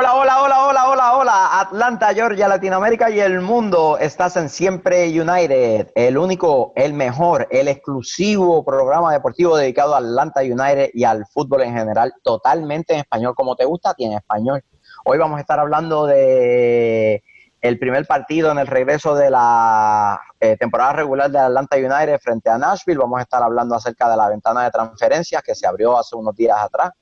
Hola, 0.00 0.14
hola, 0.14 0.42
hola, 0.42 0.66
hola, 0.68 0.88
hola, 0.90 1.16
hola. 1.16 1.60
Atlanta, 1.60 2.14
Georgia, 2.14 2.46
Latinoamérica 2.46 3.10
y 3.10 3.18
el 3.18 3.40
mundo. 3.40 3.98
Estás 3.98 4.36
en 4.36 4.48
Siempre 4.48 5.08
United, 5.08 5.90
el 5.96 6.16
único, 6.16 6.72
el 6.76 6.92
mejor, 6.94 7.48
el 7.50 7.66
exclusivo 7.66 8.64
programa 8.64 9.12
deportivo 9.12 9.56
dedicado 9.56 9.96
a 9.96 9.98
Atlanta 9.98 10.42
United 10.42 10.90
y 10.94 11.02
al 11.02 11.26
fútbol 11.26 11.62
en 11.62 11.74
general, 11.74 12.14
totalmente 12.22 12.94
en 12.94 13.00
español, 13.00 13.34
como 13.34 13.56
te 13.56 13.64
gusta, 13.64 13.92
tiene 13.94 14.14
español. 14.14 14.62
Hoy 15.04 15.18
vamos 15.18 15.38
a 15.38 15.40
estar 15.40 15.58
hablando 15.58 16.06
de 16.06 17.24
el 17.60 17.78
primer 17.80 18.06
partido 18.06 18.52
en 18.52 18.58
el 18.60 18.68
regreso 18.68 19.16
de 19.16 19.30
la 19.30 20.20
eh, 20.38 20.56
temporada 20.56 20.92
regular 20.92 21.28
de 21.28 21.40
Atlanta 21.40 21.76
United 21.76 22.20
frente 22.20 22.48
a 22.50 22.56
Nashville. 22.56 23.00
Vamos 23.00 23.18
a 23.18 23.22
estar 23.22 23.42
hablando 23.42 23.74
acerca 23.74 24.08
de 24.08 24.16
la 24.16 24.28
ventana 24.28 24.62
de 24.62 24.70
transferencias 24.70 25.42
que 25.42 25.56
se 25.56 25.66
abrió 25.66 25.98
hace 25.98 26.14
unos 26.14 26.36
días 26.36 26.56
atrás 26.56 26.92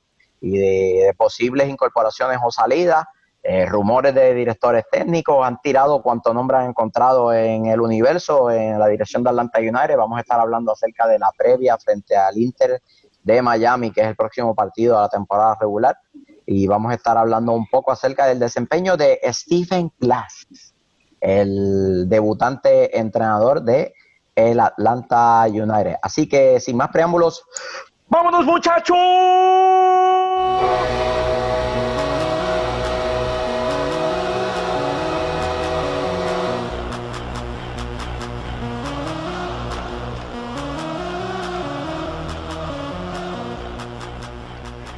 y 0.41 0.59
de, 0.59 1.15
posibles 1.17 1.69
incorporaciones 1.69 2.39
o 2.45 2.51
salidas. 2.51 3.05
Eh, 3.43 3.65
rumores 3.67 4.13
de 4.13 4.35
directores 4.35 4.85
técnicos 4.91 5.47
han 5.47 5.61
tirado 5.61 6.03
cuanto 6.03 6.35
nombre 6.35 6.57
han 6.57 6.71
encontrado 6.71 7.33
en 7.33 7.67
el 7.67 7.81
universo, 7.81 8.51
en 8.51 8.79
la 8.79 8.89
dirección 8.89 9.23
de 9.23 9.31
Atlanta 9.31 9.61
United. 9.61 9.97
Vamos 9.97 10.19
a 10.19 10.23
estar 10.23 10.41
hablando 10.41 10.73
acerca 10.73 11.07
de 11.07 11.19
la 11.19 11.31
previa 11.37 11.79
frente 11.79 12.17
al 12.17 12.37
Inter 12.39 12.83
de 13.23 13.43
Miami, 13.43 13.93
que 13.93 14.01
es 14.01 14.09
el 14.09 14.17
próximo 14.17 14.55
partido 14.55 14.97
de 14.97 15.03
la 15.03 15.09
temporada 15.09 15.57
regular 15.61 15.97
y 16.47 16.67
vamos 16.69 16.93
a 16.93 16.95
estar 16.95 17.19
hablando 17.19 17.53
un 17.53 17.67
poco 17.67 17.91
acerca 17.91 18.27
del 18.27 18.39
desempeño 18.39 18.97
de 18.97 19.21
Stephen 19.25 19.93
Glass, 19.99 20.47
el 21.21 22.09
debutante 22.09 22.97
entrenador 22.99 23.63
de 23.63 23.93
el 24.37 24.61
Atlanta 24.61 25.45
United. 25.49 25.97
Así 26.01 26.29
que 26.29 26.61
sin 26.61 26.77
más 26.77 26.91
preámbulos, 26.91 27.45
¡vámonos 28.09 28.45
muchachos! 28.45 28.97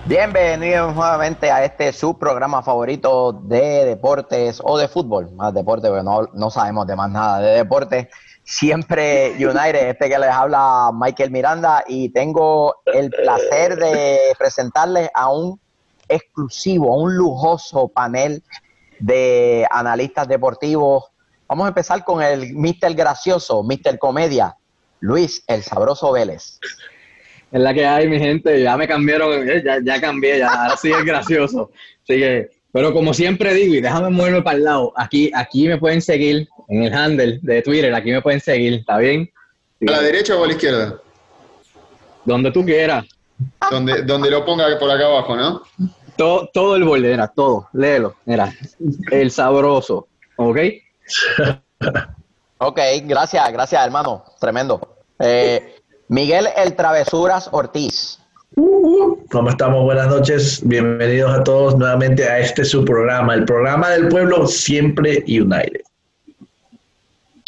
Bienvenidos 0.09 0.95
nuevamente 0.95 1.51
a 1.51 1.63
este 1.67 1.93
su 1.93 2.19
programa 2.19 2.63
favorito 2.63 3.31
de 3.31 3.85
deportes 3.85 4.59
o 4.65 4.79
de 4.79 4.89
fútbol, 4.89 5.31
más 5.35 5.53
deporte, 5.53 5.91
pero 5.91 6.03
no, 6.03 6.51
sabemos 6.51 6.87
de 6.87 6.97
más 6.97 7.11
nada 7.11 7.41
de 7.41 7.57
deporte. 7.57 8.09
Siempre 8.51 9.33
United, 9.33 9.91
este 9.91 10.09
que 10.09 10.19
les 10.19 10.31
habla 10.31 10.91
Michael 10.95 11.31
Miranda 11.31 11.85
y 11.87 12.09
tengo 12.09 12.77
el 12.87 13.11
placer 13.11 13.77
de 13.77 14.19
presentarles 14.39 15.11
a 15.13 15.31
un 15.31 15.61
exclusivo, 16.09 16.95
a 16.95 16.97
un 16.97 17.15
lujoso 17.15 17.89
panel 17.89 18.43
de 19.01 19.67
analistas 19.71 20.29
deportivos. 20.29 21.05
Vamos 21.47 21.67
a 21.67 21.69
empezar 21.69 22.03
con 22.05 22.23
el 22.23 22.55
Mr. 22.55 22.95
Gracioso, 22.95 23.63
Mr. 23.63 23.99
Comedia, 23.99 24.57
Luis 25.01 25.45
el 25.47 25.63
Sabroso 25.63 26.13
Vélez. 26.13 26.59
Es 27.53 27.61
la 27.61 27.75
que 27.75 27.85
hay, 27.85 28.09
mi 28.09 28.19
gente. 28.19 28.63
Ya 28.63 28.79
me 28.79 28.89
cambiaron, 28.89 29.47
eh, 29.47 29.63
ya, 29.63 29.77
ya 29.85 30.01
cambié, 30.01 30.39
ya 30.39 30.49
ahora 30.49 30.77
sí 30.79 30.91
es 30.91 31.05
gracioso. 31.05 31.71
Así 32.03 32.19
que, 32.19 32.49
pero 32.73 32.95
como 32.95 33.13
siempre 33.13 33.53
digo, 33.53 33.75
y 33.75 33.83
déjame 33.83 34.09
moverme 34.09 34.41
para 34.41 34.57
el 34.57 34.65
lado, 34.65 34.95
aquí, 34.97 35.31
aquí 35.35 35.69
me 35.69 35.77
pueden 35.77 36.01
seguir 36.01 36.49
en 36.69 36.83
el 36.83 36.95
handle 36.95 37.39
de 37.43 37.63
Twitter, 37.63 37.95
aquí 37.95 38.11
me 38.11 38.23
pueden 38.23 38.41
seguir, 38.41 38.75
¿está 38.75 38.99
bien? 38.99 39.31
¿A 39.87 39.93
la 39.93 40.03
derecha 40.03 40.37
o 40.37 40.45
a 40.45 40.47
la 40.47 40.53
izquierda? 40.53 41.01
Donde 42.25 42.51
tú 42.51 42.65
quieras. 42.65 43.07
Donde, 43.71 44.03
donde 44.03 44.31
lo 44.31 44.45
ponga 44.45 44.67
por 44.79 44.91
acá 44.91 45.07
abajo, 45.07 45.37
¿no? 45.37 45.63
Todo, 46.17 46.51
todo 46.53 46.77
el 46.77 46.85
borde, 46.85 47.13
era 47.13 47.29
todo. 47.29 47.69
Léelo, 47.73 48.17
mira. 48.25 48.53
El 49.11 49.31
sabroso, 49.31 50.09
¿ok? 50.37 50.59
ok, 52.59 52.81
gracias, 53.05 53.53
gracias, 53.53 53.85
hermano. 53.85 54.25
Tremendo. 54.41 54.97
Eh, 55.21 55.77
Miguel 56.09 56.49
El 56.57 56.75
Travesuras 56.75 57.49
Ortiz. 57.53 58.19
¿Cómo 59.31 59.51
estamos? 59.51 59.85
Buenas 59.85 60.09
noches. 60.09 60.61
Bienvenidos 60.67 61.33
a 61.33 61.45
todos 61.45 61.77
nuevamente 61.77 62.29
a 62.29 62.41
este 62.41 62.65
su 62.65 62.85
programa, 62.85 63.35
el 63.35 63.45
programa 63.45 63.91
del 63.91 64.09
pueblo 64.09 64.47
Siempre 64.47 65.23
United. 65.29 65.68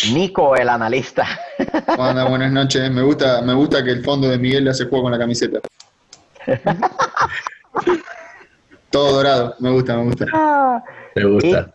Nico, 0.09 0.57
el 0.57 0.69
analista. 0.69 1.27
Hola, 1.99 2.25
buenas 2.25 2.53
noches. 2.53 2.91
Me 2.91 3.03
gusta, 3.03 3.43
me 3.43 3.55
gusta 3.55 3.85
que 3.85 3.91
el 3.91 4.05
fondo 4.05 4.29
de 4.29 4.39
Miguel 4.39 4.65
le 4.65 4.71
hace 4.71 4.87
juego 4.87 5.05
con 5.05 5.13
la 5.13 5.19
camiseta. 5.19 5.61
Todo 8.91 9.13
dorado. 9.13 9.55
Me 9.59 9.71
gusta, 9.71 9.97
me 9.97 10.05
gusta. 10.05 10.27
Me 11.15 11.25
gusta. 11.25 11.75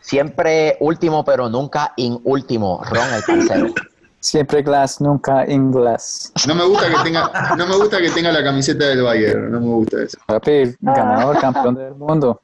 siempre 0.00 0.76
último, 0.80 1.24
pero 1.24 1.48
nunca 1.48 1.92
in 1.96 2.20
último. 2.24 2.82
Ron, 2.84 3.14
el 3.14 3.22
parcero. 3.22 3.74
Siempre 4.20 4.62
glass, 4.62 5.00
nunca 5.00 5.48
in 5.48 5.70
glass. 5.70 6.32
No 6.46 6.54
me 6.54 6.64
gusta 6.64 6.88
que 6.88 6.96
tenga, 7.04 7.30
no 7.56 7.66
me 7.66 7.76
gusta 7.76 7.98
que 7.98 8.10
tenga 8.10 8.32
la 8.32 8.42
camiseta 8.42 8.86
del 8.86 9.02
Bayern, 9.02 9.52
no 9.52 9.60
me 9.60 9.66
gusta 9.66 10.02
eso. 10.02 10.18
Papi, 10.26 10.74
ganador, 10.80 11.38
campeón 11.38 11.74
del 11.76 11.94
mundo. 11.94 12.40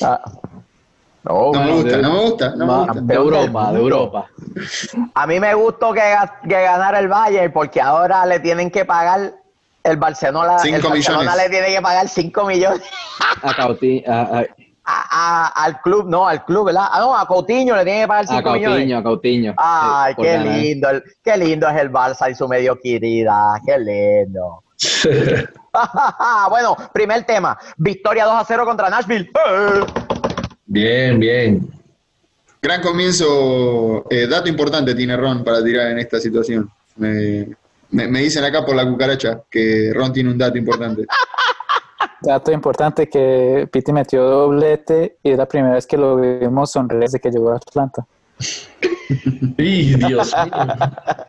Ah. 0.00 0.22
No, 1.22 1.52
me 1.52 1.72
gusta, 1.72 1.96
no 1.98 2.12
me 2.12 2.20
gusta, 2.20 2.56
no 2.56 2.66
me 2.66 2.78
gusta. 2.78 3.00
De 3.00 3.14
Europa, 3.14 3.72
de 3.72 3.78
Europa. 3.78 4.26
A 5.14 5.26
mí 5.26 5.38
me 5.38 5.54
gustó 5.54 5.92
que, 5.92 6.02
que 6.48 6.62
ganara 6.62 6.98
el 6.98 7.08
Bayern 7.08 7.52
porque 7.52 7.80
ahora 7.80 8.24
le 8.24 8.40
tienen 8.40 8.70
que 8.70 8.84
pagar 8.84 9.34
el 9.82 9.96
Barcelona, 9.96 10.56
el 10.62 10.82
Barcelona 10.82 11.36
le 11.36 11.48
tiene 11.48 11.68
que 11.68 11.80
pagar 11.80 12.08
5 12.08 12.44
millones. 12.44 12.82
A 13.42 13.54
Cauti, 13.54 14.02
a, 14.06 14.44
al 15.54 15.80
club, 15.82 16.08
no, 16.08 16.26
al 16.26 16.44
club, 16.44 16.66
¿verdad? 16.66 16.86
Ah, 16.90 17.00
no, 17.00 17.16
a 17.16 17.26
Coutinho 17.26 17.76
le 17.76 17.84
tiene 17.84 18.02
que 18.02 18.08
pagar 18.08 18.26
5 18.26 18.52
millones. 18.52 18.98
A 18.98 19.02
Coutinho, 19.02 19.54
Ay, 19.56 20.14
qué 20.16 20.38
lindo, 20.38 20.88
qué 21.22 21.36
lindo 21.36 21.68
es 21.68 21.76
el 21.76 21.90
Barça 21.90 22.30
y 22.30 22.34
su 22.34 22.48
medio 22.48 22.78
querida, 22.80 23.60
qué 23.64 23.78
lindo. 23.78 24.64
bueno, 26.50 26.76
primer 26.92 27.24
tema, 27.24 27.58
victoria 27.76 28.24
2 28.24 28.34
a 28.34 28.44
0 28.44 28.64
contra 28.64 28.90
Nashville. 28.90 29.30
Bien, 30.72 31.18
bien. 31.18 31.68
Gran 32.62 32.80
comienzo, 32.80 34.06
eh, 34.08 34.28
dato 34.28 34.48
importante 34.48 34.94
tiene 34.94 35.16
Ron 35.16 35.42
para 35.42 35.64
tirar 35.64 35.90
en 35.90 35.98
esta 35.98 36.20
situación. 36.20 36.70
Me, 36.94 37.48
me 37.90 38.20
dicen 38.20 38.44
acá 38.44 38.64
por 38.64 38.76
la 38.76 38.88
cucaracha 38.88 39.42
que 39.50 39.90
Ron 39.92 40.12
tiene 40.12 40.30
un 40.30 40.38
dato 40.38 40.56
importante. 40.56 41.06
Dato 42.22 42.52
importante 42.52 43.08
que 43.08 43.66
Piti 43.72 43.94
metió 43.94 44.22
doblete 44.22 45.16
y 45.22 45.30
es 45.30 45.38
la 45.38 45.46
primera 45.46 45.72
vez 45.76 45.86
que 45.86 45.96
lo 45.96 46.16
vimos 46.16 46.70
sonreír 46.70 47.04
desde 47.04 47.18
que 47.18 47.30
llegó 47.30 47.50
a 47.50 47.56
Atlanta. 47.56 48.06
Dios 49.56 50.34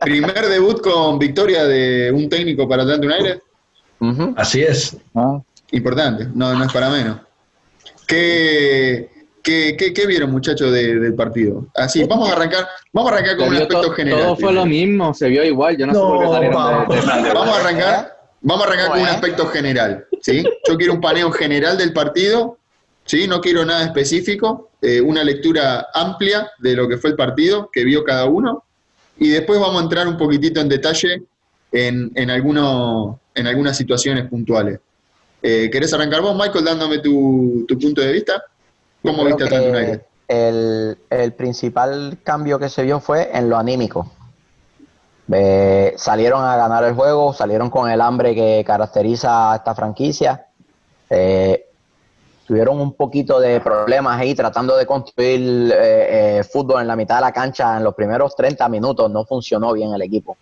Primer 0.02 0.48
debut 0.48 0.82
con 0.82 1.18
victoria 1.18 1.64
de 1.64 2.12
un 2.12 2.28
técnico 2.28 2.68
para 2.68 2.82
Atlanta 2.82 3.06
United. 3.06 3.42
Así 4.36 4.62
es. 4.62 4.98
Ah. 5.14 5.40
Importante, 5.70 6.28
no, 6.34 6.54
no 6.54 6.62
es 6.62 6.72
para 6.72 6.90
menos. 6.90 7.20
¿Qué, 8.06 9.11
qué, 9.42 9.76
qué, 9.76 10.06
vieron, 10.06 10.30
muchachos, 10.30 10.72
del 10.72 11.14
partido? 11.14 11.66
Así, 11.74 12.04
vamos 12.04 12.30
a 12.30 12.32
arrancar, 12.32 12.68
vamos 12.92 13.10
a 13.10 13.14
arrancar 13.14 13.36
con 13.36 13.48
un 13.48 13.54
aspecto 13.54 13.90
general. 13.92 14.22
Todo 14.22 14.36
fue 14.36 14.52
lo 14.52 14.66
mismo, 14.66 15.14
se 15.14 15.28
vio 15.28 15.44
igual. 15.44 15.76
Yo 15.76 15.86
no, 15.86 15.92
sé 15.92 16.00
por 16.00 16.20
qué 16.88 17.02
salieron 17.02 17.34
Vamos 17.34 17.56
a 17.56 17.60
arrancar 17.60 18.22
Vamos 18.42 18.64
a 18.64 18.68
arrancar 18.68 18.90
con 18.90 19.00
un 19.00 19.06
aspecto 19.06 19.46
general, 19.46 20.04
¿sí? 20.20 20.42
Yo 20.68 20.76
quiero 20.76 20.94
un 20.94 21.00
paneo 21.00 21.30
general 21.30 21.78
del 21.78 21.92
partido, 21.92 22.58
¿sí? 23.04 23.28
No 23.28 23.40
quiero 23.40 23.64
nada 23.64 23.84
específico, 23.84 24.70
eh, 24.80 25.00
una 25.00 25.22
lectura 25.22 25.86
amplia 25.94 26.50
de 26.58 26.74
lo 26.74 26.88
que 26.88 26.96
fue 26.96 27.10
el 27.10 27.16
partido, 27.16 27.70
que 27.72 27.84
vio 27.84 28.02
cada 28.02 28.24
uno, 28.24 28.64
y 29.16 29.28
después 29.28 29.60
vamos 29.60 29.80
a 29.80 29.84
entrar 29.84 30.08
un 30.08 30.16
poquitito 30.16 30.60
en 30.60 30.68
detalle 30.68 31.22
en, 31.70 32.10
en, 32.16 32.30
en 32.30 33.46
algunas 33.46 33.76
situaciones 33.76 34.28
puntuales. 34.28 34.80
Eh, 35.40 35.68
¿Querés 35.70 35.92
arrancar 35.92 36.20
vos, 36.20 36.36
Michael, 36.36 36.64
dándome 36.64 36.98
tu, 36.98 37.64
punto 37.80 38.00
de 38.00 38.12
vista? 38.12 38.42
¿Cómo 39.02 39.24
viste 39.24 39.42
a 39.42 39.46
Atlanta 39.46 40.04
El, 40.28 40.98
el 41.10 41.32
principal 41.34 42.18
cambio 42.22 42.58
que 42.58 42.68
se 42.68 42.82
vio 42.82 43.00
fue 43.00 43.30
en 43.36 43.48
lo 43.50 43.56
anímico 43.56 44.10
eh, 45.30 45.94
salieron 45.96 46.44
a 46.44 46.56
ganar 46.56 46.84
el 46.84 46.94
juego, 46.94 47.32
salieron 47.32 47.70
con 47.70 47.90
el 47.90 48.00
hambre 48.00 48.34
que 48.34 48.62
caracteriza 48.66 49.52
a 49.52 49.56
esta 49.56 49.74
franquicia. 49.74 50.46
Eh, 51.08 51.68
tuvieron 52.46 52.80
un 52.80 52.94
poquito 52.94 53.38
de 53.40 53.60
problemas 53.60 54.20
ahí 54.20 54.34
tratando 54.34 54.76
de 54.76 54.84
construir 54.84 55.72
eh, 55.74 56.42
fútbol 56.50 56.82
en 56.82 56.88
la 56.88 56.96
mitad 56.96 57.16
de 57.16 57.20
la 57.22 57.32
cancha 57.32 57.76
en 57.76 57.84
los 57.84 57.94
primeros 57.94 58.34
30 58.34 58.68
minutos. 58.68 59.10
No 59.10 59.24
funcionó 59.24 59.72
bien 59.72 59.94
el 59.94 60.02
equipo. 60.02 60.36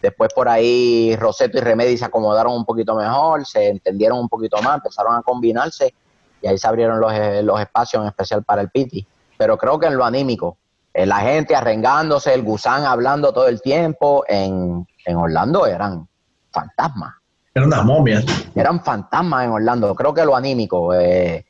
Después 0.00 0.32
por 0.32 0.48
ahí 0.48 1.14
Roseto 1.16 1.58
y 1.58 1.60
Remedi 1.60 1.98
se 1.98 2.06
acomodaron 2.06 2.54
un 2.54 2.64
poquito 2.64 2.94
mejor, 2.94 3.44
se 3.44 3.68
entendieron 3.68 4.18
un 4.18 4.28
poquito 4.28 4.62
más, 4.62 4.76
empezaron 4.76 5.14
a 5.14 5.22
combinarse 5.22 5.92
y 6.42 6.46
ahí 6.46 6.58
se 6.58 6.68
abrieron 6.68 7.00
los, 7.00 7.12
los 7.42 7.60
espacios 7.60 8.02
en 8.02 8.08
especial 8.08 8.44
para 8.44 8.62
el 8.62 8.70
Piti. 8.70 9.06
Pero 9.38 9.56
creo 9.58 9.78
que 9.78 9.86
en 9.86 9.96
lo 9.96 10.04
anímico, 10.04 10.56
eh, 10.94 11.04
la 11.04 11.16
gente 11.16 11.54
arrengándose, 11.54 12.32
el 12.32 12.42
gusán 12.42 12.84
hablando 12.84 13.32
todo 13.32 13.48
el 13.48 13.60
tiempo. 13.60 14.24
En, 14.28 14.86
Orlando 15.14 15.66
eran 15.66 16.08
fantasmas. 16.50 17.14
Eran 17.54 17.68
unas 17.68 17.84
momias. 17.84 18.24
Eran 18.54 18.82
fantasmas 18.82 19.44
en 19.44 19.50
Orlando. 19.50 19.94
Creo 19.94 20.14
que 20.14 20.24
lo 20.24 20.34
anímico. 20.34 20.94
Eh, 20.94 21.44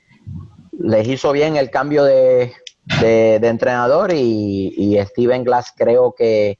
les 0.78 1.08
hizo 1.08 1.32
bien 1.32 1.56
el 1.56 1.70
cambio 1.70 2.04
de, 2.04 2.52
entrenador 3.00 4.12
y, 4.12 4.74
y, 4.76 4.98
Steven 5.06 5.44
Glass 5.44 5.72
creo 5.76 6.12
que 6.12 6.58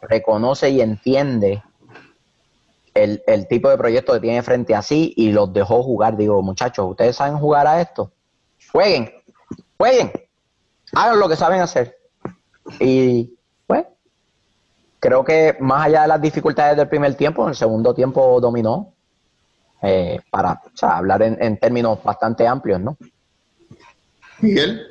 reconoce 0.00 0.70
y 0.70 0.80
entiende 0.80 1.62
el, 2.94 3.22
el, 3.26 3.48
tipo 3.48 3.68
de 3.68 3.78
proyecto 3.78 4.12
que 4.12 4.20
tiene 4.20 4.42
frente 4.42 4.74
a 4.74 4.82
sí 4.82 5.12
y 5.16 5.32
los 5.32 5.52
dejó 5.52 5.82
jugar. 5.82 6.16
Digo, 6.16 6.42
muchachos, 6.42 6.90
¿ustedes 6.90 7.16
saben 7.16 7.38
jugar 7.38 7.66
a 7.66 7.80
esto? 7.80 8.12
Jueguen, 8.70 9.10
jueguen, 9.76 10.12
hagan 10.92 11.18
lo 11.18 11.28
que 11.28 11.36
saben 11.36 11.60
hacer. 11.60 11.96
Y 12.78 13.34
pues, 13.66 13.84
creo 15.00 15.24
que 15.24 15.56
más 15.60 15.86
allá 15.86 16.02
de 16.02 16.08
las 16.08 16.20
dificultades 16.20 16.76
del 16.76 16.88
primer 16.88 17.14
tiempo, 17.14 17.42
en 17.42 17.50
el 17.50 17.56
segundo 17.56 17.94
tiempo 17.94 18.40
dominó. 18.40 18.92
Eh, 19.84 20.20
para 20.30 20.62
hablar 20.82 21.22
en, 21.22 21.58
términos 21.58 21.98
bastante 22.04 22.46
amplios, 22.46 22.80
¿no? 22.80 22.96
Miguel. 24.40 24.86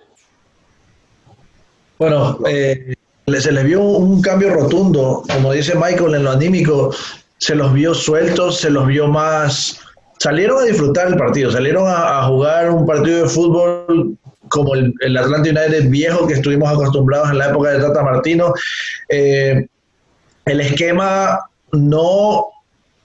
Bueno, 1.98 2.40
eh, 2.46 2.94
se 3.40 3.52
les 3.54 3.64
vio 3.64 3.82
un 3.82 4.22
cambio 4.22 4.54
rotundo, 4.54 5.24
como 5.34 5.54
dice 5.54 5.76
Michael, 5.76 6.16
en 6.16 6.24
lo 6.26 6.32
anímico, 6.32 6.94
se 7.42 7.56
los 7.56 7.74
vio 7.74 7.94
sueltos, 7.94 8.60
se 8.60 8.70
los 8.70 8.88
vio 8.88 9.08
más... 9.08 9.80
Salieron 10.20 10.62
a 10.62 10.66
disfrutar 10.66 11.08
el 11.08 11.18
partido, 11.18 11.52
salieron 11.52 11.86
a, 11.88 12.24
jugar 12.28 12.70
un 12.70 12.86
partido 12.86 13.24
de 13.24 13.30
fútbol 13.30 14.16
como 14.50 14.76
el, 14.76 14.94
el, 15.00 15.18
Atlanta 15.18 15.50
United 15.50 15.90
viejo 15.90 16.28
que 16.28 16.36
estuvimos 16.36 16.72
acostumbrados 16.72 17.32
en 17.32 17.40
la 17.40 17.50
época 17.50 17.72
de 17.72 17.80
Tata 17.80 18.04
Martino. 18.04 18.54
Eh, 19.10 19.66
el 20.46 20.62
esquema 20.62 21.40
no 21.72 22.46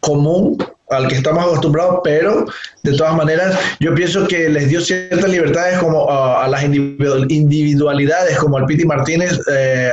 común 0.00 0.58
al 0.90 1.08
que 1.08 1.14
estamos 1.14 1.42
acostumbrados, 1.42 2.00
pero 2.04 2.44
de 2.82 2.94
todas 2.94 3.16
maneras 3.16 3.58
yo 3.80 3.94
pienso 3.94 4.28
que 4.28 4.50
les 4.50 4.68
dio 4.68 4.82
ciertas 4.82 5.30
libertades 5.30 5.78
como 5.78 6.10
a, 6.10 6.46
las 6.46 6.62
individualidades, 6.62 8.36
como 8.36 8.58
al 8.58 8.66
Piti 8.66 8.84
Martínez, 8.84 9.40
eh, 9.50 9.92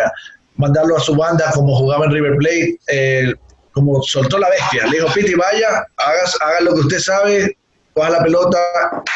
mandarlo 0.58 0.98
a 0.98 1.00
su 1.00 1.16
banda 1.16 1.50
como 1.54 1.76
jugaba 1.76 2.06
en 2.06 2.12
River 2.12 2.36
Plate, 2.38 2.80
eh, 2.88 3.34
como 3.74 4.02
soltó 4.04 4.38
la 4.38 4.50
bestia. 4.50 4.86
Le 4.86 4.98
dijo, 4.98 5.14
Piti, 5.14 5.34
vaya, 5.34 5.86
hagas, 5.98 6.38
haga 6.42 6.62
lo 6.62 6.74
que 6.74 6.80
usted 6.82 7.00
sabe, 7.00 7.58
coja 7.94 8.10
la 8.10 8.24
pelota, 8.24 8.58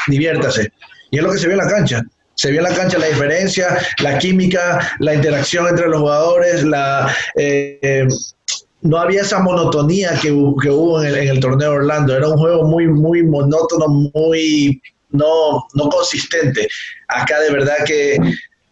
diviértase. 0.08 0.72
Y 1.12 1.18
es 1.18 1.24
lo 1.24 1.32
que 1.32 1.38
se 1.38 1.48
vio 1.48 1.58
en 1.58 1.66
la 1.66 1.72
cancha. 1.72 2.02
Se 2.36 2.52
vio 2.52 2.60
en 2.60 2.70
la 2.70 2.76
cancha 2.76 3.00
la 3.00 3.08
diferencia, 3.08 3.80
la 4.00 4.18
química, 4.18 4.96
la 5.00 5.14
interacción 5.14 5.68
entre 5.68 5.88
los 5.88 6.02
jugadores, 6.02 6.64
la, 6.64 7.12
eh, 7.36 8.08
no 8.82 8.98
había 8.98 9.22
esa 9.22 9.40
monotonía 9.40 10.12
que, 10.22 10.30
que 10.62 10.70
hubo 10.70 11.02
en 11.02 11.16
el, 11.16 11.40
torneo 11.40 11.72
de 11.72 11.78
Orlando. 11.78 12.16
Era 12.16 12.28
un 12.28 12.38
juego 12.38 12.64
muy, 12.64 12.88
muy 12.88 13.24
monótono, 13.24 13.88
muy 13.88 14.82
no, 15.12 15.66
no 15.74 15.90
consistente. 15.90 16.68
Acá 17.08 17.40
de 17.40 17.52
verdad 17.52 17.78
que 17.86 18.18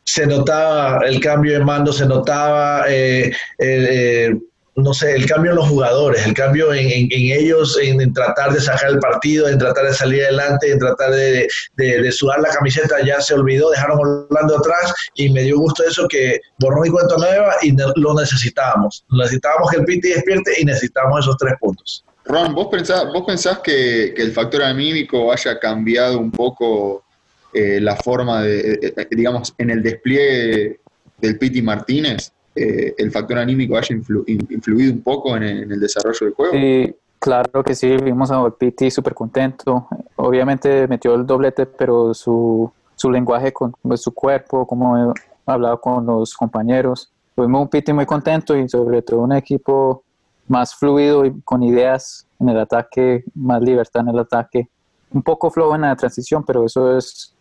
se 0.03 0.27
notaba 0.27 0.99
el 1.05 1.19
cambio 1.19 1.53
de 1.53 1.65
mando, 1.65 1.91
se 1.91 2.05
notaba 2.05 2.85
eh, 2.87 3.31
eh, 3.57 4.35
no 4.75 4.93
sé, 4.93 5.15
el 5.15 5.25
cambio 5.25 5.51
en 5.51 5.57
los 5.57 5.69
jugadores, 5.69 6.25
el 6.25 6.33
cambio 6.33 6.73
en, 6.73 6.87
en, 6.89 7.09
ellos, 7.11 7.79
en, 7.81 8.13
tratar 8.13 8.51
de 8.51 8.59
sacar 8.59 8.89
el 8.89 8.99
partido, 8.99 9.47
en 9.47 9.57
tratar 9.57 9.85
de 9.85 9.93
salir 9.93 10.23
adelante, 10.23 10.69
en 10.69 10.79
tratar 10.79 11.11
de, 11.11 11.47
de, 11.77 12.11
sudar 12.11 12.41
la 12.41 12.49
camiseta, 12.49 12.97
ya 13.05 13.21
se 13.21 13.35
olvidó, 13.35 13.69
dejaron 13.71 13.99
Orlando 13.99 14.57
atrás 14.57 14.93
y 15.15 15.29
me 15.29 15.43
dio 15.43 15.59
gusto 15.59 15.83
eso 15.83 16.07
que 16.09 16.41
borró 16.59 16.85
y 16.85 16.89
cuenta 16.89 17.15
nueva 17.17 17.55
y 17.61 17.73
lo 17.95 18.13
necesitábamos. 18.15 19.05
Necesitábamos 19.11 19.71
que 19.71 19.77
el 19.77 19.85
Piti 19.85 20.09
despierte 20.09 20.51
y 20.59 20.65
necesitábamos 20.65 21.21
esos 21.21 21.37
tres 21.37 21.53
puntos. 21.59 22.03
Ron, 22.25 22.53
¿vos 22.53 22.67
pensás, 22.69 23.05
vos 23.13 23.23
pensás 23.25 23.59
que, 23.59 24.13
que 24.15 24.23
el 24.23 24.33
factor 24.33 24.63
anímico 24.63 25.31
haya 25.31 25.57
cambiado 25.59 26.19
un 26.19 26.31
poco 26.31 27.05
eh, 27.53 27.79
la 27.79 27.95
forma 27.95 28.41
de, 28.41 28.73
eh, 28.73 28.93
eh, 28.97 29.07
digamos, 29.11 29.53
en 29.57 29.69
el 29.69 29.81
despliegue 29.81 30.81
del 31.19 31.37
Piti 31.37 31.61
Martínez? 31.61 32.33
Eh, 32.55 32.95
el 32.97 33.11
factor 33.11 33.37
anímico 33.37 33.75
haya 33.75 33.93
influido 33.93 34.93
un 34.93 35.01
poco 35.01 35.35
en 35.35 35.43
el, 35.43 35.79
desarrollo 35.79 36.19
del 36.21 36.33
juego. 36.33 36.53
Sí, 36.53 36.95
claro 37.19 37.63
que 37.63 37.75
sí, 37.75 37.97
vimos 37.97 38.31
a 38.31 38.49
Piti 38.49 38.89
súper 38.89 39.13
contento. 39.13 39.89
Obviamente 40.15 40.87
metió 40.87 41.15
el 41.15 41.25
doblete, 41.25 41.65
pero 41.65 42.13
su, 42.13 42.71
su 42.95 43.11
lenguaje 43.11 43.51
con 43.51 43.73
pues, 43.81 44.01
su 44.01 44.13
cuerpo, 44.13 44.65
como 44.65 45.13
hablado 45.45 45.81
con 45.81 46.05
los 46.05 46.33
compañeros. 46.33 47.11
Fuimos 47.35 47.63
un 47.63 47.67
Piti 47.67 47.91
muy 47.91 48.05
contento 48.05 48.55
y 48.55 48.69
sobre 48.69 49.01
todo 49.01 49.19
un 49.19 49.33
equipo 49.33 50.03
más 50.47 50.75
fluido 50.75 51.25
y 51.25 51.41
con 51.41 51.61
ideas 51.61 52.25
en 52.39 52.47
el 52.47 52.59
ataque, 52.59 53.25
más 53.33 53.61
libertad 53.61 54.03
en 54.03 54.09
el 54.09 54.19
ataque. 54.19 54.69
Un 55.11 55.23
poco 55.23 55.51
flow 55.51 55.75
en 55.75 55.81
la 55.81 55.95
transición, 55.97 56.45
pero 56.45 56.65
eso 56.65 56.97
es, 56.97 57.35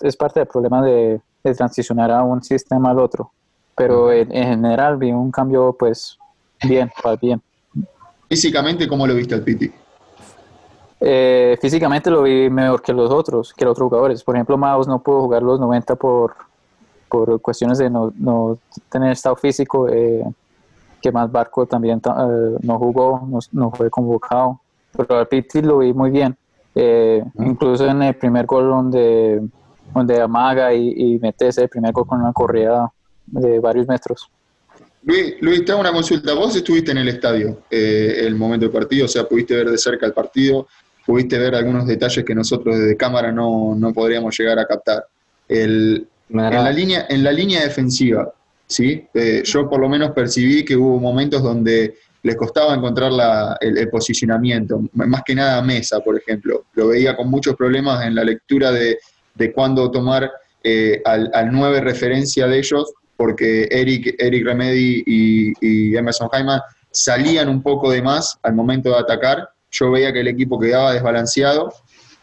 es 0.00 0.16
parte 0.16 0.40
del 0.40 0.48
problema 0.48 0.80
de, 0.80 1.20
de 1.44 1.54
transicionar 1.54 2.10
a 2.10 2.22
un 2.22 2.42
sistema 2.42 2.90
al 2.90 3.00
otro 3.00 3.32
pero 3.78 4.12
en, 4.12 4.30
general 4.30 4.96
vi 4.96 5.12
un 5.12 5.30
cambio 5.30 5.74
pues 5.78 6.18
bien, 6.64 6.90
para 7.02 7.16
bien. 7.16 7.40
Físicamente, 8.28 8.88
¿cómo 8.88 9.06
lo 9.06 9.14
viste 9.14 9.34
al 9.34 9.42
Piti? 9.42 9.70
Eh, 11.00 11.56
físicamente 11.60 12.10
lo 12.10 12.22
vi 12.22 12.50
mejor 12.50 12.82
que 12.82 12.92
los 12.92 13.10
otros, 13.10 13.54
que 13.54 13.64
los 13.64 13.72
otros 13.72 13.88
jugadores. 13.88 14.24
Por 14.24 14.34
ejemplo, 14.34 14.58
Maus 14.58 14.88
no 14.88 15.00
pudo 15.00 15.22
jugar 15.22 15.42
los 15.42 15.60
90 15.60 15.94
por, 15.94 16.34
por 17.08 17.40
cuestiones 17.40 17.78
de 17.78 17.88
no, 17.88 18.12
no 18.16 18.58
tener 18.90 19.12
estado 19.12 19.36
físico. 19.36 19.88
Eh, 19.88 20.24
que 21.00 21.12
más 21.12 21.30
Barco 21.30 21.64
también 21.64 22.02
eh, 22.04 22.56
no 22.60 22.78
jugó, 22.78 23.28
no, 23.52 23.70
fue 23.70 23.88
convocado. 23.88 24.60
Pero 24.96 25.18
al 25.20 25.28
Piti 25.28 25.62
lo 25.62 25.78
vi 25.78 25.92
muy 25.92 26.10
bien. 26.10 26.36
incluso 27.38 27.86
en 27.86 28.02
el 28.02 28.14
primer 28.14 28.46
gol 28.46 28.68
donde, 28.68 29.40
donde 29.94 30.20
amaga 30.20 30.74
y, 30.74 30.92
y 30.96 31.18
mete 31.20 31.48
ese 31.48 31.68
primer 31.68 31.92
gol 31.92 32.06
con 32.06 32.20
una 32.20 32.32
corrida 32.32 32.92
de 33.30 33.58
varios 33.58 33.86
metros. 33.86 34.30
Luis, 35.02 35.36
Luis, 35.40 35.64
te 35.64 35.72
hago 35.72 35.80
una 35.80 35.92
consulta. 35.92 36.34
Vos 36.34 36.54
estuviste 36.56 36.90
en 36.90 36.98
el 36.98 37.08
estadio 37.08 37.62
eh, 37.70 38.24
el 38.26 38.34
momento 38.34 38.66
del 38.66 38.72
partido, 38.72 39.06
o 39.06 39.08
sea, 39.08 39.24
pudiste 39.24 39.54
ver 39.54 39.70
de 39.70 39.78
cerca 39.78 40.06
el 40.06 40.12
partido, 40.12 40.68
pudiste 41.06 41.38
ver 41.38 41.54
algunos 41.54 41.86
detalles 41.86 42.24
que 42.24 42.34
nosotros 42.34 42.78
desde 42.78 42.96
cámara 42.96 43.32
no, 43.32 43.92
podríamos 43.94 44.38
llegar 44.38 44.58
a 44.58 44.66
captar. 44.66 45.06
en, 45.48 46.06
la 46.28 46.70
línea, 46.70 47.06
en 47.08 47.24
la 47.24 47.32
línea 47.32 47.62
defensiva, 47.62 48.30
¿sí? 48.66 49.06
Eh, 49.14 49.42
yo 49.44 49.68
por 49.68 49.80
lo 49.80 49.88
menos 49.88 50.10
percibí 50.10 50.64
que 50.64 50.76
hubo 50.76 51.00
momentos 51.00 51.42
donde 51.42 51.94
les 52.22 52.36
costaba 52.36 52.74
encontrar 52.74 53.12
el, 53.60 53.88
posicionamiento, 53.88 54.82
más 54.92 55.22
que 55.24 55.34
nada 55.34 55.62
Mesa, 55.62 56.00
por 56.00 56.18
ejemplo. 56.18 56.64
Lo 56.74 56.88
veía 56.88 57.16
con 57.16 57.30
muchos 57.30 57.56
problemas 57.56 58.04
en 58.04 58.14
la 58.14 58.24
lectura 58.24 58.72
de, 58.72 58.98
de 59.34 59.52
cuándo 59.52 59.90
tomar 59.90 60.30
eh, 60.62 61.00
al, 61.04 61.30
al 61.32 61.50
9 61.50 61.80
referencia 61.80 62.46
de 62.46 62.58
ellos 62.58 62.92
porque 63.18 63.66
Eric, 63.68 64.14
Eric 64.16 64.44
Remedy 64.44 65.02
y, 65.04 65.96
Emerson 65.96 66.28
Jaime 66.28 66.60
salían 66.92 67.48
un 67.48 67.60
poco 67.64 67.90
de 67.90 68.00
más 68.00 68.38
al 68.44 68.54
momento 68.54 68.90
de 68.90 68.98
atacar. 68.98 69.50
Yo 69.72 69.90
veía 69.90 70.12
que 70.12 70.20
el 70.20 70.28
equipo 70.28 70.56
quedaba 70.58 70.92
desbalanceado 70.92 71.74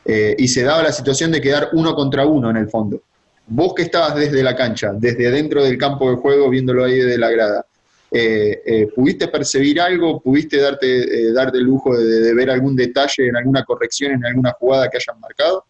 eh, 0.06 0.36
y 0.40 0.48
se 0.48 0.64
daba 0.64 0.84
la 0.84 0.94
situación 0.94 1.34
de 1.34 1.42
quedar 1.42 1.68
uno 1.74 1.94
contra 1.96 2.26
uno 2.26 2.50
en 2.50 2.56
el 2.56 2.70
fondo. 2.70 3.02
Vos 3.46 3.74
que 3.76 3.82
estabas 3.84 4.16
desde 4.16 4.42
la 4.42 4.56
cancha, 4.56 4.94
desde 4.96 5.30
dentro 5.30 5.66
del 5.66 5.78
campo 5.78 6.10
de 6.10 6.16
juego, 6.16 6.50
viéndolo 6.50 6.86
ahí 6.86 6.98
de 6.98 7.18
la 7.18 7.30
grada, 7.30 7.66
eh, 8.10 8.62
eh, 8.66 8.88
¿pudiste 8.96 9.28
percibir 9.28 9.82
algo? 9.82 10.22
¿Pudiste 10.22 10.62
darte, 10.62 11.34
darte 11.34 11.58
el 11.58 11.66
lujo 11.66 11.94
de 11.98 12.34
ver 12.34 12.50
algún 12.50 12.74
detalle 12.74 13.28
en 13.28 13.36
alguna 13.36 13.66
corrección, 13.66 14.14
en 14.14 14.26
alguna 14.26 14.54
jugada 14.54 14.90
que 14.90 14.96
hayan 14.96 15.20
marcado? 15.20 15.66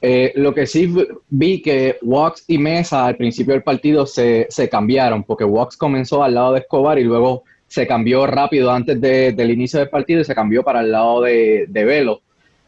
Eh, 0.00 0.32
lo 0.36 0.54
que 0.54 0.66
sí 0.66 0.94
vi 1.28 1.60
que 1.60 1.98
Wax 2.02 2.44
y 2.46 2.58
Mesa 2.58 3.06
al 3.06 3.16
principio 3.16 3.54
del 3.54 3.64
partido 3.64 4.06
se, 4.06 4.46
se, 4.48 4.68
cambiaron, 4.68 5.24
porque 5.24 5.44
Wax 5.44 5.76
comenzó 5.76 6.22
al 6.22 6.34
lado 6.34 6.52
de 6.52 6.60
Escobar 6.60 6.98
y 6.98 7.04
luego 7.04 7.42
se 7.66 7.86
cambió 7.86 8.26
rápido 8.26 8.70
antes 8.70 9.00
del 9.00 9.50
inicio 9.50 9.80
del 9.80 9.90
partido 9.90 10.20
y 10.20 10.24
se 10.24 10.34
cambió 10.34 10.62
para 10.62 10.80
el 10.80 10.92
lado 10.92 11.22
de, 11.22 11.66
de 11.68 11.84
Velo. 11.84 12.22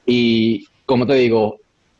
Y 0.04 0.66
como 0.84 1.06
te 1.06 1.14
digo, 1.14 1.58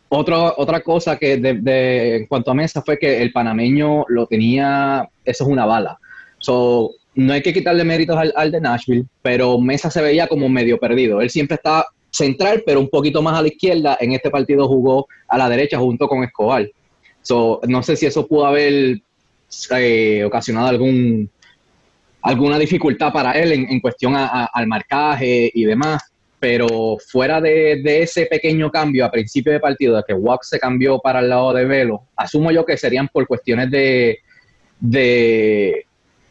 otra 0.09 0.55
otra 0.57 0.81
cosa 0.81 1.17
que 1.17 1.37
de, 1.37 2.17
en 2.17 2.27
cuanto 2.27 2.51
a 2.51 2.55
Mesa 2.55 2.83
fue 2.83 2.99
que 2.99 3.23
el 3.23 3.33
panameño 3.33 4.05
lo 4.09 4.27
tenía, 4.27 5.09
eso 5.25 5.45
es 5.45 5.51
una 5.51 5.65
bala. 5.65 5.99
So, 6.39 6.91
no 7.15 7.33
hay 7.33 7.43
que 7.43 7.53
quitarle 7.53 7.85
méritos 7.85 8.17
al, 8.17 8.33
al 8.35 8.51
de 8.51 8.61
Nashville, 8.61 9.07
pero 9.23 9.59
Mesa 9.59 9.91
se 9.91 10.03
veía 10.03 10.27
como 10.27 10.49
medio 10.49 10.79
perdido. 10.79 11.21
Él 11.21 11.31
siempre 11.31 11.55
está 11.55 11.87
central, 12.11 12.63
pero 12.67 12.81
un 12.81 12.89
poquito 12.89 13.23
más 13.23 13.39
a 13.39 13.43
la 13.43 13.49
izquierda. 13.49 13.97
En 14.01 14.13
este 14.13 14.31
partido 14.31 14.67
jugó 14.69 15.07
a 15.29 15.39
la 15.39 15.49
derecha 15.49 15.79
junto 15.79 16.09
con 16.09 16.25
Escobar. 16.25 16.69
So, 17.23 17.61
no 17.69 17.83
sé 17.83 17.97
si 17.97 18.07
eso 18.07 18.27
pudo 18.27 18.47
haber 18.47 19.01
eh, 19.77 20.25
ocasionado 20.25 20.69
algún 20.69 21.31
alguna 22.23 22.59
dificultad 22.59 23.13
para 23.13 23.33
él 23.33 23.53
en, 23.53 23.81
cuestión 23.81 24.15
al 24.15 24.67
marcaje 24.67 25.51
y 25.55 25.65
demás, 25.65 26.03
pero 26.39 26.97
fuera 27.11 27.41
de, 27.41 27.81
ese 28.03 28.27
pequeño 28.27 28.71
cambio 28.71 29.05
a 29.07 29.11
principio 29.11 29.53
de 29.53 29.61
partido, 29.61 29.97
de 29.97 30.03
que 30.07 30.15
Wax 30.15 30.49
se 30.49 30.59
cambió 30.59 30.99
para 30.99 31.21
el 31.21 31.29
lado 31.29 31.53
de 31.55 31.65
Velo, 31.65 32.03
asumo 32.17 32.51
yo 32.51 32.65
que 32.65 32.77
serían 32.77 33.09
por 33.09 33.27
cuestiones 33.27 33.71
de, 33.71 34.19
de 34.79 35.87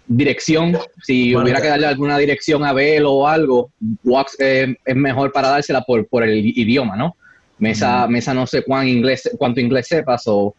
dirección, 0.09 0.75
si 1.03 1.35
hubiera 1.35 1.61
que 1.61 1.67
darle 1.67 1.85
alguna 1.85 2.17
dirección 2.17 2.65
a 2.65 2.73
Velo 2.73 3.13
o 3.13 3.27
algo, 3.27 3.71
Wax 4.03 4.35
es 4.39 4.95
mejor 4.95 5.31
para 5.31 5.49
dársela 5.49 5.83
por, 5.83 6.07
por 6.07 6.23
el 6.23 6.45
idioma, 6.45 6.95
¿no? 6.95 7.15
Mesa, 7.59 8.07
Mesa 8.07 8.33
no 8.33 8.47
sé 8.47 8.63
cuán 8.63 8.87
inglés, 8.87 9.29
cuánto 9.37 9.59
inglés 9.59 9.87
sepas 9.87 10.23
o 10.25 10.55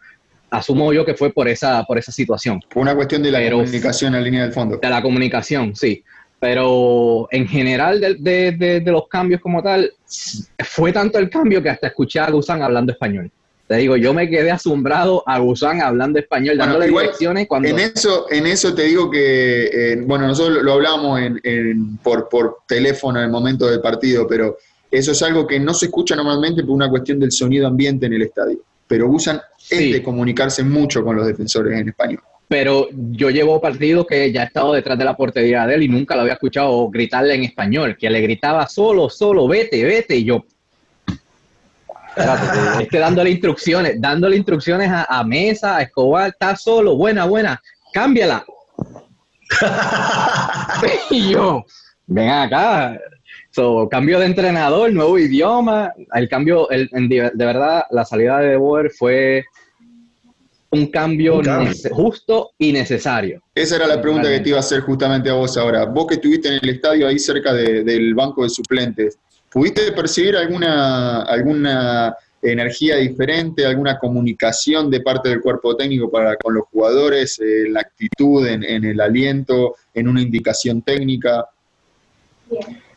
asumo 0.51 0.93
yo 0.93 1.05
que 1.05 1.15
fue 1.15 1.33
por 1.33 1.49
esa, 1.49 1.83
por 1.85 1.99
esa 1.99 2.13
situación. 2.13 2.61
Fue 2.69 2.83
una 2.83 2.95
cuestión 2.95 3.23
de 3.23 3.33
la 3.33 3.51
comunicación 3.51 4.15
en 4.15 4.25
línea 4.25 4.43
del 4.43 4.53
fondo. 4.53 4.77
De 4.77 4.89
la 4.89 5.03
comunicación, 5.03 5.75
sí. 5.75 6.05
Pero 6.39 7.29
en 7.31 7.47
general 7.49 8.01
de, 8.01 8.53
de, 8.53 8.81
de, 8.81 8.93
los 8.93 9.09
cambios 9.09 9.41
como 9.41 9.63
tal, 9.63 9.93
fue 10.65 10.93
tanto 10.93 11.19
el 11.19 11.29
cambio 11.29 11.63
que 11.63 11.71
hasta 11.71 11.89
escuché 11.89 12.21
a 12.21 12.31
Gusán 12.31 12.63
hablando 12.63 12.93
español. 12.93 13.31
Te 13.71 13.77
digo, 13.77 13.97
yo 13.97 14.13
me 14.13 14.29
quedé 14.29 14.51
asombrado 14.51 15.23
a 15.29 15.39
Gusán 15.39 15.81
hablando 15.81 16.19
español, 16.19 16.59
dándole 16.59 16.89
direcciones 16.89 17.47
cuando... 17.47 17.69
En 17.69 17.79
eso, 17.79 18.27
en 18.29 18.49
eso 18.49 18.75
te 18.75 18.83
digo 18.83 19.09
que, 19.09 19.67
eh, 19.73 19.97
bueno, 20.05 20.27
nosotros 20.27 20.65
lo 20.65 20.73
hablamos 20.73 21.21
en, 21.21 21.97
por, 21.99 22.29
por 22.29 22.63
teléfono 22.67 23.21
en 23.21 23.27
el 23.27 23.31
momento 23.31 23.71
del 23.71 23.81
partido, 23.81 24.27
pero 24.27 24.59
eso 24.91 25.13
es 25.13 25.23
algo 25.23 25.47
que 25.47 25.61
no 25.61 25.73
se 25.73 25.87
escucha 25.87 26.17
normalmente 26.17 26.65
por 26.65 26.73
una 26.73 26.91
cuestión 26.91 27.21
del 27.21 27.31
sonido 27.31 27.69
ambiente 27.69 28.07
en 28.07 28.15
el 28.15 28.23
estadio. 28.23 28.59
Pero 28.89 29.07
Gusán 29.07 29.41
es 29.71 29.93
de 29.93 30.03
comunicarse 30.03 30.65
mucho 30.65 31.05
con 31.05 31.15
los 31.15 31.25
defensores 31.25 31.79
en 31.79 31.91
español 31.91 32.21
pero 32.49 32.89
yo 33.13 33.31
llevo 33.31 33.61
partidos 33.61 34.09
que 34.09 34.33
ya 34.33 34.43
he 34.43 34.47
estado 34.47 34.73
detrás 34.73 34.99
de 34.99 35.05
la 35.05 35.17
portería 35.17 35.69
de 35.69 35.77
él 35.77 35.85
y 35.85 35.89
nunca 35.89 36.17
lo 36.17 36.23
había 36.23 36.33
escuchado 36.33 36.91
gritarle 36.91 37.35
en 37.35 37.45
español, 37.45 37.97
que 37.97 38.11
le 38.11 38.21
gritaba 38.21 38.67
solo, 38.67 39.09
solo, 39.09 39.47
vete, 39.47 39.85
vete, 39.85 40.17
y 40.17 40.25
yo, 40.25 40.45
espérate, 42.17 42.83
es 42.83 42.89
que 42.89 42.99
dándole 42.99 43.31
instrucciones, 43.31 44.01
dándole 44.01 44.37
instrucciones 44.37 44.91
a, 44.93 45.25
Mesa, 45.25 45.77
a 45.77 45.83
Escobar, 45.83 46.31
está 46.31 46.57
solo, 46.57 46.97
buena, 46.97 47.25
buena, 47.25 47.61
cámbiala. 47.93 48.45
y 51.11 51.31
yo, 51.31 51.65
ven 52.07 52.31
acá, 52.31 52.99
so, 53.51 53.89
cambio 53.89 54.21
de 54.21 54.27
entrenador, 54.27 54.93
nuevo 54.93 55.19
idioma, 55.19 55.93
el 56.15 56.29
cambio, 56.29 56.71
el, 56.71 56.89
de, 56.91 57.31
verdad, 57.35 57.85
la 57.91 58.05
salida 58.05 58.39
de 58.39 58.57
Boer 58.57 58.91
fue 58.91 59.45
un 60.73 60.87
cambio, 60.87 61.41
justo 61.91 62.53
y 62.57 62.73
necesario. 62.73 63.43
Esa 63.55 63.75
era 63.75 63.89
la 63.89 64.01
pregunta 64.01 64.29
que 64.29 64.39
te 64.39 64.51
iba 64.51 64.59
a 64.59 64.61
hacer 64.61 64.83
justamente 64.83 65.29
a 65.29 65.33
vos 65.33 65.57
ahora. 65.57 65.85
Vos 65.85 66.07
que 66.07 66.15
estuviste 66.15 66.47
en 66.47 66.61
el 66.63 66.69
estadio 66.69 67.09
ahí 67.09 67.19
cerca 67.19 67.53
del 67.53 68.15
banco 68.15 68.45
de 68.45 68.51
suplentes, 68.51 69.19
¿pudiste 69.51 69.93
percibir 69.93 70.37
alguna, 70.37 71.23
alguna 71.23 72.17
energía 72.43 72.97
diferente, 72.97 73.67
alguna 73.67 73.99
comunicación 73.99 74.91
de 74.91 75.01
parte 75.01 75.29
del 75.29 75.41
cuerpo 75.41 75.77
técnico 75.77 76.11
para 76.11 76.37
con 76.37 76.55
los 76.55 76.65
jugadores, 76.71 77.39
en 77.41 77.75
la 77.75 77.81
actitud, 77.81 78.47
en, 78.47 78.85
el 78.85 79.01
aliento, 79.01 79.75
en 79.95 80.09
una 80.09 80.23
indicación 80.23 80.83
técnica? 80.83 81.47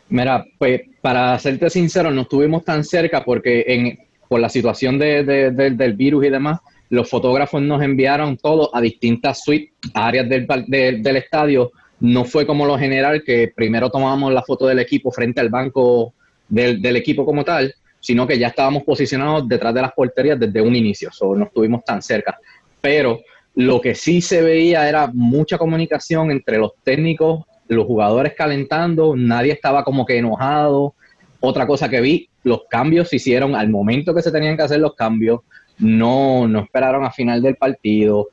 Mira, 0.10 0.46
pues 0.58 0.82
para 1.02 1.38
serte 1.40 1.70
sincero, 1.70 2.12
no 2.12 2.22
estuvimos 2.22 2.64
tan 2.64 2.84
cerca 2.84 3.24
porque 3.24 3.66
en, 3.68 4.00
por 4.28 4.40
la 4.40 4.50
situación 4.50 4.98
del 4.98 5.94
virus 5.96 6.26
y 6.26 6.30
demás, 6.30 6.60
los 6.90 7.10
fotógrafos 7.10 7.62
nos 7.62 7.82
enviaron 7.82 8.38
todos 8.38 8.70
a 8.74 8.80
distintas 8.80 9.44
suites, 9.44 9.74
áreas 9.94 10.30
del, 10.30 10.48
del, 10.68 11.18
estadio. 11.18 11.72
No 12.00 12.24
fue 12.24 12.46
como 12.46 12.66
lo 12.66 12.78
general, 12.78 13.24
que 13.26 13.52
primero 13.54 13.90
tomábamos 13.90 14.32
la 14.32 14.44
foto 14.44 14.68
del 14.68 14.80
equipo 14.80 15.12
frente 15.12 15.42
al 15.42 15.50
banco 15.50 16.14
del, 16.48 16.96
equipo 16.96 17.26
como 17.26 17.44
tal, 17.44 17.74
sino 18.00 18.28
que 18.28 18.38
ya 18.38 18.48
estábamos 18.48 18.84
posicionados 18.84 19.48
detrás 19.48 19.74
de 19.74 19.82
las 19.82 19.94
porterías 19.94 20.40
desde 20.40 20.62
un 20.62 20.76
inicio, 20.76 21.10
o 21.22 21.36
no 21.36 21.46
estuvimos 21.46 21.84
tan 21.86 22.02
cerca. 22.02 22.38
Pero 22.82 23.22
lo 23.56 23.80
que 23.80 23.96
sí 23.96 24.22
se 24.22 24.42
veía 24.42 24.88
era 24.88 25.10
mucha 25.14 25.58
comunicación 25.58 26.32
entre 26.32 26.58
los 26.58 26.72
técnicos, 26.84 27.46
los 27.68 27.86
jugadores 27.86 28.34
calentando, 28.36 29.16
nadie 29.16 29.54
estaba 29.54 29.84
como 29.84 30.06
que 30.06 30.18
enojado. 30.18 30.96
Otra 31.40 31.66
cosa 31.66 31.90
que 31.90 32.02
vi, 32.02 32.30
los 32.44 32.64
cambios 32.70 33.10
se 33.10 33.18
hicieron 33.18 33.56
al 33.56 33.70
momento 33.70 34.14
que 34.14 34.22
se 34.22 34.32
tenían 34.32 34.58
que 34.58 34.64
hacer 34.64 34.80
los 34.80 34.96
cambios 34.96 35.42
no, 35.78 36.48
no 36.48 36.60
esperaron 36.60 37.04
a 37.04 37.12
final 37.12 37.42
del 37.42 37.56
partido. 37.56 38.30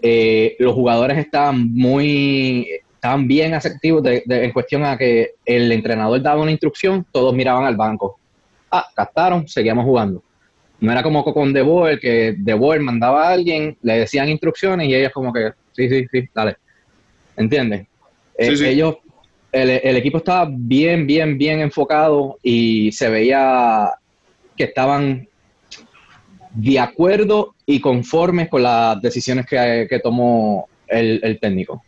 Eh, 0.00 0.56
los 0.58 0.74
jugadores 0.74 1.18
estaban 1.18 1.72
muy, 1.72 2.68
estaban 3.04 3.28
bien 3.28 3.52
asertivos 3.52 4.02
en 4.06 4.52
cuestión 4.52 4.82
a 4.82 4.96
que 4.96 5.32
el 5.44 5.70
entrenador 5.70 6.22
daba 6.22 6.40
una 6.40 6.50
instrucción, 6.50 7.04
todos 7.12 7.34
miraban 7.34 7.66
al 7.66 7.76
banco. 7.76 8.18
Ah, 8.70 8.86
captaron, 8.94 9.46
seguíamos 9.46 9.84
jugando. 9.84 10.22
No 10.80 10.90
era 10.90 11.02
como 11.02 11.22
con 11.22 11.52
De 11.52 11.60
Boer, 11.60 12.00
que 12.00 12.34
De 12.38 12.54
Boer 12.54 12.80
mandaba 12.80 13.28
a 13.28 13.32
alguien, 13.32 13.76
le 13.82 13.98
decían 13.98 14.30
instrucciones 14.30 14.88
y 14.88 14.94
ellos 14.94 15.12
como 15.12 15.34
que, 15.34 15.52
sí, 15.72 15.86
sí, 15.90 16.06
sí, 16.10 16.28
dale. 16.34 16.56
¿Entienden? 17.36 17.86
Eh, 18.38 18.54
ellos, 18.70 18.96
el, 19.52 19.68
el 19.68 19.96
equipo 19.96 20.16
estaba 20.16 20.48
bien, 20.50 21.06
bien, 21.06 21.36
bien 21.36 21.60
enfocado 21.60 22.38
y 22.42 22.90
se 22.92 23.10
veía 23.10 23.90
que 24.56 24.64
estaban 24.64 25.28
de 26.54 26.78
acuerdo 26.78 27.54
y 27.66 27.80
conformes 27.80 28.48
con 28.48 28.62
las 28.62 29.02
decisiones 29.02 29.44
que, 29.44 30.00
tomó 30.02 30.68
el, 30.86 31.38
técnico. 31.38 31.82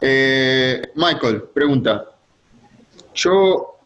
Eh, 0.00 0.82
Michael, 0.94 1.42
pregunta. 1.54 2.06
Yo, 3.14 3.78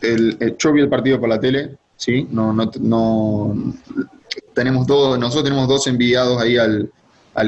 el, 0.00 0.56
yo 0.58 0.72
vi 0.72 0.80
el 0.80 0.88
partido 0.88 1.20
por 1.20 1.28
la 1.28 1.40
tele, 1.40 1.76
¿sí? 1.96 2.26
No, 2.30 2.52
no, 2.52 2.70
no, 2.80 3.74
tenemos 4.54 4.86
dos, 4.86 5.18
nosotros 5.18 5.44
tenemos 5.44 5.68
dos 5.68 5.86
enviados 5.86 6.40
ahí 6.40 6.56
al, 6.56 6.90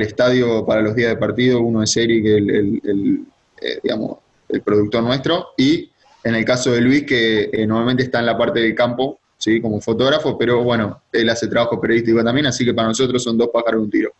estadio 0.02 0.66
para 0.66 0.82
los 0.82 0.94
días 0.94 1.10
de 1.10 1.16
partido, 1.16 1.60
uno 1.60 1.82
es 1.82 1.96
Eric, 1.96 2.26
el, 2.26 2.50
el, 2.50 3.22
eh, 3.62 3.80
digamos, 3.82 4.18
el 4.48 4.60
productor 4.60 5.02
nuestro, 5.02 5.48
y 5.56 5.90
en 6.24 6.34
el 6.34 6.44
caso 6.44 6.72
de 6.72 6.80
Luis, 6.80 7.04
que 7.04 7.50
eh, 7.52 7.66
normalmente 7.66 8.02
está 8.02 8.18
en 8.18 8.26
la 8.26 8.36
parte 8.36 8.60
del 8.60 8.74
campo, 8.74 9.20
¿sí? 9.38 9.60
como 9.60 9.80
fotógrafo, 9.80 10.36
pero 10.36 10.62
bueno, 10.62 11.02
él 11.12 11.30
hace 11.30 11.46
trabajo 11.46 11.80
periodístico 11.80 12.22
también, 12.24 12.46
así 12.46 12.64
que 12.64 12.74
para 12.74 12.88
nosotros 12.88 13.22
son 13.22 13.38
dos 13.38 13.48
pájaros 13.52 13.80
de 13.80 13.84
un 13.84 13.90
tiro. 13.90 14.12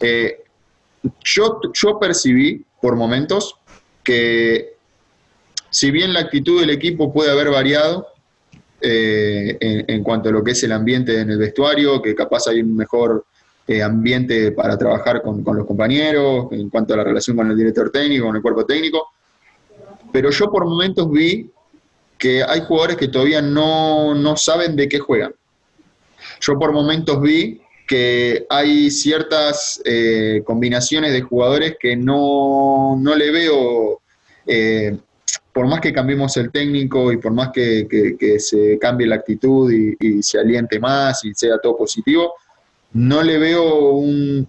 Eh, 0.00 0.44
yo, 1.24 1.60
yo 1.72 1.98
percibí 1.98 2.64
por 2.80 2.96
momentos 2.96 3.56
que 4.02 4.74
si 5.70 5.90
bien 5.90 6.12
la 6.12 6.20
actitud 6.20 6.60
del 6.60 6.70
equipo 6.70 7.12
puede 7.12 7.30
haber 7.30 7.50
variado 7.50 8.06
eh, 8.80 9.56
en, 9.60 10.02
cuanto 10.02 10.28
a 10.28 10.32
lo 10.32 10.42
que 10.42 10.52
es 10.52 10.62
el 10.62 10.72
ambiente 10.72 11.20
en 11.20 11.30
el 11.30 11.38
vestuario, 11.38 12.00
que 12.00 12.14
capaz 12.14 12.46
hay 12.48 12.60
un 12.60 12.76
mejor 12.76 13.26
eh, 13.66 13.82
ambiente 13.82 14.52
para 14.52 14.78
trabajar 14.78 15.20
con, 15.20 15.42
con, 15.42 15.56
los 15.56 15.66
compañeros, 15.66 16.46
en 16.52 16.70
cuanto 16.70 16.94
a 16.94 16.98
la 16.98 17.04
relación 17.04 17.36
con 17.36 17.50
el 17.50 17.56
director 17.56 17.90
técnico, 17.90 18.26
con 18.26 18.36
el 18.36 18.42
cuerpo 18.42 18.64
técnico, 18.64 19.08
pero 20.12 20.30
yo 20.30 20.50
por 20.50 20.64
momentos 20.64 21.10
vi 21.10 21.50
que 22.16 22.42
hay 22.42 22.62
jugadores 22.62 22.96
que 22.96 23.08
todavía 23.08 23.40
no, 23.40 24.36
saben 24.36 24.74
de 24.74 24.88
qué 24.88 24.98
juegan. 24.98 25.34
Yo 26.40 26.58
por 26.58 26.72
momentos 26.72 27.20
vi 27.22 27.60
que 27.88 28.46
hay 28.48 28.90
ciertas 28.90 29.80
eh, 29.84 30.42
combinaciones 30.44 31.12
de 31.12 31.22
jugadores 31.22 31.76
que 31.80 31.96
no, 31.96 33.00
le 33.16 33.30
veo, 33.30 34.00
eh, 34.46 34.96
por 35.52 35.66
más 35.66 35.80
que 35.80 35.92
cambiemos 35.92 36.36
el 36.36 36.52
técnico 36.52 37.10
y 37.10 37.16
por 37.16 37.32
más 37.32 37.50
que, 37.50 37.88
se 38.38 38.78
cambie 38.78 39.06
la 39.06 39.16
actitud 39.16 39.72
y, 39.72 40.22
se 40.22 40.38
aliente 40.38 40.78
más 40.78 41.24
y 41.24 41.34
sea 41.34 41.58
todo 41.58 41.76
positivo, 41.76 42.34
no 42.92 43.22
le 43.22 43.38
veo 43.38 43.92
un, 43.92 44.46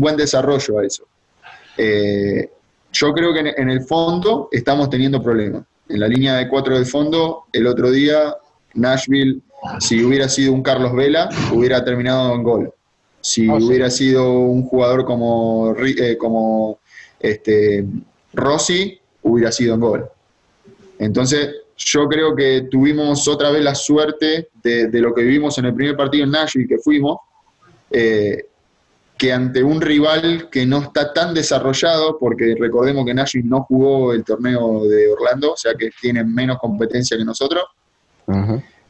buen 0.00 0.16
desarrollo 0.16 0.78
a 0.78 0.84
eso. 0.84 1.04
Eh, 1.76 2.50
yo 2.92 3.12
creo 3.12 3.32
que 3.34 3.54
en 3.56 3.70
el 3.70 3.82
fondo 3.82 4.48
estamos 4.50 4.88
teniendo 4.90 5.22
problemas 5.22 5.62
en 5.88 6.00
la 6.00 6.08
línea 6.08 6.36
de 6.36 6.48
cuatro 6.48 6.74
del 6.74 6.86
fondo, 6.86 7.44
el 7.52 7.66
otro 7.66 7.90
día 7.90 8.34
Nashville, 8.74 9.40
si 9.80 10.02
hubiera 10.02 10.28
sido 10.28 10.52
un 10.52 10.62
Carlos 10.62 10.94
Vela, 10.94 11.28
hubiera 11.52 11.84
terminado 11.84 12.34
en 12.34 12.42
gol. 12.42 12.74
Si 13.20 13.48
ah, 13.48 13.54
hubiera 13.54 13.90
sido 13.90 14.40
un 14.40 14.62
jugador 14.64 15.04
como, 15.04 15.74
eh, 15.76 16.16
como 16.16 16.80
este, 17.18 17.84
Rossi, 18.32 18.98
hubiera 19.22 19.52
sido 19.52 19.74
en 19.74 19.80
gol. 19.80 20.08
Entonces, 20.98 21.50
yo 21.76 22.08
creo 22.08 22.34
que 22.34 22.68
tuvimos 22.70 23.26
otra 23.28 23.50
vez 23.50 23.62
la 23.62 23.74
suerte 23.74 24.48
de, 24.62 24.90
lo 25.00 25.14
que 25.14 25.22
vivimos 25.22 25.56
en 25.58 25.66
el 25.66 25.74
primer 25.74 25.96
partido 25.96 26.24
en 26.24 26.32
Nashville, 26.32 26.68
que 26.68 26.78
fuimos, 26.78 27.18
eh, 27.90 28.46
que 29.16 29.32
ante 29.32 29.62
un 29.62 29.80
rival 29.80 30.48
que 30.50 30.66
no 30.66 30.78
está 30.78 31.12
tan 31.12 31.34
desarrollado, 31.34 32.18
porque 32.18 32.54
recordemos 32.58 33.04
que 33.04 33.14
Nashville 33.14 33.48
no 33.48 33.62
jugó 33.62 34.12
el 34.12 34.24
torneo 34.24 34.84
de 34.84 35.08
Orlando, 35.08 35.52
o 35.52 35.56
sea 35.56 35.74
que 35.74 35.90
tienen 36.00 36.32
menos 36.32 36.58
competencia 36.58 37.16
que 37.16 37.24
nosotros, 37.24 37.64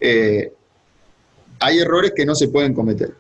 eh, 0.01 0.53
hay 1.61 1.79
errores 1.79 2.13
que 2.15 2.27
no 2.27 2.35
se 2.35 2.49
pueden 2.49 2.75
cometer. 2.75 3.15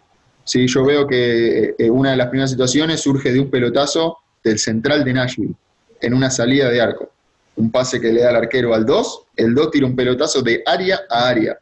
Sí, 0.49 0.67
yo 0.67 0.83
veo 0.83 1.07
que 1.07 1.75
eh, 1.77 1.91
una 1.91 2.13
de 2.13 2.17
las 2.17 2.29
primeras 2.29 2.51
situaciones 2.51 3.03
surge 3.03 3.31
de 3.31 3.39
un 3.39 3.51
pelotazo 3.51 4.17
del 4.43 4.59
central 4.59 5.05
de 5.05 5.13
Nashville, 5.13 5.55
en 6.01 6.15
una 6.15 6.31
salida 6.31 6.71
de 6.71 6.81
arco. 6.81 7.11
Un 7.57 7.71
pase 7.71 8.01
que 8.01 8.11
le 8.11 8.23
da 8.23 8.31
el 8.31 8.37
arquero 8.37 8.73
al 8.73 8.87
2, 8.87 9.25
el 9.37 9.55
2 9.55 9.71
tira 9.71 9.85
un 9.85 9.95
pelotazo 9.95 10.41
de 10.41 10.63
área 10.65 11.01
a 11.11 11.29
área. 11.29 11.59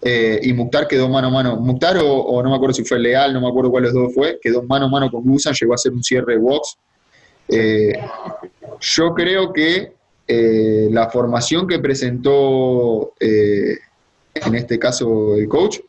Eh, 0.00 0.40
y 0.44 0.54
Mukhtar 0.54 0.88
quedó 0.88 1.10
mano 1.10 1.28
a 1.28 1.30
mano. 1.30 1.56
Mukhtar 1.56 1.98
o, 2.02 2.42
no 2.42 2.48
me 2.48 2.56
acuerdo 2.56 2.72
si 2.72 2.86
fue 2.86 2.98
Leal, 2.98 3.34
no 3.34 3.42
me 3.42 3.48
acuerdo 3.48 3.70
cuál 3.70 3.82
de 3.82 3.92
los 3.92 4.02
dos 4.02 4.14
fue, 4.14 4.38
quedó 4.40 4.62
mano 4.62 4.86
a 4.86 4.88
mano 4.88 5.10
con 5.10 5.22
Gusan, 5.22 5.52
llegó 5.52 5.72
a 5.72 5.74
hacer 5.74 5.92
un 5.92 6.02
cierre 6.02 6.36
de 6.36 6.38
box. 6.38 6.78
Eh, 7.50 7.92
yo 8.80 9.12
creo 9.12 9.52
que 9.52 9.92
eh, 10.26 10.88
la 10.90 11.10
formación 11.10 11.66
que 11.66 11.78
presentó 11.80 13.12
en 13.20 14.54
este 14.54 14.78
caso 14.78 15.36
el 15.36 15.46
coach, 15.48 15.80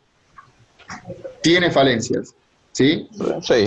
tiene 1.41 1.71
falencias, 1.71 2.33
¿sí? 2.71 3.07
Sí. 3.41 3.65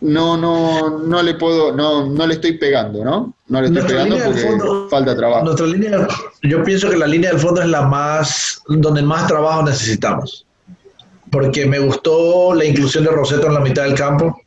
No, 0.00 0.36
no, 0.36 0.98
no 0.98 1.22
le 1.22 1.34
puedo, 1.34 1.72
no, 1.72 2.06
no 2.06 2.26
le 2.26 2.34
estoy 2.34 2.58
pegando, 2.58 3.02
¿no? 3.02 3.34
No 3.48 3.60
le 3.60 3.68
estoy 3.68 3.82
Nuestra 3.82 4.04
pegando 4.04 4.14
línea 4.16 4.28
del 4.30 4.34
porque 4.44 4.62
fondo- 4.64 4.88
falta 4.90 5.16
trabajo. 5.16 5.44
Nuestra 5.44 5.66
línea, 5.66 6.08
yo 6.42 6.62
pienso 6.64 6.90
que 6.90 6.96
la 6.96 7.06
línea 7.06 7.30
del 7.30 7.40
fondo 7.40 7.62
es 7.62 7.68
la 7.68 7.82
más, 7.82 8.60
donde 8.68 9.02
más 9.02 9.26
trabajo 9.26 9.62
necesitamos. 9.62 10.44
Porque 11.30 11.64
me 11.66 11.78
gustó 11.78 12.54
la 12.54 12.64
inclusión 12.66 13.04
de 13.04 13.10
Roseto 13.10 13.46
en 13.46 13.54
la 13.54 13.60
mitad 13.60 13.84
del 13.84 13.94
campo. 13.94 14.38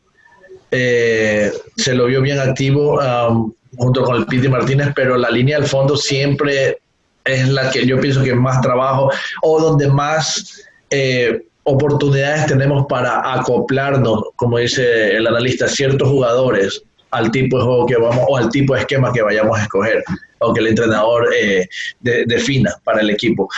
Eh, 0.72 1.52
se 1.78 1.96
lo 1.96 2.06
vio 2.06 2.22
bien 2.22 2.40
activo 2.40 3.00
um, 3.00 3.52
junto 3.76 4.04
con 4.04 4.18
el 4.18 4.26
Piti 4.28 4.48
Martínez, 4.48 4.90
pero 4.96 5.18
la 5.18 5.30
línea 5.32 5.60
del 5.60 5.68
fondo 5.68 5.98
siempre 5.98 6.80
es 7.26 7.50
la 7.50 7.70
que 7.72 7.86
yo 7.86 8.00
pienso 8.00 8.24
que 8.24 8.34
más 8.36 8.62
trabajo 8.62 9.10
o 9.42 9.60
donde 9.60 9.88
más 9.88 10.62
eh, 10.92 11.44
oportunidades 11.74 12.46
tenemos 12.48 12.86
para 12.88 13.34
acoplarnos, 13.34 14.24
como 14.36 14.58
dice 14.58 15.16
el 15.16 15.28
analista, 15.28 15.68
ciertos 15.68 16.08
jugadores 16.10 16.82
al 17.12 17.32
tipo 17.32 17.58
de 17.58 17.64
juego 17.64 17.86
que 17.86 17.98
vamos 17.98 18.24
o 18.28 18.38
al 18.38 18.50
tipo 18.50 18.74
de 18.76 18.82
esquema 18.82 19.12
que 19.12 19.22
vayamos 19.22 19.58
a 19.58 19.64
escoger 19.64 20.04
o 20.40 20.54
que 20.54 20.60
el 20.62 20.68
entrenador 20.68 21.28
eh, 21.36 21.68
de- 22.00 22.24
defina 22.26 22.72
para 22.84 23.02
el 23.02 23.10
equipo. 23.10 23.50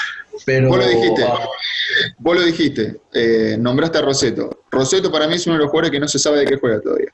Pero 0.46 0.70
Vos 0.70 0.78
lo 0.80 0.88
dijiste, 0.88 1.24
ah, 1.24 1.40
vos 2.20 2.36
lo 2.36 2.42
dijiste, 2.44 2.96
eh, 3.14 3.58
nombraste 3.60 3.98
a 3.98 4.02
Roseto. 4.02 4.62
Roseto 4.72 5.12
para 5.12 5.28
mí 5.28 5.36
es 5.36 5.46
uno 5.46 5.56
de 5.58 5.62
los 5.64 5.70
jugadores 5.70 5.92
que 5.92 6.00
no 6.00 6.08
se 6.08 6.18
sabe 6.18 6.40
de 6.40 6.46
qué 6.46 6.58
juega 6.58 6.80
todavía. 6.82 7.14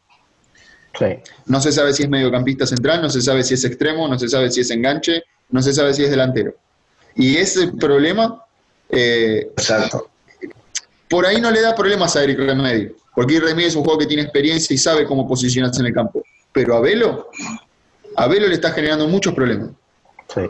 Sí. 0.98 1.06
No 1.48 1.60
se 1.62 1.72
sabe 1.72 1.94
si 1.94 2.04
es 2.04 2.10
mediocampista 2.10 2.66
central, 2.66 3.01
no 3.01 3.10
se 3.10 3.22
sabe 3.22 3.44
si 3.44 3.54
es 3.56 3.63
extremo, 3.66 4.08
no 4.08 4.18
se 4.18 4.30
sabe 4.30 4.50
si 4.51 4.62
es 4.62 4.70
enganche, 4.72 5.24
no 5.50 5.62
se 5.62 5.74
sabe 5.74 5.94
si 5.94 6.04
es 6.04 6.10
delantero. 6.10 6.54
Y 7.16 7.38
ese 7.38 7.68
problema, 7.80 8.44
eh, 8.89 9.48
exacto. 9.58 10.10
Por 11.09 11.25
ahí 11.25 11.39
no 11.39 11.51
le 11.51 11.61
da 11.61 11.75
problemas 11.75 12.15
a 12.15 12.23
Eric 12.23 12.39
Remedy, 12.39 12.91
porque 13.15 13.37
Eric 13.37 13.49
Remedy 13.49 13.67
es 13.67 13.75
un 13.75 13.83
jugador 13.83 14.01
que 14.01 14.07
tiene 14.07 14.23
experiencia 14.23 14.73
y 14.73 14.77
sabe 14.77 15.05
cómo 15.05 15.27
posicionarse 15.27 15.79
en 15.81 15.87
el 15.87 15.93
campo. 15.93 16.21
Pero 16.51 16.75
a 16.75 16.81
Velo, 16.81 17.29
a 18.15 18.27
Velo 18.27 18.47
le 18.47 18.55
está 18.55 18.71
generando 18.71 19.07
muchos 19.07 19.33
problemas. 19.33 19.69
Sí. 20.33 20.41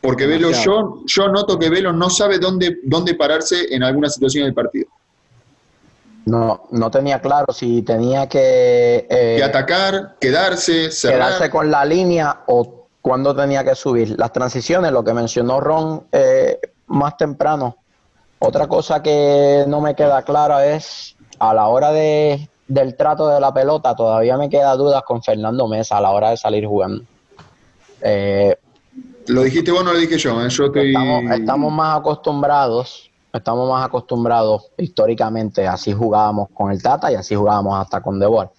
Porque 0.00 0.26
Velo, 0.26 0.50
yo, 0.52 1.02
yo 1.06 1.28
noto 1.28 1.58
que 1.58 1.68
Velo 1.68 1.92
no 1.92 2.08
sabe 2.08 2.38
dónde, 2.38 2.78
dónde 2.84 3.14
pararse 3.14 3.66
en 3.74 3.82
alguna 3.82 4.08
situación 4.08 4.44
del 4.44 4.54
partido. 4.54 4.88
No, 6.24 6.66
no 6.70 6.90
tenía 6.90 7.20
claro 7.20 7.52
si 7.52 7.82
tenía 7.82 8.28
que, 8.28 9.06
eh, 9.10 9.34
Que 9.38 9.44
atacar, 9.44 10.16
quedarse, 10.20 10.90
cerrar. 10.90 11.28
quedarse 11.28 11.50
con 11.50 11.70
la 11.70 11.84
línea 11.84 12.42
o 12.46 12.86
cuándo 13.00 13.34
tenía 13.34 13.64
que 13.64 13.74
subir. 13.74 14.18
Las 14.18 14.32
transiciones, 14.32 14.92
lo 14.92 15.02
que 15.02 15.14
mencionó 15.14 15.60
Ron 15.60 16.04
eh, 16.12 16.58
más 16.86 17.16
temprano. 17.16 17.76
Otra 18.40 18.66
cosa 18.68 19.02
que 19.02 19.64
no 19.68 19.80
me 19.80 19.94
queda 19.94 20.22
clara 20.22 20.66
es 20.66 21.14
a 21.38 21.52
la 21.54 21.68
hora 21.68 21.92
de, 21.92 22.48
del 22.66 22.96
trato 22.96 23.28
de 23.28 23.38
la 23.40 23.52
pelota, 23.52 23.94
todavía 23.94 24.36
me 24.38 24.48
queda 24.48 24.74
dudas 24.76 25.02
con 25.04 25.22
Fernando 25.22 25.68
Mesa 25.68 25.98
a 25.98 26.00
la 26.00 26.10
hora 26.10 26.30
de 26.30 26.36
salir 26.36 26.66
jugando. 26.66 27.04
Eh, 28.00 28.56
Lo 29.26 29.42
dijiste 29.42 29.70
vos, 29.70 29.84
no 29.84 29.92
lo 29.92 29.98
dije 29.98 30.16
yo. 30.18 30.40
¿eh? 30.42 30.48
Yo 30.48 30.64
estoy. 30.66 30.88
Estamos, 30.88 31.22
estamos 31.38 31.72
más 31.72 31.98
acostumbrados, 31.98 33.10
estamos 33.32 33.68
más 33.68 33.84
acostumbrados 33.86 34.70
históricamente, 34.78 35.66
así 35.68 35.92
jugábamos 35.92 36.48
con 36.54 36.72
el 36.72 36.82
Tata 36.82 37.12
y 37.12 37.16
así 37.16 37.34
jugábamos 37.34 37.78
hasta 37.78 38.00
con 38.00 38.18
Debor, 38.18 38.50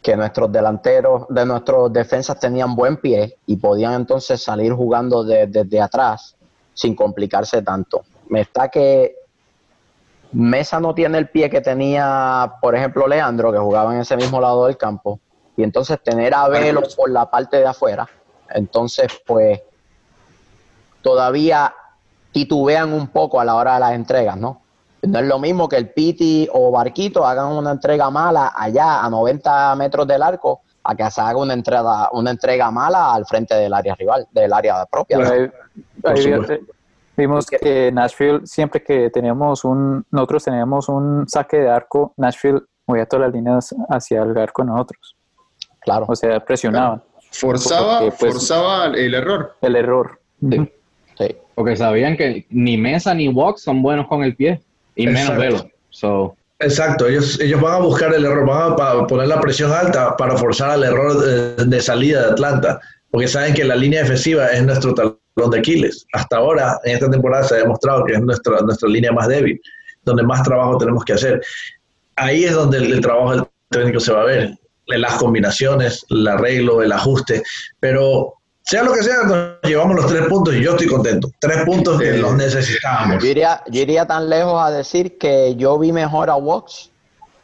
que 0.00 0.16
nuestros 0.16 0.52
delanteros, 0.52 1.26
de 1.28 1.44
nuestros 1.44 1.92
defensas 1.92 2.38
tenían 2.38 2.76
buen 2.76 2.96
pie 2.98 3.36
y 3.46 3.56
podían 3.56 3.94
entonces 3.94 4.40
salir 4.40 4.72
jugando 4.72 5.24
de- 5.24 5.48
desde 5.48 5.80
atrás 5.80 6.36
sin 6.74 6.94
complicarse 6.94 7.62
tanto. 7.62 8.02
Me 8.28 8.42
está 8.42 8.68
que 8.68 9.15
Mesa 10.32 10.80
no 10.80 10.94
tiene 10.94 11.18
el 11.18 11.28
pie 11.28 11.48
que 11.48 11.60
tenía, 11.60 12.54
por 12.60 12.74
ejemplo, 12.76 13.06
Leandro, 13.06 13.52
que 13.52 13.58
jugaba 13.58 13.94
en 13.94 14.00
ese 14.00 14.16
mismo 14.16 14.40
lado 14.40 14.66
del 14.66 14.76
campo, 14.76 15.20
y 15.56 15.62
entonces 15.62 15.98
tener 16.02 16.34
a 16.34 16.48
Velo 16.48 16.82
por 16.96 17.10
la 17.10 17.30
parte 17.30 17.56
de 17.58 17.66
afuera, 17.66 18.06
entonces 18.50 19.08
pues 19.26 19.60
todavía 21.02 21.72
titubean 22.32 22.92
un 22.92 23.08
poco 23.08 23.40
a 23.40 23.44
la 23.44 23.54
hora 23.54 23.74
de 23.74 23.80
las 23.80 23.92
entregas, 23.92 24.36
¿no? 24.36 24.62
No 25.02 25.18
es 25.20 25.26
lo 25.26 25.38
mismo 25.38 25.68
que 25.68 25.76
el 25.76 25.90
Piti 25.90 26.48
o 26.52 26.70
Barquito 26.72 27.24
hagan 27.24 27.46
una 27.52 27.70
entrega 27.70 28.10
mala 28.10 28.52
allá 28.56 29.04
a 29.04 29.08
90 29.10 29.76
metros 29.76 30.06
del 30.06 30.22
arco 30.22 30.62
a 30.82 30.94
que 30.94 31.08
se 31.10 31.20
haga 31.20 31.36
una 31.38 31.52
entrega, 31.54 32.08
una 32.12 32.30
entrega 32.30 32.70
mala 32.70 33.14
al 33.14 33.24
frente 33.26 33.54
del 33.54 33.72
área 33.72 33.94
rival, 33.94 34.26
del 34.32 34.52
área 34.52 34.84
propia. 34.86 35.18
Pero 35.18 35.28
¿no? 35.28 35.34
ahí- 35.34 35.50
Por 36.02 36.10
ahí 36.12 36.22
vimos 37.16 37.46
que 37.46 37.90
Nashville, 37.92 38.40
siempre 38.44 38.82
que 38.82 39.10
teníamos 39.10 39.64
un, 39.64 40.04
nosotros 40.10 40.44
teníamos 40.44 40.88
un 40.88 41.26
saque 41.28 41.58
de 41.58 41.68
arco, 41.70 42.12
Nashville 42.16 42.60
movía 42.86 43.06
todas 43.06 43.26
las 43.26 43.34
líneas 43.34 43.74
hacia 43.88 44.22
el 44.22 44.36
arco 44.38 44.62
nosotros. 44.64 45.16
Claro. 45.80 46.06
O 46.08 46.16
sea, 46.16 46.40
presionaban 46.44 47.02
Forzaba, 47.32 48.00
Porque, 48.00 48.16
pues, 48.18 48.32
forzaba 48.32 48.86
el 48.86 49.14
error. 49.14 49.56
el 49.60 49.76
error. 49.76 50.20
Sí. 50.40 50.72
Sí. 51.18 51.36
Porque 51.54 51.76
sabían 51.76 52.16
que 52.16 52.46
ni 52.50 52.76
Mesa 52.78 53.14
ni 53.14 53.28
Walk 53.28 53.58
son 53.58 53.82
buenos 53.82 54.06
con 54.06 54.22
el 54.22 54.34
pie. 54.36 54.60
Y 54.94 55.06
menos 55.06 55.20
Exacto. 55.30 55.40
Velo. 55.40 55.70
So, 55.90 56.36
Exacto, 56.58 57.06
ellos, 57.06 57.38
ellos 57.40 57.60
van 57.60 57.74
a 57.74 57.78
buscar 57.84 58.14
el 58.14 58.24
error, 58.24 58.46
van 58.46 58.72
a 58.72 58.76
pa- 58.76 59.06
poner 59.06 59.28
la 59.28 59.38
presión 59.40 59.70
alta 59.72 60.16
para 60.16 60.36
forzar 60.38 60.70
al 60.70 60.84
error 60.84 61.18
de, 61.20 61.64
de 61.66 61.80
salida 61.82 62.22
de 62.22 62.30
Atlanta, 62.32 62.80
porque 63.10 63.28
saben 63.28 63.52
que 63.52 63.62
la 63.64 63.76
línea 63.76 64.00
defensiva 64.00 64.46
es 64.46 64.64
nuestro 64.64 64.94
talón 65.36 65.50
de 65.50 65.58
Aquiles. 65.58 66.06
Hasta 66.12 66.38
ahora, 66.38 66.80
en 66.84 66.94
esta 66.94 67.10
temporada, 67.10 67.44
se 67.44 67.54
ha 67.54 67.58
demostrado 67.58 68.04
que 68.04 68.14
es 68.14 68.20
nuestra, 68.20 68.58
nuestra 68.60 68.88
línea 68.88 69.12
más 69.12 69.28
débil, 69.28 69.60
donde 70.04 70.22
más 70.22 70.42
trabajo 70.42 70.78
tenemos 70.78 71.04
que 71.04 71.12
hacer. 71.12 71.40
Ahí 72.16 72.44
es 72.44 72.52
donde 72.54 72.78
el, 72.78 72.92
el 72.94 73.00
trabajo 73.00 73.32
del 73.32 73.44
técnico 73.70 74.00
se 74.00 74.12
va 74.12 74.22
a 74.22 74.24
ver, 74.24 74.58
las 74.86 75.14
combinaciones, 75.16 76.06
el 76.10 76.26
arreglo, 76.26 76.80
el 76.82 76.92
ajuste, 76.92 77.42
pero 77.80 78.34
sea 78.62 78.82
lo 78.82 78.92
que 78.92 79.02
sea, 79.02 79.22
nos 79.24 79.58
llevamos 79.62 79.96
los 79.96 80.06
tres 80.06 80.26
puntos 80.26 80.54
y 80.54 80.62
yo 80.62 80.70
estoy 80.72 80.86
contento. 80.86 81.28
Tres 81.40 81.64
puntos 81.64 82.00
que 82.00 82.16
los 82.18 82.34
necesitábamos. 82.34 83.22
Yo 83.22 83.28
iría, 83.30 83.62
yo 83.68 83.82
iría 83.82 84.06
tan 84.06 84.28
lejos 84.28 84.60
a 84.60 84.70
decir 84.70 85.18
que 85.18 85.54
yo 85.56 85.78
vi 85.78 85.92
mejor 85.92 86.30
a 86.30 86.36
Wox 86.36 86.90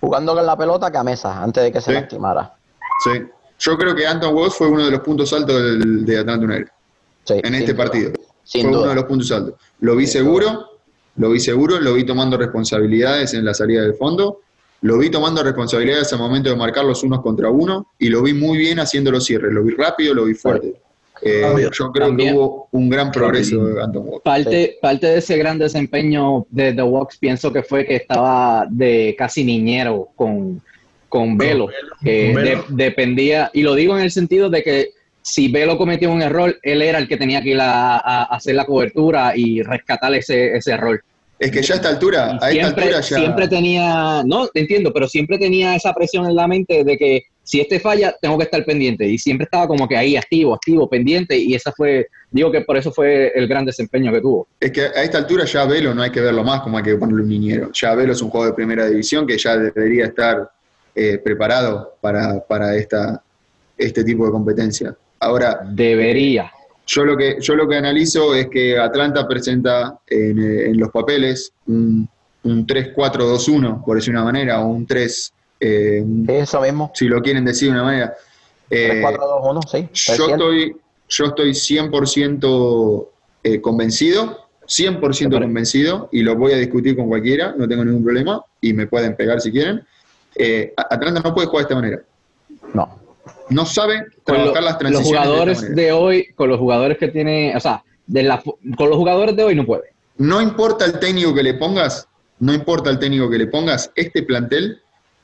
jugando 0.00 0.34
con 0.34 0.46
la 0.46 0.56
pelota 0.56 0.90
que 0.90 0.98
a 0.98 1.04
Mesa 1.04 1.42
antes 1.42 1.62
de 1.62 1.70
que 1.72 1.80
se 1.80 1.90
Sí. 1.90 1.92
lastimara. 2.00 2.54
Sí. 3.04 3.22
Yo 3.58 3.76
creo 3.76 3.94
que 3.94 4.04
Anton 4.06 4.34
Walsh 4.34 4.52
fue 4.54 4.68
uno 4.68 4.84
de 4.84 4.90
los 4.92 5.00
puntos 5.00 5.32
altos 5.32 5.54
del- 5.62 6.04
de 6.04 6.18
Atlanta 6.18 6.44
United 6.46 6.68
Sí, 7.24 7.34
en 7.42 7.54
este 7.54 7.72
duda. 7.72 7.84
partido. 7.84 8.12
Sin 8.44 8.62
fue 8.68 8.70
uno 8.78 8.88
de 8.88 8.94
los 8.94 9.04
puntos 9.04 9.30
altos. 9.32 9.54
Lo 9.80 9.94
vi 9.96 10.06
seguro, 10.06 10.70
lo 11.16 11.30
vi 11.30 11.40
seguro, 11.40 11.80
lo 11.80 11.94
vi 11.94 12.04
tomando 12.04 12.36
responsabilidades 12.36 13.34
en 13.34 13.44
la 13.44 13.54
salida 13.54 13.82
del 13.82 13.94
fondo, 13.94 14.40
lo 14.82 14.98
vi 14.98 15.10
tomando 15.10 15.42
responsabilidades 15.44 16.12
al 16.12 16.18
momento 16.18 16.50
de 16.50 16.56
marcar 16.56 16.84
los 16.84 17.02
unos 17.04 17.20
contra 17.22 17.50
uno 17.50 17.88
y 17.98 18.08
lo 18.08 18.22
vi 18.22 18.32
muy 18.34 18.58
bien 18.58 18.80
haciendo 18.80 19.10
los 19.12 19.24
cierres. 19.24 19.52
Lo 19.52 19.62
vi 19.62 19.74
rápido, 19.74 20.14
lo 20.14 20.24
vi 20.24 20.34
fuerte. 20.34 20.74
Eh, 21.24 21.42
Rápido. 21.44 21.70
yo 21.70 21.92
creo 21.92 22.06
También- 22.08 22.30
que 22.32 22.36
hubo 22.36 22.68
un 22.72 22.88
gran 22.90 23.12
progreso 23.12 23.64
de 23.64 23.80
Anton 23.80 24.02
Walsh. 24.08 24.22
parte, 24.24 24.76
parte 24.82 25.06
de 25.06 25.18
ese 25.18 25.36
gran 25.38 25.56
desempeño 25.56 26.46
de 26.50 26.72
The 26.72 26.82
Walks 26.82 27.16
pienso 27.18 27.52
que 27.52 27.62
fue 27.62 27.86
que 27.86 27.94
estaba 27.94 28.66
de 28.68 29.14
casi 29.16 29.44
niñero 29.44 30.08
con, 30.16 30.60
con 31.08 31.38
Velo. 31.38 31.68
que 32.02 32.32
Con 32.34 32.42
Velo. 32.42 32.64
de- 32.70 32.84
dependía, 32.84 33.52
y 33.54 33.62
lo 33.62 33.76
digo 33.76 33.96
en 33.96 34.02
el 34.02 34.10
sentido 34.10 34.50
de 34.50 34.64
que 34.64 34.90
si 35.22 35.48
Velo 35.48 35.78
cometió 35.78 36.10
un 36.10 36.22
error, 36.22 36.58
él 36.62 36.82
era 36.82 36.98
el 36.98 37.08
que 37.08 37.16
tenía 37.16 37.40
que 37.42 37.50
ir 37.50 37.60
a, 37.60 37.96
a 37.96 38.24
hacer 38.24 38.54
la 38.54 38.66
cobertura 38.66 39.32
y 39.36 39.62
rescatar 39.62 40.14
ese, 40.14 40.56
ese 40.56 40.72
error. 40.72 41.02
Es 41.38 41.50
que 41.50 41.60
ya 41.60 41.74
a 41.74 41.76
esta 41.76 41.88
altura, 41.88 42.24
a 42.24 42.34
esta 42.34 42.50
siempre, 42.50 42.84
altura 42.84 43.00
ya. 43.00 43.16
siempre 43.16 43.48
tenía, 43.48 44.22
no, 44.24 44.48
entiendo, 44.54 44.92
pero 44.92 45.08
siempre 45.08 45.38
tenía 45.38 45.74
esa 45.74 45.92
presión 45.92 46.26
en 46.26 46.36
la 46.36 46.46
mente 46.46 46.84
de 46.84 46.96
que 46.96 47.22
si 47.42 47.60
este 47.60 47.80
falla, 47.80 48.14
tengo 48.20 48.38
que 48.38 48.44
estar 48.44 48.64
pendiente. 48.64 49.06
Y 49.08 49.18
siempre 49.18 49.44
estaba 49.44 49.66
como 49.66 49.88
que 49.88 49.96
ahí, 49.96 50.16
activo, 50.16 50.54
activo, 50.54 50.88
pendiente. 50.88 51.36
Y 51.36 51.54
esa 51.54 51.72
fue, 51.72 52.06
digo 52.30 52.52
que 52.52 52.60
por 52.60 52.76
eso 52.76 52.92
fue 52.92 53.32
el 53.34 53.48
gran 53.48 53.64
desempeño 53.64 54.12
que 54.12 54.20
tuvo. 54.20 54.46
Es 54.60 54.70
que 54.70 54.82
a 54.82 55.02
esta 55.02 55.18
altura 55.18 55.44
ya 55.44 55.64
Velo 55.64 55.92
no 55.94 56.02
hay 56.02 56.10
que 56.10 56.20
verlo 56.20 56.44
más 56.44 56.60
como 56.60 56.78
hay 56.78 56.84
que 56.84 56.94
ponerle 56.94 57.22
un 57.22 57.28
niñero. 57.28 57.70
Ya 57.72 57.94
Velo 57.96 58.12
es 58.12 58.22
un 58.22 58.30
juego 58.30 58.46
de 58.46 58.52
primera 58.52 58.86
división 58.86 59.26
que 59.26 59.36
ya 59.36 59.56
debería 59.56 60.06
estar 60.06 60.48
eh, 60.94 61.18
preparado 61.18 61.96
para, 62.00 62.38
para 62.46 62.76
esta, 62.76 63.20
este 63.76 64.04
tipo 64.04 64.26
de 64.26 64.30
competencia. 64.30 64.94
Ahora, 65.22 65.60
Debería. 65.64 66.50
yo 66.86 67.04
lo 67.04 67.16
que, 67.16 67.36
yo 67.40 67.54
lo 67.54 67.68
que 67.68 67.76
analizo 67.76 68.34
es 68.34 68.48
que 68.48 68.78
Atlanta 68.78 69.26
presenta 69.26 69.98
en, 70.06 70.38
eh, 70.38 70.66
en 70.66 70.78
los 70.78 70.90
papeles 70.90 71.52
un, 71.66 72.08
un 72.44 72.66
3-4-2-1, 72.66 73.84
por 73.84 73.96
decir 73.96 74.12
una 74.12 74.24
manera, 74.24 74.60
o 74.60 74.66
un 74.68 74.86
3, 74.86 75.32
eh, 75.60 76.04
eso 76.28 76.60
mismo. 76.60 76.90
si 76.94 77.06
lo 77.06 77.20
quieren 77.22 77.44
decir 77.44 77.68
de 77.68 77.74
una 77.74 77.84
manera. 77.84 78.14
Eh, 78.68 78.88
3, 78.90 79.02
4, 79.02 79.26
2, 79.26 79.50
1, 79.50 79.60
sí. 79.62 79.88
yo 79.92 80.26
300. 80.26 80.30
estoy, 80.32 80.76
yo 81.08 81.24
estoy 81.26 81.50
100% 81.50 83.08
eh, 83.44 83.60
convencido, 83.60 84.48
100% 84.66 85.30
Vale. 85.30 85.46
convencido, 85.46 86.08
y 86.10 86.22
lo 86.22 86.36
voy 86.36 86.52
a 86.52 86.56
discutir 86.56 86.96
con 86.96 87.08
cualquiera, 87.08 87.54
no 87.56 87.68
tengo 87.68 87.84
ningún 87.84 88.02
problema, 88.02 88.44
y 88.60 88.72
me 88.72 88.86
pueden 88.86 89.14
pegar 89.14 89.40
si 89.40 89.52
quieren. 89.52 89.82
Eh, 90.34 90.72
Atlanta 90.76 91.20
no 91.22 91.34
puede 91.34 91.46
jugar 91.46 91.66
de 91.66 91.68
esta 91.68 91.74
manera. 91.74 92.02
No. 92.72 93.01
No 93.52 93.66
sabe 93.66 94.04
Con 94.24 94.36
lo- 94.38 94.52
trabajar 94.52 94.62
las 94.62 94.72
los 94.72 94.78
transiciones. 94.78 95.26
jugadores 95.28 95.74
de 95.74 95.92
hoy, 95.92 96.26
con 96.34 96.48
los 96.48 96.58
jugadores 96.58 96.98
que 96.98 97.08
tiene, 97.08 97.54
o 97.56 97.60
sea, 97.60 97.82
de 98.06 98.22
la, 98.22 98.42
con 98.76 98.88
los 98.88 98.96
jugadores 98.98 99.36
de 99.36 99.44
hoy 99.44 99.54
no 99.54 99.64
puede. 99.66 99.92
no 100.18 100.40
importa 100.40 100.84
el 100.84 100.98
técnico 100.98 101.34
que 101.34 101.42
le 101.42 101.54
pongas, 101.54 102.06
no 102.38 102.52
importa 102.52 102.90
el 102.90 102.98
técnico 102.98 103.28
que 103.30 103.38
le 103.38 103.46
pongas, 103.46 103.90
este 103.94 104.22
plantel 104.22 104.80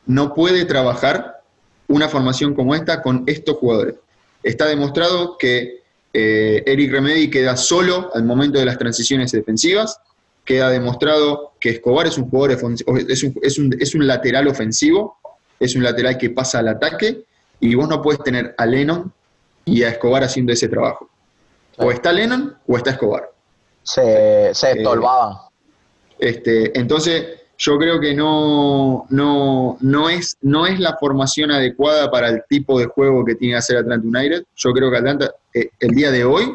no 0.07 0.35
puede 0.35 0.65
trabajar 0.65 1.43
una 1.89 2.09
formación 2.09 2.55
como 2.55 2.75
esta 2.75 3.03
con 3.03 3.25
estos 3.27 3.57
jugadores. 3.59 3.95
Está 4.43 4.67
demostrado 4.67 5.37
que 5.39 5.83
eh, 6.13 6.63
Eric 6.67 6.91
Remedy 6.93 7.29
queda 7.31 7.57
solo 7.57 8.11
al 8.15 8.25
momento 8.25 8.59
de 8.59 8.65
las 8.65 8.79
transiciones 8.79 9.31
defensivas, 9.33 9.99
queda 10.45 10.71
demostrado 10.71 11.53
que 11.61 11.71
Escobar 11.71 12.07
es 12.07 12.17
un 12.17 12.31
jugador 12.31 12.53
es 12.53 12.63
un, 13.23 13.35
es 13.43 13.59
un, 13.59 13.77
es 13.79 13.95
un 13.95 14.07
lateral 14.07 14.49
ofensivo, 14.49 15.19
es 15.61 15.75
un 15.77 15.83
lateral 15.83 16.17
que 16.17 16.31
pasa 16.31 16.61
al 16.61 16.69
ataque, 16.69 17.25
y 17.61 17.75
vos 17.75 17.89
no 17.89 18.03
puedes 18.03 18.23
tener 18.23 18.55
a 18.57 18.67
Lennon 18.67 19.13
y 19.65 19.83
a 19.83 19.91
Escobar 19.91 20.25
haciendo 20.25 20.53
ese 20.53 20.69
trabajo. 20.69 21.09
O 21.77 21.91
está 21.91 22.13
Lennon 22.13 22.57
o 22.67 22.77
está 22.77 22.91
Escobar. 22.91 23.31
Se, 23.83 24.53
se 24.53 24.73
eh, 24.73 24.85
este, 26.19 26.79
entonces, 26.79 27.39
yo 27.57 27.79
creo 27.79 28.01
que 28.01 28.15
no, 28.15 29.07
no, 29.11 29.79
no, 29.81 30.09
es, 30.09 30.37
no 30.43 30.67
es 30.67 30.79
la 30.79 30.97
formación 30.99 31.51
adecuada 31.51 32.11
para 32.11 32.29
el 32.29 32.43
tipo 32.49 32.79
de 32.79 32.87
juego 32.87 33.25
que 33.25 33.35
tiene 33.35 33.55
que 33.55 33.59
hacer 33.59 33.77
Atlanta 33.79 34.07
United. 34.07 34.45
Yo 34.57 34.73
creo 34.73 34.91
que 34.91 34.97
Atlanta, 34.97 35.33
eh, 35.55 35.71
el 35.81 35.91
día 35.91 36.11
de 36.11 36.25
hoy, 36.25 36.55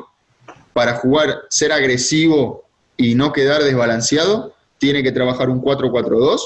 para 0.73 0.95
jugar, 0.95 1.43
ser 1.49 1.71
agresivo 1.71 2.63
y 2.97 3.15
no 3.15 3.31
quedar 3.31 3.63
desbalanceado, 3.63 4.53
tiene 4.77 5.03
que 5.03 5.11
trabajar 5.11 5.49
un 5.49 5.61
4-4-2, 5.61 6.39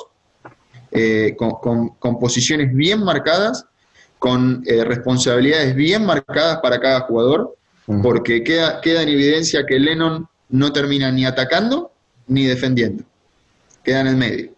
eh, 0.92 1.36
con, 1.38 1.90
con, 1.90 2.20
posiciones 2.20 2.74
bien 2.74 3.04
marcadas, 3.04 3.66
con 4.20 4.64
eh, 4.66 4.84
responsabilidades 4.84 5.76
bien 5.76 6.06
marcadas 6.06 6.60
para 6.62 6.80
cada 6.80 7.02
jugador, 7.02 7.56
porque 8.04 8.44
queda, 8.44 8.82
queda 8.82 9.04
en 9.04 9.10
evidencia 9.10 9.66
que 9.66 9.80
Lennon 9.80 10.28
no 10.50 10.74
termina 10.74 11.10
ni 11.12 11.26
atacando 11.26 11.92
ni 12.28 12.46
defendiendo 12.46 13.04
queda 13.88 14.02
en 14.02 14.08
el 14.08 14.18
medio. 14.18 14.52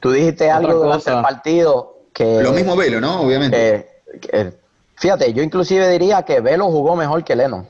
Tú 0.00 0.10
dijiste 0.10 0.50
algo 0.50 0.72
durante 0.72 1.10
el 1.10 1.20
partido 1.20 1.98
que... 2.14 2.42
Lo 2.42 2.52
mismo 2.52 2.74
Velo, 2.74 2.98
¿no? 2.98 3.20
Obviamente. 3.20 3.86
fíjate, 4.94 5.34
yo 5.34 5.42
inclusive 5.42 5.86
diría 5.90 6.22
que 6.22 6.40
Velo 6.40 6.70
jugó 6.70 6.96
mejor 6.96 7.22
que 7.24 7.36
Leno. 7.36 7.66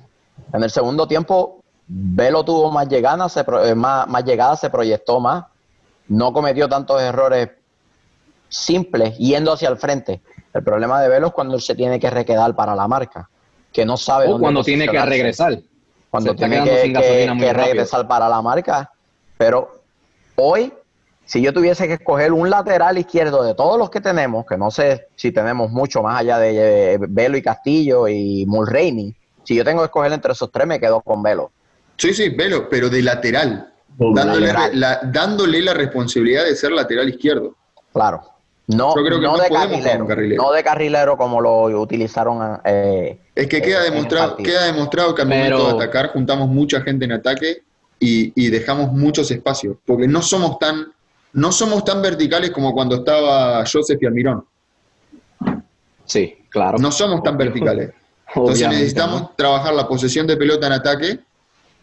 En 0.52 0.62
el 0.62 0.70
segundo 0.70 1.08
tiempo, 1.08 1.64
Velo 1.88 2.44
tuvo 2.44 2.70
más 2.70 2.88
llegadas, 2.88 3.32
se, 3.32 3.44
eh, 3.64 3.74
más, 3.74 4.06
más 4.06 4.24
llegadas, 4.24 4.60
se 4.60 4.70
proyectó 4.70 5.18
más, 5.18 5.46
no 6.06 6.32
cometió 6.32 6.68
tantos 6.68 7.02
errores 7.02 7.50
simples 8.48 9.18
yendo 9.18 9.52
hacia 9.52 9.68
el 9.68 9.76
frente. 9.76 10.20
El 10.54 10.62
problema 10.62 11.02
de 11.02 11.08
Velo 11.08 11.26
es 11.26 11.32
cuando 11.32 11.56
él 11.56 11.60
se 11.60 11.74
tiene 11.74 12.00
que 12.00 12.08
requedar 12.08 12.54
para 12.54 12.74
la 12.74 12.88
marca, 12.88 13.28
que 13.72 13.84
no 13.84 13.96
sabe 13.96 14.32
o 14.32 14.38
cuando 14.38 14.62
tiene 14.62 14.88
que 14.88 15.04
regresar. 15.04 15.58
Cuando 16.08 16.34
tiene 16.34 16.62
que, 16.62 16.92
que 16.92 17.52
regresar 17.52 18.06
para 18.06 18.28
la 18.28 18.40
marca. 18.40 18.90
Pero 19.36 19.82
hoy 20.36 20.72
si 21.26 21.40
yo 21.40 21.52
tuviese 21.52 21.86
que 21.86 21.94
escoger 21.94 22.32
un 22.32 22.50
lateral 22.50 22.98
izquierdo 22.98 23.42
de 23.42 23.54
todos 23.54 23.78
los 23.78 23.90
que 23.90 24.00
tenemos, 24.00 24.44
que 24.46 24.58
no 24.58 24.70
sé 24.70 25.08
si 25.16 25.32
tenemos 25.32 25.70
mucho 25.70 26.02
más 26.02 26.20
allá 26.20 26.38
de 26.38 26.98
Velo 27.08 27.36
y 27.36 27.42
Castillo 27.42 28.08
y 28.08 28.44
Mulroney, 28.46 29.14
si 29.42 29.54
yo 29.54 29.64
tengo 29.64 29.80
que 29.80 29.86
escoger 29.86 30.12
entre 30.12 30.32
esos 30.32 30.50
tres, 30.50 30.66
me 30.66 30.78
quedo 30.78 31.00
con 31.00 31.22
Velo. 31.22 31.50
Sí, 31.96 32.12
sí, 32.12 32.30
Velo, 32.30 32.68
pero 32.68 32.90
de 32.90 33.02
lateral. 33.02 33.72
Dándole, 33.96 34.52
La, 34.72 35.00
dándole 35.04 35.62
la 35.62 35.72
responsabilidad 35.72 36.44
de 36.44 36.56
ser 36.56 36.72
lateral 36.72 37.08
izquierdo. 37.08 37.54
Claro. 37.92 38.22
No, 38.66 38.94
no, 38.94 39.36
de 39.36 39.50
carrilero, 39.50 40.06
no 40.36 40.52
de 40.52 40.64
carrilero 40.64 41.16
como 41.18 41.40
lo 41.40 41.64
utilizaron. 41.80 42.60
Eh, 42.64 43.18
es 43.34 43.46
que 43.46 43.60
queda 43.60 43.82
demostrado, 43.82 44.36
queda 44.36 44.64
demostrado 44.64 45.14
que 45.14 45.22
al 45.22 45.28
momento 45.28 45.66
de 45.66 45.84
atacar 45.84 46.12
juntamos 46.12 46.48
mucha 46.48 46.80
gente 46.80 47.04
en 47.04 47.12
ataque 47.12 47.58
y, 48.00 48.32
y, 48.34 48.48
dejamos 48.48 48.90
muchos 48.92 49.30
espacios, 49.30 49.76
porque 49.84 50.08
no 50.08 50.22
somos 50.22 50.58
tan 50.58 50.94
no 51.34 51.52
somos 51.52 51.84
tan 51.84 52.00
verticales 52.00 52.50
como 52.50 52.72
cuando 52.72 52.96
estaba 52.96 53.64
Joseph 53.70 54.00
y 54.00 54.06
Almirón. 54.06 54.44
Sí, 56.06 56.38
claro. 56.48 56.78
No 56.78 56.90
somos 56.92 57.22
tan 57.22 57.36
verticales. 57.36 57.90
Entonces 58.34 58.68
necesitamos 58.68 59.36
trabajar 59.36 59.74
la 59.74 59.86
posesión 59.86 60.26
de 60.26 60.36
pelota 60.36 60.66
en 60.68 60.72
ataque 60.72 61.18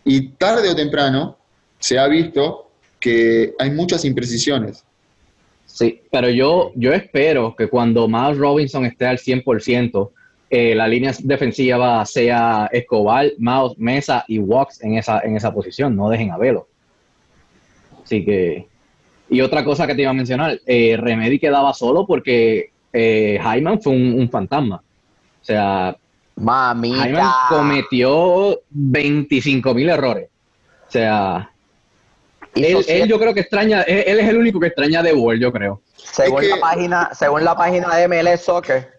y 0.04 0.30
tarde 0.30 0.70
o 0.70 0.76
temprano 0.76 1.38
se 1.80 2.00
ha 2.00 2.08
visto 2.08 2.72
que 3.00 3.54
hay 3.60 3.72
muchas 3.72 4.06
imprecisiones. 4.06 4.84
Sí, 5.74 6.02
pero 6.12 6.30
yo, 6.30 6.72
yo 6.76 6.94
espero 6.94 7.56
que 7.56 7.68
cuando 7.68 8.08
Miles 8.08 8.38
Robinson 8.38 8.86
esté 8.86 9.08
al 9.08 9.18
100%, 9.18 10.10
eh, 10.50 10.76
la 10.76 10.88
línea 10.88 11.14
defensiva 11.24 12.06
sea 12.06 12.70
Escobar, 12.72 13.32
Miles, 13.38 13.78
Mesa 13.78 14.26
y 14.28 14.40
Walks 14.40 14.84
en 14.84 14.98
esa, 14.98 15.22
en 15.22 15.38
esa 15.38 15.54
posición, 15.54 15.96
no 15.96 16.10
dejen 16.10 16.32
a 16.32 16.38
Velo. 16.38 16.68
Así 18.04 18.26
que 18.26 18.68
y 19.32 19.40
otra 19.40 19.64
cosa 19.64 19.88
que 19.88 19.96
te 19.96 20.02
iba 20.02 20.12
a 20.12 20.14
mencionar, 20.14 20.60
eh, 20.66 20.98
Remedy 21.00 21.40
quedaba 21.40 21.74
solo 21.74 22.06
porque 22.06 22.72
eh, 22.92 23.40
fue 23.82 23.94
un, 23.94 24.30
fantasma. 24.30 24.76
O 24.76 25.44
sea, 25.44 25.96
Mamita. 26.36 27.34
cometió 27.48 28.60
25 28.72 29.74
mil 29.74 29.88
errores. 29.88 30.28
O 30.86 30.92
sea, 30.92 31.50
él, 32.56 33.08
yo 33.08 33.20
creo 33.20 33.34
que 33.34 33.42
extraña, 33.42 33.82
él, 33.84 34.20
es 34.20 34.30
el 34.30 34.38
único 34.38 34.60
que 34.60 34.68
extraña 34.68 35.02
de 35.02 35.14
World, 35.14 35.42
yo 35.42 35.52
creo. 35.52 35.82
Según, 35.96 36.50
la 36.50 36.58
página, 36.58 37.10
según 37.14 37.44
la 37.44 37.56
página 37.56 37.96
de 37.96 38.08
MLS 38.08 38.42
Soccer, 38.42 38.94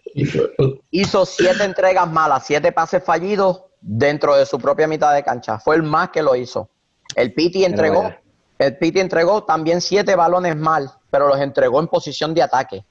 hizo 0.91 1.25
siete 1.25 1.63
entregas 1.63 2.11
malas, 2.11 2.45
siete 2.45 2.71
pases 2.71 3.03
fallidos 3.03 3.63
dentro 3.81 4.35
de 4.35 4.45
su 4.45 4.59
propia 4.59 4.87
mitad 4.87 5.13
de 5.13 5.23
cancha. 5.23 5.59
Fue 5.59 5.75
el 5.75 5.83
más 5.83 6.09
que 6.09 6.23
lo 6.23 6.35
hizo. 6.35 6.69
El 7.15 7.33
Piti 7.33 7.63
entregó 7.65 8.11
el 8.59 8.77
Piti 8.77 8.99
entregó 8.99 9.43
también 9.43 9.81
siete 9.81 10.15
balones 10.15 10.55
mal, 10.55 10.91
pero 11.09 11.27
los 11.27 11.39
entregó 11.39 11.79
en 11.79 11.87
posición 11.87 12.33
de 12.33 12.43
ataque, 12.43 12.85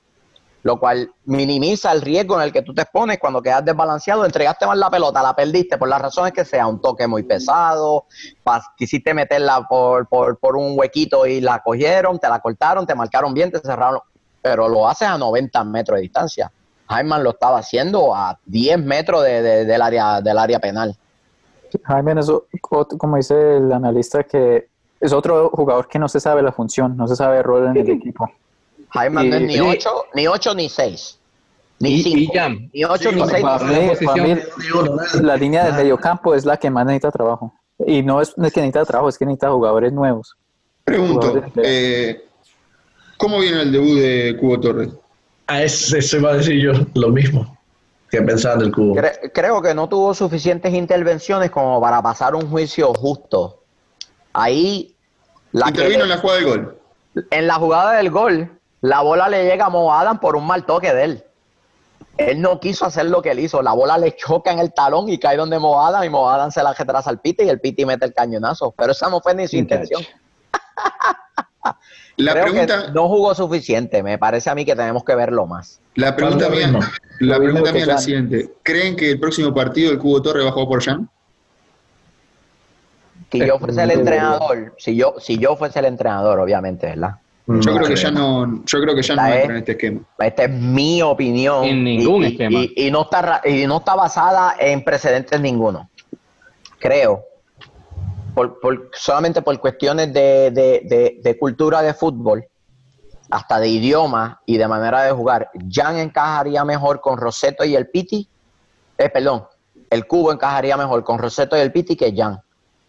lo 0.63 0.79
cual 0.79 1.13
minimiza 1.25 1.93
el 1.93 2.01
riesgo 2.01 2.37
en 2.37 2.43
el 2.43 2.53
que 2.53 2.63
tú 2.63 2.73
te 2.73 2.83
expones 2.83 3.19
cuando 3.19 3.43
quedas 3.43 3.65
desbalanceado. 3.65 4.25
Entregaste 4.25 4.67
mal 4.67 4.79
la 4.79 4.91
pelota, 4.91 5.23
la 5.23 5.35
perdiste 5.35 5.77
por 5.77 5.89
las 5.89 6.01
razones 6.01 6.33
que 6.33 6.45
sea, 6.45 6.67
un 6.67 6.81
toque 6.81 7.07
muy 7.07 7.25
pesado, 7.25 8.07
quisiste 8.77 9.13
meterla 9.13 9.67
por, 9.69 10.07
por, 10.07 10.57
un 10.57 10.79
huequito 10.79 11.27
y 11.27 11.41
la 11.41 11.61
cogieron, 11.61 12.19
te 12.19 12.29
la 12.29 12.41
cortaron, 12.41 12.87
te 12.87 12.95
marcaron 12.95 13.35
bien, 13.35 13.51
te 13.51 13.59
cerraron, 13.59 14.01
pero 14.41 14.69
lo 14.69 14.89
haces 14.89 15.09
a 15.09 15.19
90 15.19 15.65
metros 15.65 15.97
de 15.97 16.03
distancia. 16.03 16.53
Jaime 16.89 17.19
lo 17.21 17.31
estaba 17.31 17.59
haciendo 17.59 18.15
a 18.15 18.39
10 18.47 18.79
metros 18.85 19.25
del, 19.25 19.83
área, 19.83 20.21
del 20.21 20.39
área 20.39 20.61
penal. 20.61 20.97
Jaime, 21.85 22.21
eso, 22.21 22.47
como 22.61 23.17
dice 23.17 23.57
el 23.57 23.73
analista, 23.73 24.23
que 24.25 24.69
es 25.01 25.13
otro 25.13 25.51
jugador 25.51 25.89
que 25.89 25.99
no 25.99 26.09
se 26.09 26.21
sabe 26.21 26.43
la 26.43 26.53
función, 26.53 26.97
no 26.97 27.09
se 27.09 27.17
sabe 27.17 27.39
el 27.39 27.45
rol 27.45 27.67
en 27.67 27.77
el 27.77 27.91
equipo. 27.91 28.31
Jaime 28.93 29.25
no 29.25 29.37
es 29.37 29.43
ni 29.43 29.61
8, 29.61 29.91
ni 30.15 30.27
8 30.27 30.55
ni 30.55 30.69
6. 30.69 31.19
Ni 31.79 32.03
5. 32.03 32.33
Ni 32.73 32.85
8 32.85 33.13
ni 33.13 33.23
6. 33.27 33.45
La 35.23 35.37
línea 35.37 35.65
del 35.65 35.75
medio 35.75 35.97
campo 35.99 36.35
es 36.35 36.45
la 36.45 36.57
que 36.57 36.71
más 36.71 36.85
necesita 36.85 37.11
trabajo. 37.11 37.53
Y 37.87 38.03
no 38.03 38.21
es, 38.21 38.35
que 38.35 38.41
necesita 38.61 38.85
trabajo, 38.85 39.09
es 39.09 39.19
que 39.19 39.25
necesita 39.25 39.51
jugadores 39.51 39.93
nuevos. 39.93 40.37
Pregunto, 40.85 41.43
eh, 41.63 42.25
¿cómo 43.17 43.41
viene 43.41 43.63
el 43.63 43.73
debut 43.73 43.99
de 43.99 44.37
Cubo 44.39 44.61
Torres? 44.61 44.91
A 45.47 45.63
ese 45.63 46.03
se 46.03 46.21
va 46.21 46.31
a 46.31 46.35
decir 46.35 46.61
yo 46.61 46.73
lo 46.95 47.09
mismo 47.09 47.59
que 48.11 48.21
pensaba 48.23 48.57
del 48.57 48.73
Cubo. 48.73 48.95
creo 49.33 49.63
que 49.63 49.75
no 49.75 49.89
tuvo 49.89 50.13
suficientes 50.13 50.75
intervenciones 50.75 51.51
como 51.51 51.81
para 51.81 52.03
pasar 52.03 52.35
un 52.35 52.49
juicio 52.49 52.93
justo. 52.93 53.63
Ahí 54.35 54.95
la 55.53 55.69
Intervino 55.69 56.05
en 56.05 56.11
la 56.11 56.19
jugada 56.19 56.39
del 56.39 56.47
gol. 56.47 56.79
En 57.31 57.47
la 57.47 57.55
jugada 57.55 57.93
del 57.95 58.11
gol, 58.11 58.51
la 58.83 59.01
bola 59.01 59.29
le 59.29 59.45
llega 59.45 59.67
a 59.67 59.71
Mo 59.71 59.95
Adam 59.95 60.19
por 60.19 60.37
un 60.37 60.47
mal 60.47 60.67
toque 60.67 60.93
de 60.93 61.05
él. 61.05 61.25
Él 62.19 62.41
no 62.43 62.61
quiso 62.61 62.85
hacer 62.85 63.07
lo 63.07 63.23
que 63.23 63.31
él 63.31 63.39
hizo. 63.39 63.63
La 63.63 63.73
bola 63.73 63.97
le 63.97 64.15
choca 64.17 64.53
en 64.53 64.59
el 64.59 64.75
talón 64.75 65.09
y 65.09 65.19
cae 65.19 65.37
donde 65.37 65.59
Mo 65.59 65.85
Adam 65.85 66.05
y 66.05 66.11
Mo 66.11 66.29
Adam 66.29 66.51
se 66.51 66.63
la 66.63 66.75
retrasa 66.75 67.09
al 67.09 67.21
Piti 67.21 67.45
y 67.45 67.49
el 67.49 67.61
Piti 67.61 67.87
mete 67.87 68.05
el 68.05 68.13
cañonazo. 68.13 68.75
Pero 68.77 68.93
esa 68.93 69.09
no 69.09 69.21
fue 69.21 69.35
ni 69.35 69.49
su 69.49 69.57
intención. 69.57 70.03
La 72.17 72.35
pregunta, 72.35 72.91
no 72.93 73.09
jugó 73.09 73.35
suficiente. 73.35 74.03
Me 74.03 74.19
parece 74.19 74.51
a 74.51 74.55
mí 74.55 74.65
que 74.65 74.77
tenemos 74.77 75.05
que 75.05 75.15
verlo 75.15 75.47
más. 75.47 75.81
La 75.95 76.15
pregunta 76.15 76.51
mía, 76.51 76.73
la 77.21 77.39
pregunta 77.39 77.73
mía 77.73 77.83
es 77.83 77.87
la 77.89 77.99
siguiente. 77.99 78.51
¿Creen 78.63 78.97
que 78.97 79.13
el 79.13 79.21
próximo 79.21 79.55
partido 79.55 79.93
el 79.93 79.99
Cubo 79.99 80.21
Torre 80.21 80.43
jugar 80.51 80.69
por 80.69 80.83
Jan? 80.83 81.09
Si 83.31 83.47
yo 83.47 83.59
fuese 83.59 83.83
el 83.83 83.91
entrenador, 83.93 84.75
si 84.77 84.95
yo, 84.95 85.15
si 85.19 85.39
yo 85.39 85.57
fuese 85.57 85.79
el 85.79 85.87
entrenador, 85.87 86.39
obviamente, 86.39 86.89
¿verdad? 86.89 87.15
Yo 87.47 87.75
creo 87.75 87.89
que 87.89 87.97
ya 87.97 88.11
no, 88.11 88.65
yo 88.65 88.81
creo 88.81 88.95
que 88.95 89.03
ya 89.03 89.17
no 89.17 89.27
entra 89.27 89.53
en 89.53 89.57
este 89.59 89.73
esquema. 89.73 90.01
Esta 90.19 90.45
es 90.45 90.51
mi 90.51 91.03
opinión. 91.03 91.65
En 91.65 91.83
ningún 91.83 92.25
esquema. 92.25 92.61
Y, 92.77 92.91
no 92.91 93.03
está, 93.03 93.43
y 93.45 93.67
no 93.67 93.79
está 93.79 93.97
basada 93.97 94.55
en 94.59 94.85
precedentes 94.85 95.41
ninguno. 95.41 95.91
Creo. 96.79 97.25
Por, 98.35 98.91
solamente 98.95 99.43
por 99.43 99.59
cuestiones 99.59 100.13
de, 100.13 101.37
cultura 101.39 101.83
de 101.83 101.95
fútbol, 101.95 102.47
hasta 103.29 103.59
de 103.59 103.69
idioma 103.69 104.41
y 104.47 104.57
de 104.57 104.69
manera 104.69 105.03
de 105.03 105.11
jugar. 105.11 105.51
Jan 105.69 105.99
encajaría 105.99 106.65
mejor 106.65 107.01
con 107.01 107.19
Roseto 107.19 107.65
y 107.65 107.75
el 107.75 107.89
Piti. 107.89 108.29
Eh, 108.97 109.09
perdón, 109.09 109.45
el 109.91 110.07
Cubo 110.07 110.33
encajaría 110.33 110.77
mejor 110.77 111.03
con 111.03 111.19
Roseto 111.19 111.57
y 111.57 111.61
el 111.61 111.73
Piti 111.73 111.97
que 111.97 112.15
Jan 112.15 112.41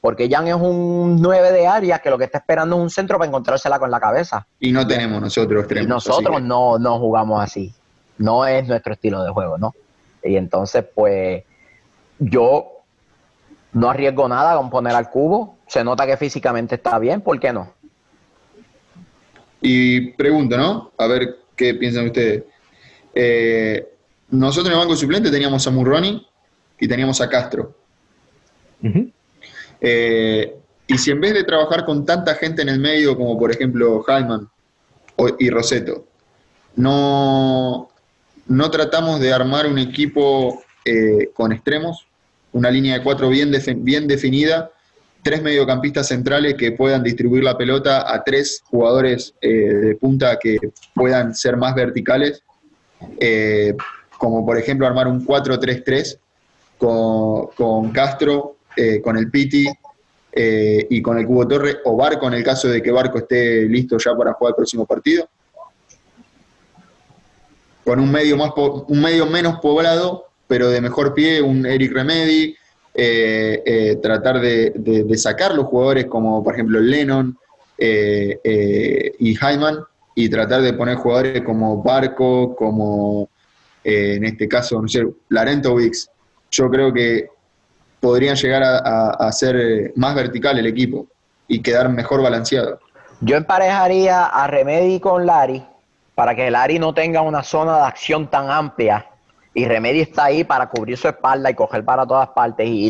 porque 0.03 0.27
Jan 0.29 0.45
es 0.49 0.55
un 0.55 1.21
9 1.21 1.53
de 1.53 1.65
área 1.65 1.99
que 1.99 2.09
lo 2.09 2.17
que 2.17 2.25
está 2.25 2.39
esperando 2.39 2.75
es 2.75 2.81
un 2.81 2.89
centro 2.89 3.17
para 3.17 3.29
encontrársela 3.29 3.79
con 3.79 3.89
la 3.89 4.01
cabeza. 4.01 4.45
Y 4.59 4.73
no 4.73 4.85
tenemos 4.85 5.21
nosotros 5.21 5.61
Y 5.61 5.61
extremos. 5.61 5.87
nosotros 5.87 6.35
que- 6.35 6.41
no, 6.45 6.77
no 6.77 6.99
jugamos 6.99 7.41
así. 7.41 7.73
No 8.17 8.45
es 8.45 8.67
nuestro 8.67 8.91
estilo 8.91 9.23
de 9.23 9.31
juego, 9.31 9.57
¿no? 9.57 9.73
Y 10.21 10.35
entonces, 10.35 10.83
pues, 10.93 11.43
yo 12.19 12.67
no 13.71 13.89
arriesgo 13.89 14.27
nada 14.27 14.57
con 14.57 14.69
poner 14.69 14.93
al 14.93 15.09
cubo. 15.09 15.57
Se 15.67 15.85
nota 15.85 16.05
que 16.05 16.17
físicamente 16.17 16.75
está 16.75 16.99
bien, 16.99 17.21
¿por 17.21 17.39
qué 17.39 17.53
no? 17.53 17.71
Y 19.61 20.11
pregunto, 20.11 20.57
¿no? 20.57 20.91
A 20.97 21.07
ver 21.07 21.37
qué 21.55 21.75
piensan 21.75 22.07
ustedes. 22.07 22.43
Eh, 23.15 23.87
nosotros 24.31 24.65
en 24.67 24.73
el 24.73 24.79
banco 24.79 24.97
suplente 24.97 25.31
teníamos 25.31 25.65
a 25.65 25.71
Murroni 25.71 26.27
y 26.77 26.87
teníamos 26.89 27.21
a 27.21 27.29
Castro. 27.29 27.73
Ujú. 28.83 29.09
Eh, 29.85 30.55
y 30.87 30.97
si 30.97 31.11
en 31.11 31.19
vez 31.19 31.33
de 31.33 31.43
trabajar 31.43 31.85
con 31.85 32.05
tanta 32.05 32.35
gente 32.35 32.61
en 32.61 32.69
el 32.69 32.79
medio, 32.79 33.17
como 33.17 33.37
por 33.37 33.51
ejemplo 33.51 34.03
Hyman 34.07 34.49
y 35.37 35.49
Roseto, 35.49 36.07
no, 36.75 37.89
no 38.47 38.71
tratamos 38.71 39.19
de 39.19 39.33
armar 39.33 39.67
un 39.67 39.77
equipo 39.77 40.63
eh, 40.85 41.29
con 41.33 41.51
extremos, 41.51 42.07
una 42.53 42.71
línea 42.71 42.97
de 42.97 43.03
cuatro 43.03 43.27
bien, 43.27 43.51
bien 43.79 44.07
definida, 44.07 44.71
tres 45.21 45.41
mediocampistas 45.41 46.07
centrales 46.07 46.55
que 46.55 46.71
puedan 46.71 47.03
distribuir 47.03 47.43
la 47.43 47.57
pelota 47.57 48.13
a 48.13 48.23
tres 48.23 48.63
jugadores 48.65 49.33
eh, 49.41 49.49
de 49.49 49.95
punta 49.95 50.37
que 50.41 50.57
puedan 50.93 51.35
ser 51.35 51.57
más 51.57 51.75
verticales, 51.75 52.41
como 54.17 54.45
por 54.45 54.57
ejemplo 54.57 54.87
armar 54.87 55.07
un 55.07 55.25
4-3-3 55.25 56.17
con, 56.77 57.47
con 57.47 57.91
Castro, 57.91 58.52
eh, 58.75 59.01
con 59.01 59.17
el 59.17 59.29
Piti 59.29 59.65
eh, 60.31 60.87
y 60.89 61.01
con 61.01 61.17
el 61.17 61.25
Cubo 61.25 61.47
Torre, 61.47 61.77
o 61.85 61.95
Barco 61.95 62.27
en 62.27 62.33
el 62.33 62.43
caso 62.43 62.67
de 62.67 62.81
que 62.81 62.91
Barco 62.91 63.19
esté 63.19 63.63
listo 63.63 63.97
ya 63.97 64.15
para 64.15 64.33
jugar 64.33 64.51
el 64.51 64.55
próximo 64.55 64.85
partido. 64.85 65.27
Con 67.83 67.99
un 67.99 68.11
medio, 68.11 68.37
más 68.37 68.51
un 68.55 69.01
medio 69.01 69.25
menos 69.25 69.59
poblado, 69.59 70.27
pero 70.47 70.69
de 70.69 70.81
mejor 70.81 71.13
pie, 71.13 71.41
un 71.41 71.65
Eric 71.65 71.91
Remedi, 71.91 72.55
eh, 72.95 73.63
eh, 73.65 73.95
tratar 73.95 74.39
de, 74.39 75.05
sacar 75.17 75.55
los 75.55 75.65
jugadores 75.65 76.05
como 76.05 76.43
por 76.43 76.53
ejemplo 76.53 76.79
Lennon 76.79 77.35
eh, 77.75 78.39
eh, 78.43 79.13
y 79.17 79.35
Hyman, 79.35 79.79
y 80.13 80.29
tratar 80.29 80.61
de 80.61 80.73
poner 80.73 80.97
jugadores 80.97 81.41
como 81.41 81.81
Barco, 81.81 82.55
como 82.55 83.29
en 83.83 84.23
este 84.23 84.47
caso, 84.47 84.81
no 84.81 84.87
sé, 84.87 85.03
Larentovix. 85.29 86.07
Yo 86.51 86.69
creo 86.69 86.93
que 86.93 87.29
podrían 88.03 88.35
llegar 88.35 88.61
a, 88.63 88.77
a- 88.79 89.27
a 89.27 89.31
ser 89.31 89.55
eh, 89.55 89.93
más 89.95 90.13
vertical 90.13 90.59
el 90.59 90.65
equipo 90.65 91.07
y 91.47 91.61
quedar 91.61 91.87
mejor 91.87 92.21
balanceado. 92.21 92.79
Yo 93.21 93.37
emparejaría 93.37 94.25
a 94.25 94.45
Remedy 94.47 94.99
con 94.99 95.25
Lari 95.25 95.63
para 96.13 96.35
que 96.35 96.51
Lari 96.51 96.79
no 96.79 96.93
tenga 96.93 97.21
una 97.21 97.43
zona 97.43 97.77
de 97.77 97.83
acción 97.83 98.29
tan 98.29 98.51
amplia 98.51 99.05
y 99.53 99.65
Remedy 99.65 100.01
está 100.01 100.25
ahí 100.25 100.43
para 100.43 100.67
cubrir 100.67 100.97
su 100.97 101.07
espalda 101.07 101.49
y 101.49 101.53
coger 101.53 101.85
para 101.85 102.05
todas 102.05 102.27
partes 102.29 102.67
y, 102.67 102.89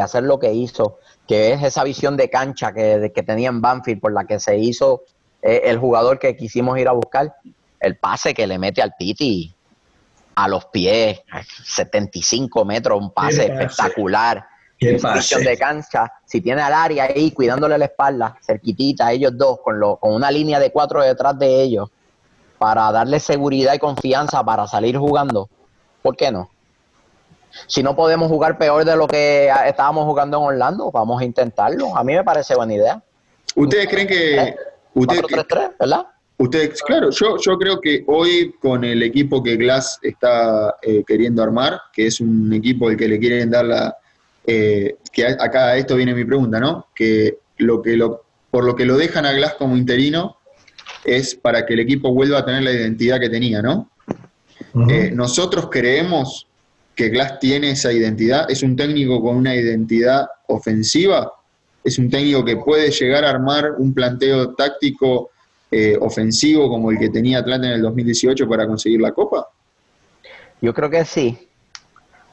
hacer 0.00 0.24
lo 0.24 0.38
que 0.40 0.52
hizo, 0.52 0.98
que 1.28 1.52
es 1.52 1.62
esa 1.62 1.84
visión 1.84 2.16
de 2.16 2.28
cancha 2.28 2.72
que, 2.72 3.12
que 3.14 3.22
tenía 3.22 3.48
en 3.48 3.60
Banfield 3.60 4.00
por 4.00 4.12
la 4.12 4.24
que 4.24 4.40
se 4.40 4.58
hizo 4.58 5.02
eh, 5.40 5.62
el 5.66 5.78
jugador 5.78 6.18
que 6.18 6.34
quisimos 6.36 6.78
ir 6.78 6.88
a 6.88 6.92
buscar, 6.92 7.32
el 7.78 7.96
pase 7.96 8.34
que 8.34 8.46
le 8.48 8.58
mete 8.58 8.82
al 8.82 8.94
Piti 8.98 9.54
a 10.34 10.48
los 10.48 10.66
pies, 10.66 11.20
75 11.64 12.64
metros, 12.64 13.00
un 13.00 13.10
pase 13.10 13.46
espectacular. 13.46 14.46
Qué 14.78 14.98
pase. 15.00 15.38
de 15.38 15.56
cancha, 15.56 16.12
si 16.24 16.40
tiene 16.40 16.60
al 16.60 16.72
área 16.72 17.04
ahí 17.04 17.30
cuidándole 17.30 17.78
la 17.78 17.84
espalda, 17.84 18.36
cerquitita, 18.44 19.12
ellos 19.12 19.32
dos, 19.36 19.60
con, 19.62 19.78
lo, 19.78 19.96
con 19.96 20.12
una 20.12 20.30
línea 20.30 20.58
de 20.58 20.72
cuatro 20.72 21.02
detrás 21.02 21.38
de 21.38 21.62
ellos, 21.62 21.88
para 22.58 22.90
darle 22.90 23.20
seguridad 23.20 23.74
y 23.74 23.78
confianza 23.78 24.42
para 24.44 24.66
salir 24.66 24.96
jugando, 24.96 25.48
¿por 26.02 26.16
qué 26.16 26.32
no? 26.32 26.50
Si 27.66 27.82
no 27.82 27.94
podemos 27.94 28.28
jugar 28.28 28.58
peor 28.58 28.84
de 28.84 28.96
lo 28.96 29.06
que 29.06 29.52
estábamos 29.66 30.04
jugando 30.04 30.38
en 30.38 30.44
Orlando, 30.44 30.90
vamos 30.90 31.20
a 31.20 31.24
intentarlo. 31.24 31.96
A 31.96 32.02
mí 32.02 32.14
me 32.14 32.24
parece 32.24 32.54
buena 32.54 32.74
idea. 32.74 33.02
¿Ustedes 33.54 33.88
creen 33.88 34.08
que... 34.08 34.56
Ustedes, 34.94 35.22
4-3-3, 35.22 35.72
¿verdad? 35.78 36.06
Ustedes, 36.42 36.82
claro, 36.82 37.10
yo, 37.10 37.36
yo 37.38 37.58
creo 37.58 37.80
que 37.80 38.04
hoy 38.06 38.54
con 38.60 38.84
el 38.84 39.02
equipo 39.02 39.42
que 39.42 39.56
Glass 39.56 39.98
está 40.02 40.76
eh, 40.82 41.02
queriendo 41.06 41.42
armar, 41.42 41.80
que 41.92 42.06
es 42.06 42.20
un 42.20 42.52
equipo 42.52 42.88
al 42.88 42.96
que 42.96 43.08
le 43.08 43.18
quieren 43.18 43.50
dar 43.50 43.64
la... 43.64 43.96
eh, 44.46 44.96
que 45.12 45.26
a- 45.26 45.36
acá 45.40 45.68
a 45.68 45.76
esto 45.76 45.96
viene 45.96 46.14
mi 46.14 46.24
pregunta, 46.24 46.58
¿no? 46.60 46.86
Que 46.94 47.38
lo 47.58 47.80
que 47.82 47.96
lo, 47.96 48.22
por 48.50 48.64
lo 48.64 48.74
que 48.76 48.84
lo 48.86 48.96
dejan 48.96 49.26
a 49.26 49.32
Glass 49.32 49.54
como 49.54 49.76
interino 49.76 50.36
es 51.04 51.34
para 51.34 51.64
que 51.66 51.74
el 51.74 51.80
equipo 51.80 52.12
vuelva 52.12 52.38
a 52.38 52.44
tener 52.44 52.62
la 52.62 52.72
identidad 52.72 53.18
que 53.20 53.28
tenía, 53.28 53.60
¿no? 53.62 53.90
Eh, 54.90 55.10
nosotros 55.12 55.68
creemos 55.70 56.46
que 56.94 57.08
Glass 57.08 57.38
tiene 57.40 57.70
esa 57.72 57.92
identidad, 57.92 58.50
es 58.50 58.62
un 58.62 58.76
técnico 58.76 59.20
con 59.20 59.36
una 59.36 59.54
identidad 59.54 60.26
ofensiva, 60.48 61.32
es 61.84 61.98
un 61.98 62.08
técnico 62.08 62.44
que 62.44 62.56
puede 62.56 62.90
llegar 62.90 63.24
a 63.24 63.30
armar 63.30 63.72
un 63.78 63.92
planteo 63.92 64.54
táctico 64.54 65.30
eh, 65.72 65.96
ofensivo 66.00 66.68
como 66.68 66.90
el 66.90 66.98
que 66.98 67.08
tenía 67.08 67.38
Atlanta 67.38 67.66
en 67.66 67.72
el 67.74 67.82
2018 67.82 68.46
para 68.48 68.66
conseguir 68.66 69.00
la 69.00 69.10
Copa. 69.12 69.48
Yo 70.60 70.72
creo 70.74 70.90
que 70.90 71.04
sí. 71.04 71.48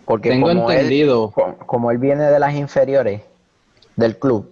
Porque 0.06 0.30
Tengo 0.30 0.48
como 0.48 0.70
él- 0.72 0.78
entendido. 0.78 1.32
co- 1.32 1.56
como 1.66 1.90
él 1.92 1.98
viene 1.98 2.24
de 2.26 2.40
las 2.40 2.54
inferiores 2.56 3.22
del 3.96 4.18
club 4.18 4.52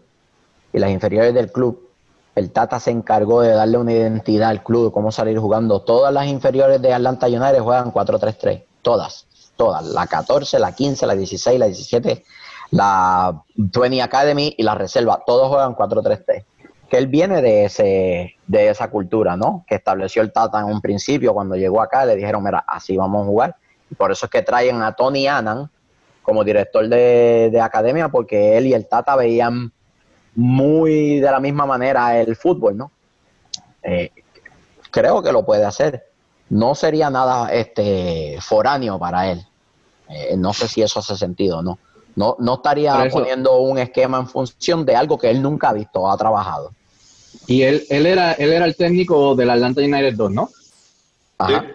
y 0.74 0.80
las 0.80 0.90
inferiores 0.92 1.34
del 1.34 1.52
club, 1.52 1.90
el 2.36 2.52
Tata 2.52 2.80
se 2.80 2.92
encargó 2.92 3.42
de 3.42 3.50
darle 3.50 3.78
una 3.80 3.92
identidad 3.94 4.50
al 4.50 4.64
club, 4.64 4.86
de 4.86 4.92
cómo 4.92 5.12
salir 5.12 5.40
jugando. 5.40 5.82
Todas 5.82 6.14
las 6.14 6.28
inferiores 6.28 6.82
de 6.82 6.94
Atlanta 6.94 7.28
United 7.28 7.60
juegan 7.62 7.92
4-3-3, 7.92 8.64
todas, 8.84 9.26
todas, 9.56 9.84
la 9.86 10.06
14, 10.06 10.60
la 10.60 10.72
15, 10.74 11.08
la 11.08 11.16
16, 11.16 11.60
la 11.60 11.66
17, 11.66 12.24
la 12.72 13.42
20 13.56 14.02
Academy 14.04 14.54
y 14.58 14.62
la 14.64 14.76
reserva, 14.76 15.24
todos 15.26 15.48
juegan 15.50 15.74
4-3-3. 15.76 16.44
Que 16.90 16.98
él 16.98 17.08
viene 17.08 17.42
de 17.42 17.66
ese 17.66 18.36
de 18.48 18.70
esa 18.70 18.90
cultura, 18.90 19.36
¿no? 19.36 19.66
Que 19.68 19.76
estableció 19.76 20.22
el 20.22 20.32
Tata 20.32 20.60
en 20.60 20.66
un 20.66 20.80
principio 20.82 21.34
cuando 21.34 21.56
llegó 21.56 21.82
acá, 21.82 22.06
le 22.06 22.16
dijeron, 22.16 22.44
mira, 22.44 22.64
así 22.68 22.96
vamos 22.96 23.24
a 23.24 23.26
jugar. 23.26 23.56
Y 23.92 23.96
por 23.96 24.12
eso 24.12 24.26
es 24.26 24.32
que 24.32 24.42
traen 24.42 24.82
a 24.82 24.94
Tony 24.94 25.28
Annan 25.28 25.70
como 26.24 26.44
director 26.44 26.88
de, 26.88 27.50
de 27.52 27.62
academia, 27.62 28.10
porque 28.10 28.58
él 28.58 28.68
y 28.68 28.74
el 28.74 28.88
Tata 28.88 29.16
veían 29.16 29.72
muy 30.36 31.20
de 31.20 31.32
la 31.32 31.40
misma 31.40 31.66
manera 31.66 32.18
el 32.20 32.36
fútbol, 32.36 32.78
¿no? 32.78 32.92
Eh, 33.84 34.12
creo 34.92 35.22
que 35.24 35.32
lo 35.32 35.46
puede 35.46 35.66
hacer. 35.66 36.06
No 36.50 36.76
sería 36.76 37.10
nada 37.10 37.52
este 37.54 38.38
foráneo 38.42 39.00
para 39.00 39.32
él. 39.32 39.46
Eh, 40.10 40.36
no 40.38 40.54
sé 40.54 40.68
si 40.68 40.82
eso 40.82 41.00
hace 41.00 41.18
sentido, 41.18 41.62
¿no? 41.62 41.80
No, 42.16 42.36
no 42.40 42.56
estaría 42.56 43.06
eso- 43.06 43.18
poniendo 43.20 43.58
un 43.60 43.78
esquema 43.78 44.18
en 44.20 44.28
función 44.28 44.86
de 44.86 44.96
algo 44.96 45.18
que 45.18 45.30
él 45.30 45.42
nunca 45.42 45.70
ha 45.70 45.74
visto 45.74 46.02
o 46.02 46.10
ha 46.10 46.18
trabajado. 46.18 46.72
Y 47.48 47.62
él, 47.62 47.84
él, 47.90 48.06
era, 48.06 48.34
él 48.34 48.52
era 48.52 48.66
el 48.66 48.76
técnico 48.76 49.36
del 49.36 49.50
Atlanta 49.50 49.82
United 49.82 50.14
2, 50.16 50.32
¿no? 50.32 50.50
Ajá. 51.38 51.66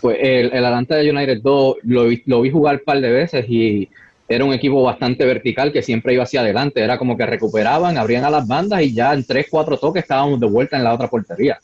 Pues 0.00 0.16
el, 0.20 0.52
el 0.52 0.64
Atlanta 0.64 0.96
United 0.98 1.40
2 1.42 1.76
lo, 1.82 2.04
vi- 2.06 2.22
lo 2.26 2.40
vi 2.40 2.50
jugar 2.50 2.76
un 2.76 2.84
par 2.84 3.00
de 3.00 3.10
veces 3.10 3.44
y 3.48 3.88
era 4.26 4.44
un 4.44 4.52
equipo 4.54 4.82
bastante 4.82 5.24
vertical 5.26 5.70
que 5.72 5.82
siempre 5.82 6.14
iba 6.14 6.22
hacia 6.24 6.40
adelante. 6.40 6.80
Era 6.82 6.96
como 6.98 7.16
que 7.16 7.26
recuperaban, 7.26 7.98
abrían 7.98 8.24
a 8.24 8.30
las 8.30 8.46
bandas 8.46 8.82
y 8.82 8.94
ya 8.94 9.12
en 9.12 9.24
3, 9.24 9.46
4 9.50 9.76
toques 9.78 10.02
estábamos 10.02 10.40
de 10.40 10.46
vuelta 10.46 10.76
en 10.76 10.84
la 10.84 10.94
otra 10.94 11.08
portería. 11.08 11.58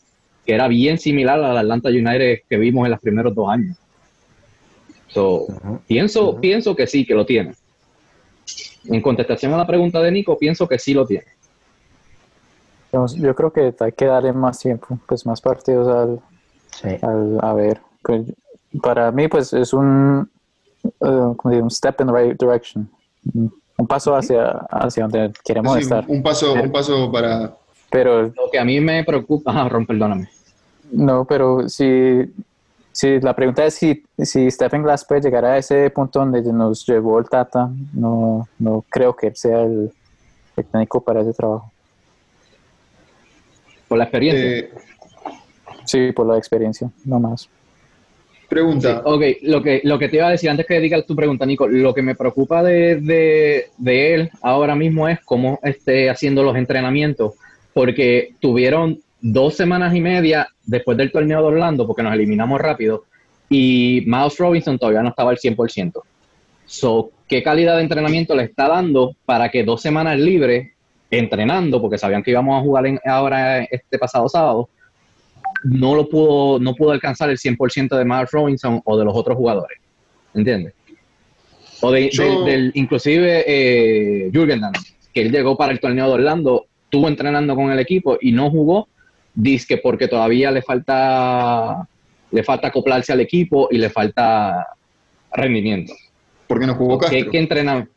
Que 0.46 0.54
era 0.54 0.68
bien 0.68 0.98
similar 0.98 1.42
al 1.42 1.56
Atlanta 1.56 1.88
United 1.88 2.40
que 2.48 2.56
vimos 2.58 2.84
en 2.84 2.90
los 2.92 3.00
primeros 3.00 3.34
dos 3.34 3.48
años. 3.50 3.76
So, 5.08 5.46
pienso, 5.86 6.38
pienso 6.40 6.76
que 6.76 6.86
sí, 6.86 7.04
que 7.04 7.14
lo 7.14 7.26
tiene. 7.26 7.54
En 8.84 9.00
contestación 9.00 9.52
a 9.54 9.56
la 9.56 9.66
pregunta 9.66 10.00
de 10.00 10.12
Nico, 10.12 10.38
pienso 10.38 10.68
que 10.68 10.78
sí 10.78 10.94
lo 10.94 11.06
tiene. 11.06 11.24
Entonces, 12.92 13.20
yo 13.20 13.34
creo 13.34 13.52
que 13.52 13.74
hay 13.78 13.92
que 13.92 14.06
darle 14.06 14.32
más 14.32 14.58
tiempo, 14.58 14.98
pues 15.06 15.24
más 15.26 15.40
partidos 15.40 15.88
al, 15.88 16.20
Sí. 16.72 16.88
al 17.02 17.38
a 17.42 17.52
ver. 17.54 17.80
Pues, 18.02 18.22
para 18.82 19.10
mí, 19.12 19.28
pues 19.28 19.52
es 19.52 19.72
un, 19.72 20.28
eh, 20.84 20.90
como 21.36 21.50
digo, 21.52 21.64
un 21.64 21.70
step 21.70 22.00
in 22.00 22.06
the 22.08 22.12
right 22.12 22.40
direction. 22.40 22.88
Un 23.76 23.86
paso 23.86 24.14
hacia, 24.14 24.50
hacia 24.70 25.04
donde 25.04 25.32
queremos 25.44 25.74
Sí, 25.74 25.80
estar. 25.82 26.04
un, 26.08 26.22
paso, 26.22 26.52
un 26.54 26.70
paso 26.72 27.10
para... 27.10 27.54
Pero 27.90 28.22
Lo 28.22 28.50
que 28.52 28.58
a 28.58 28.64
mí 28.64 28.80
me 28.80 29.02
preocupa, 29.04 29.52
ah, 29.54 29.68
Ron, 29.68 29.86
perdóname. 29.86 30.28
no, 30.92 31.24
pero 31.24 31.68
si, 31.68 32.22
si 32.92 33.20
la 33.20 33.34
pregunta 33.34 33.64
es 33.64 33.74
si, 33.74 34.02
si 34.18 34.50
Stephen 34.50 34.82
Glass 34.82 35.04
puede 35.04 35.20
llegar 35.22 35.44
a 35.44 35.58
ese 35.58 35.90
punto 35.90 36.20
donde 36.20 36.42
nos 36.52 36.86
llevó 36.86 37.18
el 37.18 37.28
Tata, 37.28 37.68
no, 37.92 38.48
no 38.58 38.84
creo 38.88 39.14
que 39.16 39.28
él 39.28 39.36
sea 39.36 39.62
el 39.62 39.92
técnico 40.54 41.00
para 41.00 41.20
ese 41.22 41.32
trabajo. 41.32 41.69
Por 43.90 43.98
la 43.98 44.04
experiencia. 44.04 44.44
eh, 44.48 44.70
Sí, 45.84 46.12
por 46.12 46.24
la 46.28 46.38
experiencia, 46.38 46.88
no 47.04 47.18
más. 47.18 47.48
Pregunta. 48.48 49.02
ok, 49.04 49.22
lo 49.42 49.60
que, 49.62 49.80
lo 49.82 49.98
que 49.98 50.08
te 50.08 50.16
iba 50.16 50.28
a 50.28 50.30
decir 50.30 50.48
antes 50.48 50.64
que 50.64 50.78
digas 50.78 51.04
tu 51.04 51.16
pregunta, 51.16 51.44
Nico, 51.44 51.66
lo 51.66 51.92
que 51.92 52.02
me 52.02 52.14
preocupa 52.14 52.62
de, 52.62 53.00
de, 53.00 53.66
de 53.76 54.14
él 54.14 54.30
ahora 54.42 54.76
mismo 54.76 55.08
es 55.08 55.18
cómo 55.24 55.58
esté 55.64 56.08
haciendo 56.08 56.44
los 56.44 56.54
entrenamientos, 56.56 57.34
porque 57.74 58.34
tuvieron 58.38 59.00
dos 59.20 59.54
semanas 59.56 59.92
y 59.94 60.00
media 60.00 60.46
después 60.64 60.96
del 60.96 61.10
torneo 61.10 61.40
de 61.40 61.46
Orlando, 61.48 61.84
porque 61.86 62.04
nos 62.04 62.14
eliminamos 62.14 62.60
rápido, 62.60 63.04
y 63.48 64.04
Miles 64.06 64.38
Robinson 64.38 64.78
todavía 64.78 65.02
no 65.02 65.08
estaba 65.08 65.30
al 65.30 65.38
100%. 65.38 66.00
So, 66.66 67.10
¿qué 67.26 67.42
calidad 67.42 67.74
de 67.76 67.82
entrenamiento 67.82 68.36
le 68.36 68.44
está 68.44 68.68
dando 68.68 69.16
para 69.26 69.48
que 69.48 69.64
dos 69.64 69.82
semanas 69.82 70.16
libres 70.20 70.70
entrenando, 71.10 71.80
porque 71.80 71.98
sabían 71.98 72.22
que 72.22 72.30
íbamos 72.30 72.58
a 72.58 72.62
jugar 72.62 72.86
en- 72.86 73.00
ahora 73.04 73.62
este 73.64 73.98
pasado 73.98 74.28
sábado, 74.28 74.68
no 75.64 75.94
lo 75.94 76.08
pudo, 76.08 76.58
no 76.58 76.74
pudo 76.74 76.92
alcanzar 76.92 77.28
el 77.30 77.38
100% 77.38 77.96
de 77.96 78.04
Miles 78.04 78.30
Robinson 78.30 78.80
o 78.84 78.96
de 78.98 79.04
los 79.04 79.14
otros 79.16 79.36
jugadores. 79.36 79.78
¿Entiendes? 80.34 80.74
O 81.82 81.90
de, 81.90 82.10
Yo- 82.10 82.22
del, 82.22 82.44
del- 82.44 82.72
inclusive 82.74 83.44
eh, 83.46 84.30
Jürgen 84.32 84.60
Damm, 84.60 84.72
que 85.12 85.22
él 85.22 85.32
llegó 85.32 85.56
para 85.56 85.72
el 85.72 85.80
torneo 85.80 86.06
de 86.06 86.12
Orlando, 86.12 86.66
estuvo 86.84 87.08
entrenando 87.08 87.54
con 87.56 87.70
el 87.70 87.78
equipo 87.78 88.16
y 88.20 88.32
no 88.32 88.50
jugó, 88.50 88.88
dice 89.34 89.78
porque 89.78 90.08
todavía 90.08 90.50
le 90.50 90.62
falta 90.62 91.86
le 92.32 92.44
falta 92.44 92.68
acoplarse 92.68 93.12
al 93.12 93.20
equipo 93.20 93.66
y 93.72 93.78
le 93.78 93.90
falta 93.90 94.68
rendimiento. 95.32 95.92
¿Por 96.46 96.60
qué 96.60 96.66
no 96.66 96.76
jugó 96.76 96.96
¿Qué, 96.98 97.06
Castro? 97.06 97.30
qué 97.32 97.38
entrena- 97.40 97.88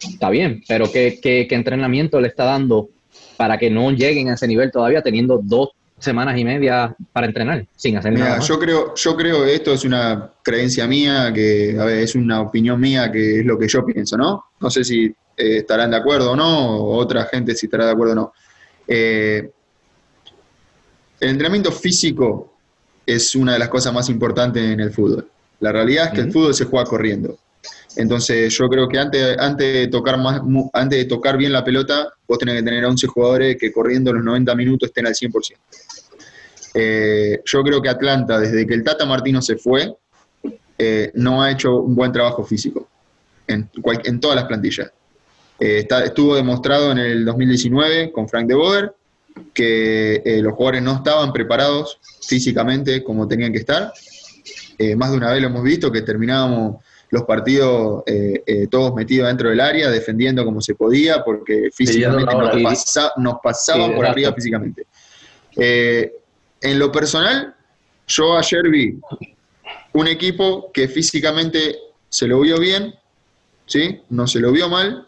Está 0.00 0.30
bien, 0.30 0.62
pero 0.68 0.90
¿qué, 0.90 1.18
qué, 1.20 1.46
qué 1.48 1.54
entrenamiento 1.54 2.20
le 2.20 2.28
está 2.28 2.44
dando 2.44 2.88
para 3.36 3.58
que 3.58 3.70
no 3.70 3.90
lleguen 3.90 4.28
a 4.28 4.34
ese 4.34 4.46
nivel 4.46 4.70
todavía 4.70 5.02
teniendo 5.02 5.40
dos 5.42 5.70
semanas 5.98 6.38
y 6.38 6.44
media 6.44 6.94
para 7.12 7.26
entrenar 7.26 7.66
sin 7.76 7.96
hacer 7.96 8.12
nada 8.12 8.36
más? 8.36 8.46
yo 8.46 8.58
creo, 8.58 8.94
yo 8.94 9.16
creo 9.16 9.44
que 9.44 9.54
esto 9.54 9.72
es 9.72 9.84
una 9.84 10.30
creencia 10.42 10.86
mía, 10.86 11.32
que 11.32 11.76
a 11.78 11.84
ver, 11.84 11.98
es 11.98 12.14
una 12.14 12.40
opinión 12.40 12.80
mía, 12.80 13.10
que 13.10 13.40
es 13.40 13.46
lo 13.46 13.58
que 13.58 13.68
yo 13.68 13.84
pienso, 13.84 14.16
¿no? 14.16 14.44
No 14.60 14.70
sé 14.70 14.84
si 14.84 15.06
eh, 15.06 15.14
estarán 15.36 15.90
de 15.90 15.96
acuerdo 15.96 16.32
o 16.32 16.36
no, 16.36 16.76
o 16.78 16.96
otra 16.96 17.24
gente 17.24 17.54
si 17.54 17.66
estará 17.66 17.86
de 17.86 17.92
acuerdo 17.92 18.12
o 18.12 18.16
no. 18.16 18.32
Eh, 18.86 19.50
el 21.20 21.28
entrenamiento 21.30 21.72
físico 21.72 22.54
es 23.04 23.34
una 23.34 23.54
de 23.54 23.58
las 23.58 23.68
cosas 23.68 23.92
más 23.92 24.08
importantes 24.08 24.62
en 24.62 24.80
el 24.80 24.92
fútbol. 24.92 25.28
La 25.60 25.72
realidad 25.72 26.06
es 26.06 26.12
que 26.12 26.20
el 26.20 26.32
fútbol 26.32 26.54
se 26.54 26.64
juega 26.64 26.86
corriendo. 26.86 27.38
Entonces 27.98 28.56
yo 28.56 28.68
creo 28.68 28.88
que 28.88 28.96
antes, 28.96 29.36
de 29.58 29.88
tocar 29.88 30.18
más, 30.18 30.40
antes 30.72 30.98
de 31.00 31.04
tocar 31.06 31.36
bien 31.36 31.52
la 31.52 31.64
pelota, 31.64 32.08
vos 32.28 32.38
tenés 32.38 32.54
que 32.54 32.62
tener 32.62 32.84
11 32.84 33.08
jugadores 33.08 33.56
que 33.58 33.72
corriendo 33.72 34.12
los 34.12 34.22
90 34.24 34.54
minutos 34.54 34.88
estén 34.88 35.06
al 35.08 35.14
100%. 35.16 35.58
Eh, 36.74 37.40
yo 37.44 37.62
creo 37.64 37.82
que 37.82 37.88
Atlanta, 37.88 38.38
desde 38.38 38.64
que 38.66 38.74
el 38.74 38.84
Tata 38.84 39.04
Martino 39.04 39.42
se 39.42 39.56
fue, 39.56 39.92
eh, 40.78 41.10
no 41.14 41.42
ha 41.42 41.50
hecho 41.50 41.76
un 41.80 41.96
buen 41.96 42.12
trabajo 42.12 42.44
físico 42.44 42.88
en, 43.48 43.68
cual- 43.82 44.00
en 44.04 44.20
todas 44.20 44.36
las 44.36 44.44
plantillas. 44.44 44.92
Eh, 45.58 45.88
estuvo 46.04 46.36
demostrado 46.36 46.92
en 46.92 46.98
el 46.98 47.24
2019 47.24 48.12
con 48.12 48.28
Frank 48.28 48.46
de 48.46 48.54
Boer 48.54 48.94
que 49.52 50.22
eh, 50.24 50.40
los 50.40 50.52
jugadores 50.52 50.82
no 50.82 50.94
estaban 50.94 51.32
preparados 51.32 51.98
físicamente 52.28 53.02
como 53.02 53.26
tenían 53.26 53.50
que 53.52 53.58
estar. 53.58 53.92
Más 54.96 55.10
de 55.10 55.16
una 55.16 55.32
vez 55.32 55.42
lo 55.42 55.48
hemos 55.48 55.64
visto 55.64 55.90
que 55.90 56.02
terminábamos 56.02 56.76
los 57.10 57.22
partidos 57.24 58.02
eh, 58.06 58.42
eh, 58.46 58.66
todos 58.70 58.94
metidos 58.94 59.28
dentro 59.28 59.48
del 59.48 59.60
área, 59.60 59.90
defendiendo 59.90 60.44
como 60.44 60.60
se 60.60 60.74
podía, 60.74 61.24
porque 61.24 61.70
físicamente 61.72 62.34
nos, 62.34 62.62
pasa- 62.62 63.12
nos 63.16 63.34
pasaban 63.42 63.90
Sí, 63.90 63.96
por 63.96 64.06
arriba 64.06 64.32
físicamente. 64.34 64.86
Eh, 65.56 66.12
en 66.60 66.78
lo 66.78 66.92
personal, 66.92 67.54
yo 68.06 68.36
ayer 68.36 68.68
vi 68.68 68.98
un 69.94 70.06
equipo 70.06 70.70
que 70.72 70.86
físicamente 70.88 71.76
se 72.08 72.26
lo 72.26 72.40
vio 72.40 72.58
bien, 72.58 72.94
¿sí? 73.66 74.00
No 74.10 74.26
se 74.26 74.40
lo 74.40 74.52
vio 74.52 74.68
mal, 74.68 75.06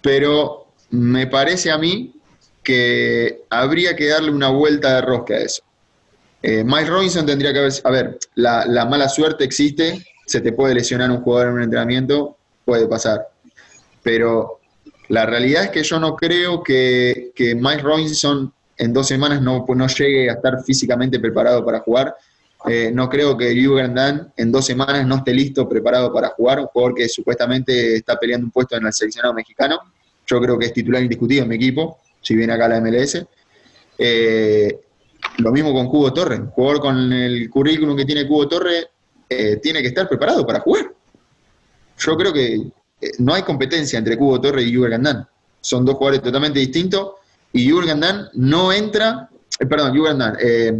pero 0.00 0.66
me 0.90 1.26
parece 1.26 1.70
a 1.70 1.78
mí 1.78 2.14
que 2.62 3.42
habría 3.50 3.96
que 3.96 4.08
darle 4.08 4.30
una 4.30 4.48
vuelta 4.48 4.96
de 4.96 5.00
rosca 5.02 5.34
a 5.34 5.38
eso. 5.38 5.62
Mike 6.42 6.86
Robinson 6.90 7.24
tendría 7.24 7.52
que 7.52 7.58
haber... 7.60 7.72
A 7.84 7.90
ver, 7.90 8.18
la, 8.34 8.64
la 8.66 8.84
mala 8.84 9.08
suerte 9.08 9.44
existe, 9.44 10.04
se 10.26 10.40
te 10.40 10.52
puede 10.52 10.74
lesionar 10.74 11.10
un 11.10 11.22
jugador 11.22 11.48
en 11.48 11.54
un 11.54 11.62
entrenamiento, 11.62 12.36
puede 12.64 12.86
pasar. 12.86 13.28
Pero 14.02 14.60
la 15.08 15.26
realidad 15.26 15.64
es 15.64 15.70
que 15.70 15.82
yo 15.82 15.98
no 16.00 16.16
creo 16.16 16.62
que, 16.62 17.32
que 17.34 17.54
Mike 17.54 17.82
Robinson 17.82 18.52
en 18.76 18.92
dos 18.92 19.06
semanas 19.06 19.42
no, 19.42 19.64
no 19.68 19.86
llegue 19.86 20.30
a 20.30 20.34
estar 20.34 20.62
físicamente 20.64 21.20
preparado 21.20 21.64
para 21.64 21.80
jugar. 21.80 22.14
Eh, 22.68 22.90
no 22.94 23.08
creo 23.08 23.36
que 23.36 23.54
Jürgen 23.54 23.94
Damm 23.94 24.32
en 24.36 24.52
dos 24.52 24.64
semanas 24.64 25.06
no 25.06 25.16
esté 25.16 25.34
listo, 25.34 25.68
preparado 25.68 26.12
para 26.12 26.28
jugar, 26.28 26.60
un 26.60 26.66
jugador 26.66 26.94
que 26.94 27.08
supuestamente 27.08 27.96
está 27.96 28.16
peleando 28.16 28.46
un 28.46 28.52
puesto 28.52 28.76
en 28.76 28.86
el 28.86 28.92
seleccionado 28.92 29.34
mexicano. 29.34 29.78
Yo 30.26 30.40
creo 30.40 30.58
que 30.58 30.66
es 30.66 30.72
titular 30.72 31.02
indiscutido 31.02 31.42
en 31.42 31.48
mi 31.48 31.56
equipo, 31.56 31.98
si 32.20 32.36
viene 32.36 32.52
acá 32.52 32.68
la 32.68 32.80
MLS. 32.80 33.24
Eh, 33.98 34.80
lo 35.38 35.52
mismo 35.52 35.72
con 35.72 35.88
Cubo 35.88 36.12
Torres. 36.12 36.40
Jugador 36.52 36.80
con 36.80 37.12
el 37.12 37.50
currículum 37.50 37.96
que 37.96 38.04
tiene 38.04 38.26
Cubo 38.26 38.48
Torres 38.48 38.88
eh, 39.32 39.56
tiene 39.56 39.80
que 39.82 39.88
estar 39.88 40.08
preparado 40.08 40.46
para 40.46 40.60
jugar. 40.60 40.92
Yo 41.98 42.16
creo 42.16 42.32
que 42.32 42.54
eh, 42.54 43.10
no 43.18 43.34
hay 43.34 43.42
competencia 43.42 43.98
entre 43.98 44.16
Cubo 44.16 44.40
Torres 44.40 44.66
y 44.66 44.72
Jürgen 44.72 45.02
Damm. 45.02 45.24
Son 45.60 45.84
dos 45.84 45.96
jugadores 45.96 46.22
totalmente 46.22 46.58
distintos 46.58 47.12
y 47.52 47.68
Jürgen 47.70 48.00
no 48.34 48.72
entra, 48.72 49.28
eh, 49.60 49.66
perdón, 49.66 49.92
Jürgen 49.94 50.20
eh, 50.40 50.72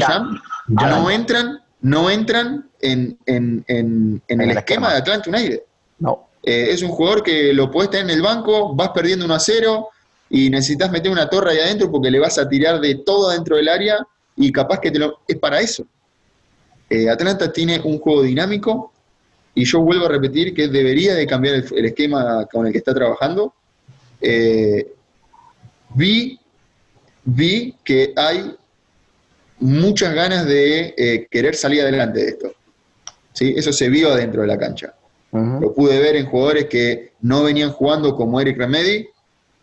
Jam. 0.00 0.40
Ya. 0.68 0.88
no 0.90 1.10
entran, 1.10 1.60
no 1.82 2.10
entran 2.10 2.68
en, 2.80 3.18
en- 3.26 3.64
en- 3.68 4.22
en 4.28 4.40
el, 4.40 4.50
el 4.50 4.56
esquema 4.58 4.88
esquema. 4.88 4.92
de 4.92 4.96
Atlanta 4.98 5.30
United. 5.30 5.60
No. 5.98 6.28
Eh, 6.42 6.68
es 6.70 6.82
un 6.82 6.88
jugador 6.90 7.22
que 7.22 7.52
lo 7.52 7.70
puedes 7.70 7.90
tener 7.90 8.06
en 8.10 8.16
el 8.16 8.22
banco, 8.22 8.74
vas 8.74 8.90
perdiendo 8.90 9.24
1 9.24 9.34
a 9.34 9.40
0 9.40 9.88
y 10.30 10.50
necesitas 10.50 10.90
meter 10.90 11.10
una 11.12 11.28
torre 11.28 11.52
ahí 11.52 11.58
adentro 11.58 11.90
porque 11.90 12.10
le 12.10 12.18
vas 12.18 12.38
a 12.38 12.48
tirar 12.48 12.80
de 12.80 12.96
todo 12.96 13.30
dentro 13.30 13.56
del 13.56 13.68
área 13.68 13.98
y 14.36 14.50
capaz 14.50 14.80
que 14.80 14.90
te 14.90 14.98
lo... 14.98 15.20
Es 15.28 15.36
para 15.38 15.60
eso. 15.60 15.86
Eh, 16.94 17.10
Atlanta 17.10 17.52
tiene 17.52 17.80
un 17.82 17.98
juego 17.98 18.22
dinámico 18.22 18.92
y 19.52 19.64
yo 19.64 19.80
vuelvo 19.80 20.06
a 20.06 20.10
repetir 20.10 20.54
que 20.54 20.68
debería 20.68 21.14
de 21.16 21.26
cambiar 21.26 21.56
el, 21.56 21.66
el 21.76 21.86
esquema 21.86 22.46
con 22.46 22.68
el 22.68 22.72
que 22.72 22.78
está 22.78 22.94
trabajando. 22.94 23.52
Eh, 24.20 24.92
vi, 25.92 26.38
vi 27.24 27.74
que 27.82 28.12
hay 28.14 28.54
muchas 29.58 30.14
ganas 30.14 30.46
de 30.46 30.94
eh, 30.96 31.26
querer 31.28 31.56
salir 31.56 31.82
adelante 31.82 32.20
de 32.20 32.28
esto. 32.28 32.52
¿Sí? 33.32 33.54
Eso 33.56 33.72
se 33.72 33.88
vio 33.88 34.12
adentro 34.12 34.42
de 34.42 34.46
la 34.46 34.58
cancha. 34.58 34.94
Lo 35.32 35.74
pude 35.74 35.98
ver 35.98 36.14
en 36.14 36.26
jugadores 36.26 36.66
que 36.66 37.14
no 37.22 37.42
venían 37.42 37.72
jugando 37.72 38.14
como 38.14 38.40
Eric 38.40 38.56
Remedy, 38.56 39.08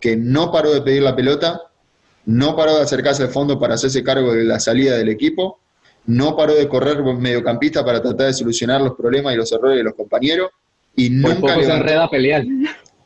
que 0.02 0.18
no 0.18 0.52
paró 0.52 0.74
de 0.74 0.82
pedir 0.82 1.02
la 1.02 1.16
pelota, 1.16 1.62
no 2.26 2.58
paró 2.58 2.76
de 2.76 2.82
acercarse 2.82 3.24
al 3.24 3.30
fondo 3.30 3.58
para 3.58 3.76
hacerse 3.76 4.04
cargo 4.04 4.34
de 4.34 4.44
la 4.44 4.60
salida 4.60 4.98
del 4.98 5.08
equipo, 5.08 5.61
no 6.06 6.36
paró 6.36 6.54
de 6.56 6.68
correr 6.68 7.02
mediocampista 7.04 7.86
para 7.86 8.02
tratar 8.02 8.28
de 8.28 8.34
solucionar 8.34 8.82
los 8.82 8.96
problemas 8.96 9.34
y 9.34 9.38
los 9.38 9.52
errores 9.52 9.78
de 9.78 9.84
los 9.84 9.94
compañeros, 9.96 10.50
y 10.96 11.22
Por 11.22 11.36
nunca, 11.36 11.54
enreda 11.56 12.04
a 12.06 12.10
pelear. 12.10 12.44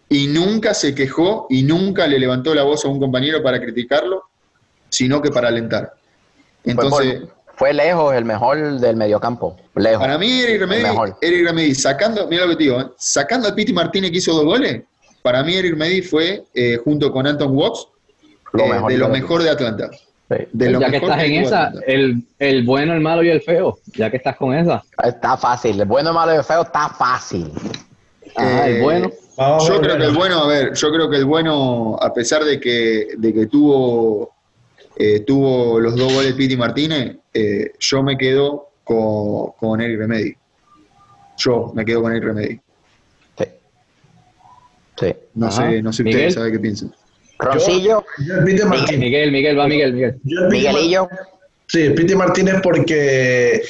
y 0.10 0.28
nunca 0.28 0.74
se 0.74 0.96
quejó 0.96 1.48
y 1.50 1.64
nunca 1.64 2.08
le 2.08 2.18
levantó 2.20 2.54
la 2.56 2.64
voz 2.64 2.84
a 2.86 2.88
un 2.88 3.00
compañero 3.00 3.44
para 3.44 3.60
criticarlo, 3.60 4.24
sino 4.90 5.22
que 5.22 5.30
para 5.30 5.50
alentar. 5.50 5.94
Fue, 6.64 6.72
Entonces, 6.72 7.20
por- 7.22 7.36
fue 7.58 7.74
lejos 7.74 8.16
el 8.16 8.26
mejor 8.26 8.80
del 8.80 8.96
mediocampo. 8.96 9.56
Lejos. 9.76 10.00
Para 10.00 10.18
mí, 10.18 10.42
Eric 10.42 10.62
Remedy, 10.62 10.84
mejor. 10.84 11.18
Eric 11.22 11.46
Remedy, 11.46 11.76
sacando, 11.76 12.28
mira 12.28 12.44
lo 12.46 12.52
que 12.52 12.58
te 12.58 12.64
digo, 12.64 12.82
¿eh? 12.82 12.86
sacando 12.98 13.48
a 13.48 13.56
Piti 13.56 13.72
Martínez 13.74 14.12
que 14.12 14.18
hizo 14.18 14.34
dos 14.34 14.46
goles, 14.46 14.82
para 15.22 15.44
mí 15.44 15.56
Eric 15.56 15.72
Remedy 15.74 16.02
fue, 16.02 16.44
eh, 16.54 16.78
junto 16.84 17.12
con 17.12 17.28
Anton 17.28 17.56
Watts, 17.56 17.88
Lo 18.54 18.64
eh, 18.64 18.82
de 18.94 18.98
lo 18.98 19.10
mejor 19.10 19.44
de 19.44 19.50
Atlanta. 19.52 19.90
Sí. 20.30 20.38
De 20.54 20.72
lo 20.72 20.80
ya 20.80 20.90
que 20.90 20.98
estás 20.98 21.24
en 21.24 21.34
esa, 21.34 21.72
el, 21.86 22.24
el 22.40 22.64
bueno, 22.64 22.94
el 22.94 23.02
malo 23.02 23.22
y 23.22 23.30
el 23.30 23.42
feo, 23.42 23.78
ya 23.94 24.10
que 24.10 24.18
estás 24.18 24.36
con 24.36 24.56
esa. 24.56 24.84
Está 25.04 25.38
fácil. 25.38 25.80
El 25.80 25.88
bueno, 25.88 26.10
el 26.10 26.16
malo 26.16 26.34
y 26.34 26.38
el 26.38 26.44
feo 26.44 26.64
está 26.64 26.90
fácil. 26.90 27.52
Eh, 28.40 28.64
el 28.66 28.82
bueno. 28.82 29.12
Vamos 29.38 29.70
a 29.70 29.74
Yo 29.74 29.82
creo 29.82 29.98
que 29.98 30.06
el 30.06 30.16
bueno, 30.16 30.40
a 30.40 30.48
ver, 30.48 30.74
yo 30.74 30.92
creo 30.92 31.10
que 31.10 31.18
el 31.18 31.26
bueno, 31.26 31.98
a 32.02 32.14
pesar 32.14 32.44
de 32.44 32.60
que, 32.60 33.10
de 33.18 33.34
que 33.34 33.48
tuvo, 33.48 34.34
eh, 34.96 35.20
tuvo 35.22 35.80
los 35.80 35.96
dos 35.96 36.12
goles 36.14 36.34
Piti 36.34 36.58
Martínez, 36.58 37.18
eh, 37.34 37.74
yo 37.80 38.02
me 38.02 38.18
quedo 38.18 38.70
con, 38.84 39.52
con 39.60 39.82
Eric 39.82 40.00
Remedy. 40.00 40.36
Yo 41.38 41.72
me 41.76 41.84
quedo 41.86 42.02
con 42.02 42.14
Eric 42.14 42.24
Remedy. 42.24 42.60
Sí. 43.38 43.46
Sí. 45.00 45.16
No 45.36 45.48
Ajá. 45.48 45.70
sé, 45.70 45.82
no 45.82 45.94
sé 45.94 46.04
ustedes, 46.04 46.34
¿saben 46.34 46.52
qué 46.54 46.60
piensan? 46.60 46.96
Roncillo, 47.40 48.06
Yo 48.26 48.36
el 48.36 48.44
Pite 48.44 48.66
Martínez. 48.66 49.00
Miguel, 49.00 49.32
Miguel, 49.32 49.60
va 49.60 49.68
Miguel, 49.68 49.94
Miguel. 49.94 50.20
Miguelillo. 50.24 51.10
Sí, 51.68 51.90
Piti 51.90 52.16
Martínez 52.16 52.56
porque 52.62 53.62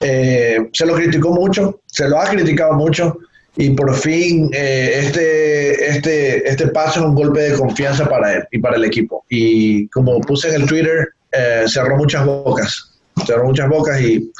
eh, 0.00 0.68
se 0.72 0.86
lo 0.86 0.94
criticó 0.94 1.32
mucho, 1.32 1.80
se 1.86 2.08
lo 2.08 2.18
ha 2.20 2.28
criticado 2.28 2.74
mucho 2.74 3.18
y 3.56 3.70
por 3.70 3.94
fin 3.94 4.50
eh, 4.52 5.00
este, 5.04 5.88
este, 5.88 6.48
este 6.48 6.68
paso 6.68 7.00
es 7.00 7.06
un 7.06 7.14
golpe 7.14 7.40
de 7.40 7.56
confianza 7.56 8.08
para 8.08 8.34
él 8.34 8.44
y 8.50 8.58
para 8.58 8.76
el 8.76 8.84
equipo. 8.84 9.24
Y 9.28 9.88
como 9.88 10.20
puse 10.20 10.48
en 10.48 10.62
el 10.62 10.68
Twitter, 10.68 11.08
eh, 11.32 11.64
cerró 11.66 11.96
muchas 11.96 12.26
bocas, 12.26 12.98
cerró 13.24 13.44
muchas 13.44 13.68
bocas 13.68 14.00
y 14.00 14.30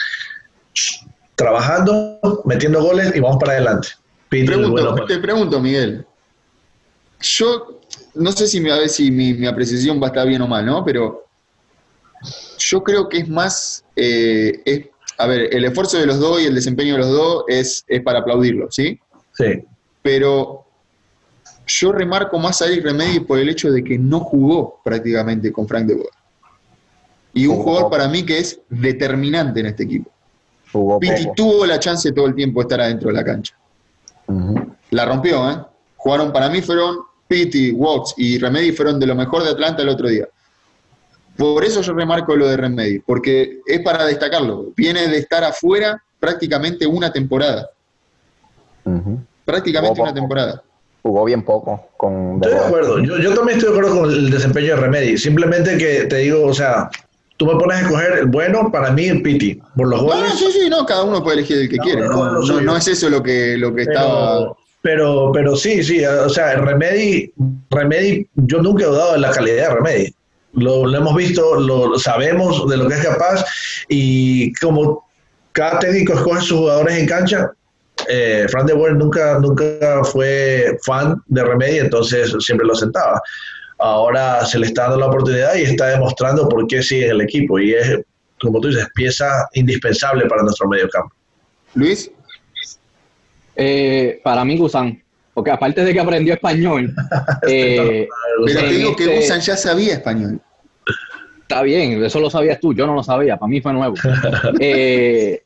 trabajando, 1.37 2.43
metiendo 2.45 2.83
goles 2.83 3.13
y 3.15 3.21
vamos 3.21 3.39
para 3.39 3.53
adelante. 3.53 3.89
Piti, 4.29 4.47
Pregunto, 4.47 4.71
bueno, 4.71 5.07
te 5.07 5.19
pregunto, 5.19 5.61
Miguel. 5.61 6.05
Yo 7.21 7.81
no 8.15 8.33
sé 8.33 8.47
si, 8.47 8.61
me- 8.61 8.73
a 8.73 8.77
ver 8.79 8.89
si 8.89 9.11
mi, 9.11 9.35
mi 9.35 9.47
apreciación 9.47 10.01
va 10.01 10.07
a 10.07 10.11
estar 10.11 10.27
bien 10.27 10.43
o 10.43 10.49
mal, 10.49 10.65
¿no? 10.65 10.85
Pero 10.85 11.25
yo 12.59 12.83
creo 12.83 13.09
que 13.09 13.19
es 13.19 13.29
más. 13.29 13.85
eh, 13.97 14.61
es- 14.65 14.87
a 15.19 15.27
ver, 15.29 15.55
el 15.55 15.65
esfuerzo 15.65 15.97
de 15.99 16.07
los 16.07 16.19
dos 16.19 16.41
y 16.43 16.47
el 16.47 16.55
desempeño 16.57 16.95
de 16.95 16.99
los 16.99 17.09
dos 17.11 17.45
es, 17.47 17.85
es 17.87 18.03
para 18.03 18.19
aplaudirlo, 18.21 18.69
¿sí? 18.71 18.99
sí. 19.33 19.63
Pero 20.03 20.65
yo 21.67 21.93
remarco 21.93 22.37
más 22.39 22.61
a 22.63 22.67
Eric 22.67 22.85
Remedy 22.85 23.21
por 23.21 23.39
el 23.39 23.49
hecho 23.49 23.71
de 23.71 23.85
que 23.85 23.97
no 23.97 24.21
jugó 24.21 24.81
prácticamente 24.85 25.53
con 25.53 25.69
Frank 25.69 25.87
de 25.87 25.95
Boer. 25.95 26.09
Y 27.33 27.47
un 27.47 27.57
Jugó 27.57 27.65
jugador 27.71 27.91
para 27.91 28.09
mí 28.09 28.25
que 28.25 28.39
es 28.39 28.61
determinante 28.69 29.61
en 29.61 29.67
este 29.67 29.85
equipo. 29.85 30.11
Jugó 30.73 30.99
Pitti 30.99 31.23
poco. 31.25 31.35
tuvo 31.37 31.67
la 31.67 31.79
chance 31.79 32.11
todo 32.13 32.27
el 32.27 32.35
tiempo 32.35 32.61
de 32.61 32.65
estar 32.65 32.81
adentro 32.81 33.09
de 33.09 33.15
la 33.15 33.25
cancha. 33.25 33.57
La 34.91 35.05
rompió, 35.05 35.49
¿eh? 35.51 35.59
Jugaron, 35.97 36.33
para 36.33 36.49
mí 36.49 36.61
fueron 36.61 36.99
Pitti, 37.29 37.71
Watts 37.73 38.15
y 38.17 38.39
Remedy 38.39 38.73
fueron 38.73 38.99
de 39.01 39.07
lo 39.07 39.15
mejor 39.15 39.43
de 39.45 39.51
Atlanta 39.51 39.83
el 39.83 39.89
otro 39.89 40.09
día. 40.09 40.29
Por 41.37 41.65
eso 41.65 41.81
yo 41.83 41.93
remarco 41.95 42.37
lo 42.37 42.47
de 42.47 42.57
Remedy, 42.57 43.01
porque 43.01 43.61
es 43.67 43.81
para 43.81 44.05
destacarlo. 44.05 44.73
Viene 44.77 45.09
de 45.09 45.19
estar 45.19 45.43
afuera 45.43 46.01
prácticamente 46.21 46.87
una 46.87 47.13
temporada. 47.13 47.69
Prácticamente 49.45 49.95
Jugó 49.97 50.03
una 50.05 50.15
temporada. 50.15 50.63
Jugó 51.03 51.25
bien 51.25 51.43
poco 51.45 51.89
con 51.97 52.37
Estoy 52.37 52.53
de 52.59 52.65
acuerdo. 52.67 52.99
Yo, 53.01 53.19
yo 53.19 53.35
también 53.35 53.59
estoy 53.59 53.73
de 53.75 53.79
acuerdo 53.79 54.01
con 54.01 54.11
el 54.11 54.31
desempeño 54.31 54.69
de 54.69 54.77
Remedy. 54.77 55.19
Simplemente 55.19 55.77
que 55.77 56.05
te 56.07 56.17
digo, 56.19 56.47
o 56.47 56.55
sea, 56.55 56.89
tú 57.37 57.47
me 57.47 57.53
pones 57.57 57.79
a 57.79 57.81
escoger 57.83 58.13
el 58.21 58.27
bueno, 58.27 58.71
para 58.73 58.91
mí 58.93 59.07
el 59.07 59.21
Piti. 59.23 59.61
Por 59.77 59.89
los 59.89 60.01
No, 60.01 60.07
goles. 60.09 60.31
no, 60.31 60.37
sí, 60.37 60.47
sí, 60.53 60.69
no, 60.71 60.87
cada 60.87 61.03
uno 61.03 61.23
puede 61.23 61.39
elegir 61.39 61.59
el 61.59 61.69
que 61.69 61.77
No, 61.77 61.83
quiere. 61.85 62.01
no, 62.03 62.09
No, 62.09 62.33
no, 62.33 62.41
no, 62.41 62.61
no 62.61 62.77
es 62.77 62.89
eso 62.89 63.11
lo 63.11 63.23
que, 63.23 63.57
lo 63.59 63.75
que 63.75 63.83
estaba. 63.83 64.55
Pero, 64.85 65.33
pero, 65.33 65.57
sí, 65.57 65.83
sí, 65.83 66.05
o 66.05 66.29
sea, 66.29 66.57
Remedy, 66.57 67.33
Remedy, 67.71 68.29
yo 68.35 68.61
nunca 68.61 68.85
he 68.85 68.89
dudado 68.89 69.15
de 69.15 69.19
la 69.19 69.31
calidad 69.31 69.71
de 69.71 69.75
Remedy. 69.77 70.15
Lo, 70.53 70.85
lo 70.85 70.99
hemos 70.99 71.17
visto, 71.17 71.59
lo 71.59 71.99
sabemos 71.99 72.69
de 72.69 72.77
lo 72.77 72.87
que 72.87 72.97
es 72.97 73.03
capaz 73.03 73.47
y 73.89 74.53
como 74.57 75.09
cada 75.53 75.79
técnico 75.79 76.13
escoge 76.13 76.43
sus 76.43 76.59
jugadores 76.59 76.99
en 76.99 77.07
cancha, 77.07 77.51
eh, 78.11 78.45
Fran 78.51 78.67
de 78.67 78.75
Boer 78.75 78.95
nunca, 78.95 79.39
nunca 79.39 80.05
fue 80.05 80.77
fan 80.85 81.17
de 81.29 81.43
Remedy, 81.43 81.79
entonces 81.79 82.35
siempre 82.41 82.67
lo 82.67 82.75
sentaba. 82.75 83.23
Ahora 83.79 84.45
se 84.45 84.59
le 84.59 84.67
está 84.67 84.83
dando 84.83 84.99
la 84.99 85.07
oportunidad 85.07 85.55
y 85.55 85.63
está 85.63 85.87
demostrando 85.87 86.47
por 86.47 86.67
qué 86.67 86.83
sigue 86.83 87.07
en 87.07 87.13
el 87.13 87.21
equipo 87.23 87.59
y 87.59 87.73
es, 87.73 88.01
como 88.39 88.61
tú 88.61 88.69
dices, 88.69 88.87
pieza 88.95 89.49
indispensable 89.55 90.27
para 90.27 90.43
nuestro 90.43 90.69
medio 90.69 90.91
campo. 90.91 91.15
Luis, 91.75 92.11
Eh, 93.57 94.21
para 94.23 94.45
mí, 94.45 94.57
Gusan, 94.57 95.03
porque 95.33 95.51
aparte 95.51 95.85
de 95.85 95.93
que 95.93 96.01
aprendió 96.01 96.35
español, 96.35 96.95
eh, 97.49 98.09
pero 98.45 98.61
te 98.61 98.69
digo 98.69 98.97
que 98.97 99.05
este- 99.05 99.17
Gusan 99.17 99.41
ya 99.41 99.57
sabía 99.57 99.95
español. 99.95 100.41
Está 101.43 101.63
bien, 101.63 102.03
eso 102.03 102.21
lo 102.21 102.31
sabías 102.31 102.59
tú, 102.59 102.75
yo 102.75 102.87
no 102.87 102.95
lo 102.95 103.03
sabía, 103.03 103.37
para 103.37 103.51
mí 103.51 103.61
fue 103.61 103.73
nuevo. 103.73 103.95
Eh, 104.61 105.43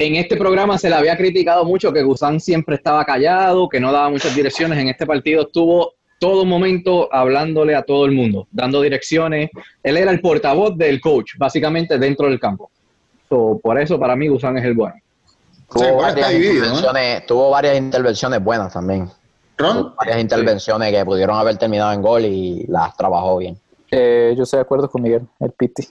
en 0.00 0.16
este 0.16 0.36
programa 0.36 0.78
se 0.78 0.88
le 0.88 0.94
había 0.94 1.14
criticado 1.14 1.62
mucho 1.66 1.92
que 1.92 2.02
Gusán 2.02 2.40
siempre 2.40 2.76
estaba 2.76 3.04
callado, 3.04 3.68
que 3.68 3.78
no 3.78 3.92
daba 3.92 4.08
muchas 4.08 4.34
direcciones. 4.34 4.78
En 4.78 4.88
este 4.88 5.04
partido 5.04 5.42
estuvo 5.42 5.92
todo 6.18 6.46
momento 6.46 7.12
hablándole 7.12 7.74
a 7.74 7.82
todo 7.82 8.06
el 8.06 8.12
mundo, 8.12 8.48
dando 8.50 8.80
direcciones. 8.80 9.50
Él 9.82 9.98
era 9.98 10.10
el 10.10 10.22
portavoz 10.22 10.76
del 10.78 11.02
coach, 11.02 11.32
básicamente 11.36 11.98
dentro 11.98 12.28
del 12.28 12.40
campo. 12.40 12.70
So, 13.28 13.60
por 13.62 13.78
eso 13.78 14.00
para 14.00 14.16
mí 14.16 14.26
Gusán 14.28 14.56
es 14.56 14.64
el 14.64 14.72
bueno. 14.72 14.94
Tuvo, 15.70 15.84
Sí, 15.84 15.90
varias 15.92 16.16
está 16.16 16.28
dividido, 16.30 16.52
¿no? 16.54 16.58
intervenciones, 16.66 17.26
tuvo 17.26 17.50
varias 17.50 17.76
intervenciones 17.78 18.42
buenas 18.44 18.72
también. 18.72 19.10
Varias 19.96 20.18
intervenciones 20.20 20.90
que 20.92 21.04
pudieron 21.04 21.36
haber 21.36 21.56
terminado 21.58 21.92
en 21.92 22.00
gol 22.02 22.24
y 22.24 22.64
las 22.66 22.96
trabajó 22.96 23.36
bien. 23.38 23.58
Eh, 23.90 24.34
yo 24.36 24.44
estoy 24.44 24.58
de 24.58 24.62
acuerdo 24.62 24.88
con 24.90 25.02
Miguel, 25.02 25.26
el 25.38 25.50
Piti. 25.52 25.86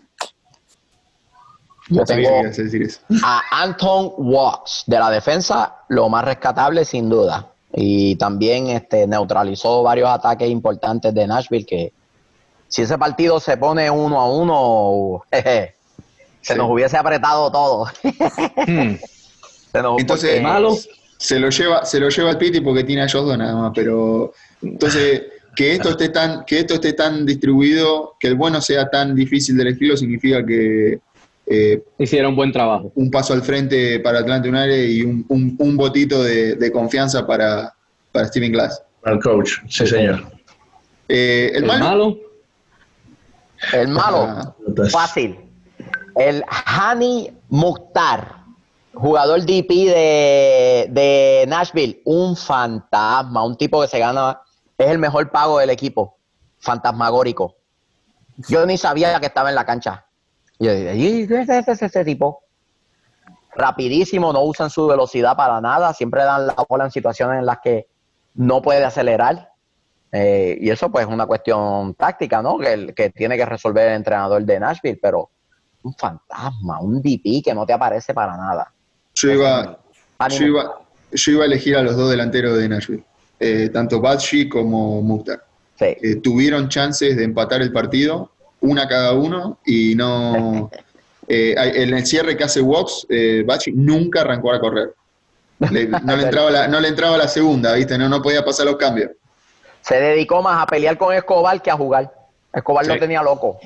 Yo 1.90 2.04
tengo 2.04 2.30
a 2.30 2.44
decir 2.44 2.82
eso. 2.84 3.00
a 3.24 3.42
Anton 3.64 4.14
Watts 4.18 4.84
de 4.86 5.00
la 5.00 5.10
defensa, 5.10 5.78
lo 5.88 6.08
más 6.10 6.24
rescatable 6.26 6.86
sin 6.86 7.10
duda. 7.10 7.48
Y 7.74 8.16
también 8.16 8.68
este, 8.68 9.08
neutralizó 9.08 9.82
varios 9.84 10.10
ataques 10.10 10.50
importantes 10.50 11.14
de 11.14 11.28
Nashville 11.28 11.66
que 11.66 11.94
si 12.68 12.84
ese 12.84 12.98
partido 12.98 13.40
se 13.40 13.58
pone 13.58 13.90
uno 13.90 14.20
a 14.20 14.30
uno, 14.32 15.24
jeje, 15.32 15.76
se 16.42 16.54
Sí. 16.54 16.60
nos 16.60 16.70
hubiese 16.70 16.98
apretado 16.98 17.52
todo. 17.52 17.86
Hmm. 18.68 18.96
Entonces, 19.98 20.42
malo. 20.42 20.76
se 21.18 21.40
lo 21.40 21.50
lleva, 21.50 21.86
se 21.86 22.00
lo 22.00 22.10
lleva 22.10 22.32
el 22.32 22.38
Piti 22.38 22.62
porque 22.62 22.84
tiene 22.84 23.02
a 23.02 23.06
ellos 23.06 23.26
dos 23.26 23.38
nada 23.38 23.56
más, 23.56 23.72
pero 23.76 24.34
entonces 24.62 25.24
que 25.56 25.74
esto 25.74 25.90
esté 25.90 26.10
tan, 26.10 26.46
que 26.46 26.60
esto 26.60 26.76
esté 26.76 26.94
tan 26.94 27.26
distribuido, 27.26 28.16
que 28.20 28.28
el 28.28 28.36
bueno 28.36 28.62
sea 28.62 28.90
tan 28.90 29.14
difícil 29.16 29.58
de 29.58 29.64
elegirlo, 29.64 29.98
significa 29.98 30.46
que 30.46 31.00
eh, 31.52 31.84
Hicieron 31.98 32.36
buen 32.36 32.52
trabajo. 32.52 32.92
un 32.96 33.10
paso 33.10 33.34
al 33.34 33.42
frente 33.42 34.00
para 34.00 34.20
Atlanta 34.20 34.48
United 34.48 34.88
y 34.88 35.02
un, 35.02 35.26
un, 35.30 35.56
un 35.60 35.76
botito 35.78 36.24
de, 36.24 36.56
de 36.56 36.72
confianza 36.72 37.26
para, 37.26 37.74
para 38.12 38.28
Steven 38.28 38.52
Glass. 38.52 38.84
Al 39.04 39.20
coach, 39.20 39.54
sí, 39.68 39.88
señor. 39.88 40.24
Eh, 41.08 41.50
el, 41.56 41.64
El 41.64 41.66
malo, 41.66 41.80
malo, 41.82 42.18
El 43.74 43.88
malo, 43.88 44.18
Ah, 44.18 44.56
fácil. 44.92 45.40
El 46.16 46.44
Hani 46.48 47.32
Mukhtar, 47.50 48.39
jugador 49.00 49.42
DP 49.46 49.70
de, 49.70 50.88
de 50.92 51.46
Nashville, 51.48 52.02
un 52.06 52.36
fantasma, 52.36 53.44
un 53.44 53.56
tipo 53.56 53.82
que 53.82 53.88
se 53.88 54.00
gana, 54.00 54.42
es 54.78 54.88
el 54.88 54.98
mejor 54.98 55.32
pago 55.32 55.60
del 55.60 55.70
equipo, 55.70 56.18
fantasmagórico. 56.60 57.56
Yo 58.48 58.66
ni 58.66 58.78
sabía 58.78 59.20
que 59.20 59.28
estaba 59.28 59.50
en 59.50 59.56
la 59.56 59.66
cancha. 59.66 60.06
Yo 60.60 60.74
dije, 60.74 60.96
"¿Y 60.96 61.34
es 61.34 61.50
ese, 61.50 61.86
ese 61.86 62.06
tipo? 62.06 62.44
Rapidísimo, 63.56 64.32
no 64.32 64.42
usan 64.42 64.70
su 64.70 64.88
velocidad 64.88 65.36
para 65.36 65.60
nada, 65.62 65.94
siempre 65.94 66.24
dan 66.24 66.48
la 66.48 66.56
bola 66.68 66.86
en 66.86 66.92
situaciones 66.92 67.40
en 67.40 67.46
las 67.46 67.60
que 67.60 67.88
no 68.36 68.62
puede 68.62 68.84
acelerar. 68.84 69.54
Eh, 70.12 70.58
y 70.60 70.70
eso 70.70 70.90
pues 70.90 71.06
es 71.08 71.14
una 71.14 71.26
cuestión 71.26 71.94
táctica, 71.94 72.42
¿no? 72.42 72.58
Que, 72.58 72.94
que 72.96 73.10
tiene 73.12 73.38
que 73.38 73.46
resolver 73.46 73.88
el 73.88 73.96
entrenador 73.96 74.44
de 74.44 74.60
Nashville, 74.60 75.00
pero 75.02 75.30
un 75.84 75.94
fantasma, 75.94 76.80
un 76.82 77.02
DP 77.02 77.44
que 77.44 77.54
no 77.54 77.66
te 77.66 77.74
aparece 77.74 78.14
para 78.14 78.36
nada. 78.36 78.74
Yo 79.22 79.32
iba, 79.32 79.80
yo 80.30 80.46
iba, 80.46 80.82
yo 81.12 81.32
iba 81.34 81.44
a 81.44 81.48
elegir 81.48 81.76
a 81.76 81.82
los 81.82 81.96
dos 81.96 82.10
delanteros 82.10 82.58
de 82.58 82.70
Nashville, 82.70 83.04
eh, 83.40 83.70
tanto 83.74 84.00
Batshi 84.02 84.48
como 84.50 85.02
Mukhtar. 85.02 85.44
Sí. 85.78 85.86
Eh, 85.86 86.16
tuvieron 86.22 86.68
chances 86.70 87.16
de 87.16 87.24
empatar 87.24 87.62
el 87.62 87.72
partido, 87.72 88.32
una 88.62 88.88
cada 88.88 89.14
uno, 89.14 89.60
y 89.66 89.96
no. 89.96 90.70
eh, 91.28 91.56
en 91.58 91.94
el 91.94 92.06
cierre 92.06 92.36
que 92.36 92.44
hace 92.44 92.62
Wox, 92.62 93.06
eh, 93.10 93.44
Bachi 93.46 93.72
nunca 93.74 94.22
arrancó 94.22 94.52
a 94.52 94.60
correr. 94.60 94.94
Le- 95.72 95.88
no, 96.04 96.16
le 96.16 96.24
entraba 96.24 96.50
la, 96.52 96.68
no 96.68 96.80
le 96.80 96.88
entraba 96.90 97.18
la 97.18 97.28
segunda, 97.28 97.74
¿viste? 97.74 97.98
No, 97.98 98.10
no 98.10 98.22
podía 98.22 98.44
pasar 98.44 98.66
los 98.66 98.78
cambios. 98.78 99.12
Se 99.82 99.96
dedicó 100.00 100.42
más 100.42 100.62
a 100.62 100.66
pelear 100.66 100.98
con 100.98 101.14
Escobar 101.16 101.62
que 101.62 101.72
a 101.72 101.76
jugar. 101.76 102.12
Escobar 102.54 102.84
Sí. 102.86 102.92
lo 102.92 103.00
tenía 103.00 103.22
loco. 103.24 103.60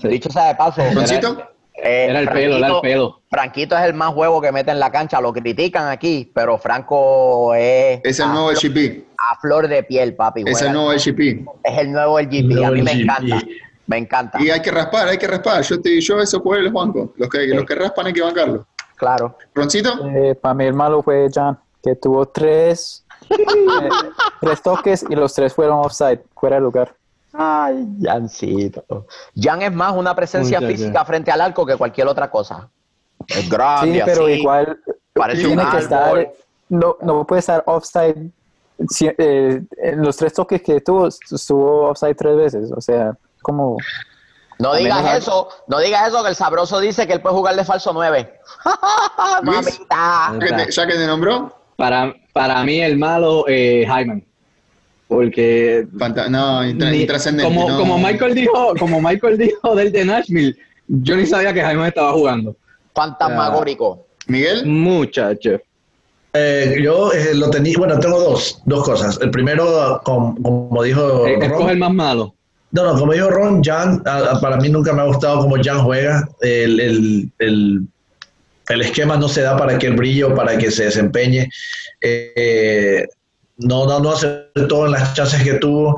Sí. 0.00 0.08
Dicho 0.08 0.30
sea 0.30 0.48
de 0.48 0.54
paso, 0.56 0.82
¿Roncito? 0.92 1.48
Eh, 1.74 2.06
era 2.10 2.20
el 2.20 2.28
pelo, 2.28 2.56
era 2.56 2.66
el 2.66 2.72
Franquito- 2.72 2.80
pelo. 2.82 3.20
Franquito 3.30 3.76
es 3.78 3.84
el 3.84 3.94
más 3.94 4.14
huevo 4.14 4.40
que 4.40 4.52
mete 4.52 4.70
en 4.70 4.78
la 4.80 4.90
cancha, 4.92 5.20
lo 5.20 5.32
critican 5.32 5.88
aquí, 5.88 6.30
pero 6.34 6.58
Franco 6.58 7.54
es 7.54 8.00
Es 8.04 8.20
el 8.20 8.28
nuevo 8.28 8.50
LGP. 8.52 9.04
a 9.18 9.38
flor 9.40 9.68
de 9.68 9.82
piel, 9.82 10.14
papi. 10.14 10.42
Es 10.46 10.52
juega. 10.52 10.66
el 10.66 10.72
nuevo 10.74 10.92
LGP. 10.92 11.46
Es 11.64 11.78
el 11.78 11.92
nuevo 11.92 12.18
LGP, 12.20 12.64
a 12.64 12.70
mí 12.70 12.82
me 12.82 12.92
LGP. 12.92 13.02
encanta. 13.02 13.42
Me 13.86 13.98
encanta, 13.98 14.40
Y 14.42 14.48
hay 14.48 14.60
que 14.62 14.70
raspar, 14.70 15.08
hay 15.08 15.18
que 15.18 15.26
raspar. 15.26 15.62
Yo, 15.62 15.80
te, 15.80 16.00
yo 16.00 16.18
eso 16.20 16.42
por 16.42 16.56
los 16.60 16.72
bancos. 16.72 17.10
Los 17.16 17.28
que, 17.28 17.46
los 17.48 17.64
que 17.64 17.74
raspan 17.74 18.06
hay 18.06 18.12
que 18.12 18.22
bancarlos. 18.22 18.64
claro. 18.96 19.36
¿Roncito? 19.54 20.06
Eh, 20.08 20.34
para 20.34 20.54
mí 20.54 20.64
el 20.66 20.72
malo 20.74 21.02
fue 21.02 21.28
Jan, 21.34 21.58
que 21.82 21.96
tuvo 21.96 22.26
tres, 22.26 23.04
eh, 23.30 23.88
tres 24.40 24.62
toques 24.62 25.04
y 25.08 25.14
los 25.16 25.34
tres 25.34 25.52
fueron 25.52 25.78
offside, 25.80 26.20
fuera 26.36 26.56
de 26.56 26.62
lugar. 26.62 26.94
Ay, 27.32 27.86
Jancito. 28.02 29.06
Jan 29.34 29.62
es 29.62 29.72
más 29.72 29.94
una 29.96 30.14
presencia 30.14 30.60
física 30.60 31.04
frente 31.04 31.30
al 31.30 31.40
arco 31.40 31.64
que 31.64 31.76
cualquier 31.76 32.06
otra 32.08 32.30
cosa. 32.30 32.68
Es 33.28 33.48
grande, 33.48 33.94
Sí, 33.94 34.02
pero 34.04 34.24
así, 34.24 34.32
igual 34.32 34.78
parece 35.12 35.44
tiene 35.46 35.62
un 35.62 35.70
que 35.70 35.78
estar, 35.78 36.30
no, 36.68 36.96
no 37.00 37.26
puede 37.26 37.40
estar 37.40 37.62
offside. 37.66 38.30
si- 38.88 39.06
eh, 39.16 39.62
en 39.78 40.02
los 40.02 40.16
tres 40.16 40.32
toques 40.32 40.60
que 40.62 40.80
tuvo, 40.80 41.06
estuvo 41.06 41.88
offside 41.90 42.14
tres 42.16 42.36
veces. 42.36 42.72
O 42.76 42.80
sea, 42.80 43.16
como 43.40 43.76
No 44.58 44.74
digas 44.74 45.02
menos- 45.04 45.18
eso, 45.18 45.48
no 45.68 45.78
digas 45.78 46.08
eso, 46.08 46.22
que 46.22 46.30
el 46.30 46.34
sabroso 46.36 46.80
dice 46.80 47.06
que 47.06 47.12
él 47.14 47.20
puede 47.22 47.34
jugar 47.36 47.54
de 47.56 47.64
falso 47.64 47.92
9. 47.92 48.40
Luis. 49.42 49.56
Mamita. 49.78 50.32
Ya 50.32 50.38
que 50.38 50.64
te, 50.64 50.70
ya 50.72 50.86
que 50.86 50.92
te 50.94 51.06
nombró, 51.06 51.56
Para, 51.76 52.12
para 52.32 52.62
mí 52.64 52.80
el 52.80 52.98
malo, 52.98 53.44
eh, 53.48 53.84
Hyman. 53.86 54.24
Porque 55.12 55.86
fanta- 55.98 56.28
no, 56.28 56.64
intrascendente. 56.66 57.44
como, 57.54 57.68
no. 57.68 57.78
como 57.78 57.98
Michael 57.98 58.34
dijo, 58.34 58.74
como 58.78 59.00
Michael 59.00 59.36
dijo 59.38 59.74
del 59.74 59.92
de 59.92 60.04
Nashville, 60.06 60.56
yo 60.88 61.16
ni 61.16 61.26
sabía 61.26 61.52
que 61.52 61.60
Hyman 61.60 61.88
estaba 61.88 62.12
jugando. 62.12 62.56
fantasmagórico. 62.94 64.06
Miguel, 64.26 64.66
Muchacho. 64.66 65.60
Eh, 66.34 66.78
yo 66.82 67.12
eh, 67.12 67.34
lo 67.34 67.50
tenía, 67.50 67.76
bueno, 67.76 67.98
tengo 67.98 68.18
dos, 68.18 68.62
dos 68.64 68.84
cosas. 68.84 69.18
El 69.20 69.30
primero, 69.30 70.00
com- 70.04 70.34
como, 70.42 70.82
dijo 70.82 71.26
Eh, 71.26 71.34
Ron, 71.34 71.42
Escoge 71.42 71.72
el 71.72 71.78
más 71.78 71.92
malo. 71.92 72.34
no, 72.70 72.84
no, 72.84 72.98
como 72.98 73.12
dijo 73.12 73.28
Ron, 73.28 73.62
Jan, 73.62 74.02
a- 74.06 74.30
a- 74.36 74.40
para 74.40 74.56
mí 74.56 74.70
nunca 74.70 74.94
me 74.94 75.02
ha 75.02 75.04
gustado 75.04 75.40
como 75.40 75.56
Jan 75.62 75.82
juega. 75.82 76.26
El, 76.40 76.80
el, 76.80 77.32
el, 77.38 77.80
el 78.70 78.80
esquema 78.80 79.16
no 79.18 79.28
se 79.28 79.42
da 79.42 79.56
para 79.58 79.76
que 79.78 79.88
el 79.88 79.94
brillo, 79.96 80.34
para 80.34 80.56
que 80.56 80.70
se 80.70 80.84
desempeñe. 80.84 81.50
No, 83.64 83.86
no, 83.86 84.00
no 84.00 84.12
acertó 84.12 84.86
en 84.86 84.92
las 84.92 85.14
chances 85.14 85.42
que 85.42 85.54
tuvo. 85.54 85.96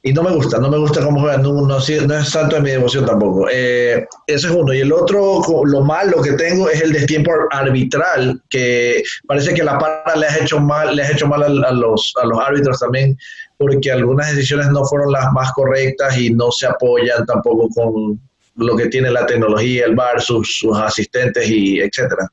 Y 0.00 0.12
no 0.12 0.22
me 0.22 0.30
gusta, 0.30 0.58
no 0.58 0.70
me 0.70 0.78
gusta 0.78 1.02
cómo 1.02 1.20
juega, 1.20 1.38
no, 1.38 1.52
no, 1.66 1.66
no 1.66 1.78
es 1.78 2.28
santo 2.28 2.54
de 2.56 2.62
mi 2.62 2.70
devoción 2.70 3.04
tampoco. 3.04 3.48
Eh, 3.52 4.06
ese 4.28 4.46
es 4.46 4.52
uno. 4.52 4.72
Y 4.72 4.78
el 4.80 4.92
otro, 4.92 5.42
lo 5.64 5.80
malo 5.82 6.22
que 6.22 6.32
tengo 6.34 6.70
es 6.70 6.80
el 6.82 6.92
destiempo 6.92 7.32
arbitral, 7.50 8.40
que 8.48 9.02
parece 9.26 9.52
que 9.54 9.64
la 9.64 9.76
para 9.76 10.14
le 10.16 10.26
has 10.26 10.40
hecho 10.40 10.60
mal, 10.60 10.94
le 10.94 11.02
has 11.02 11.10
hecho 11.10 11.26
mal 11.26 11.42
al- 11.42 11.64
a, 11.64 11.72
los, 11.72 12.12
a 12.22 12.26
los 12.26 12.38
árbitros 12.38 12.78
también, 12.78 13.18
porque 13.58 13.90
algunas 13.90 14.30
decisiones 14.34 14.68
no 14.70 14.84
fueron 14.84 15.10
las 15.12 15.32
más 15.32 15.50
correctas 15.52 16.16
y 16.16 16.30
no 16.30 16.52
se 16.52 16.66
apoyan 16.68 17.26
tampoco 17.26 17.68
con 17.74 18.20
lo 18.54 18.76
que 18.76 18.86
tiene 18.86 19.10
la 19.10 19.26
tecnología, 19.26 19.84
el 19.84 19.96
VAR, 19.96 20.20
sus, 20.22 20.58
sus 20.58 20.78
asistentes 20.78 21.48
y 21.50 21.80
etcétera. 21.80 22.28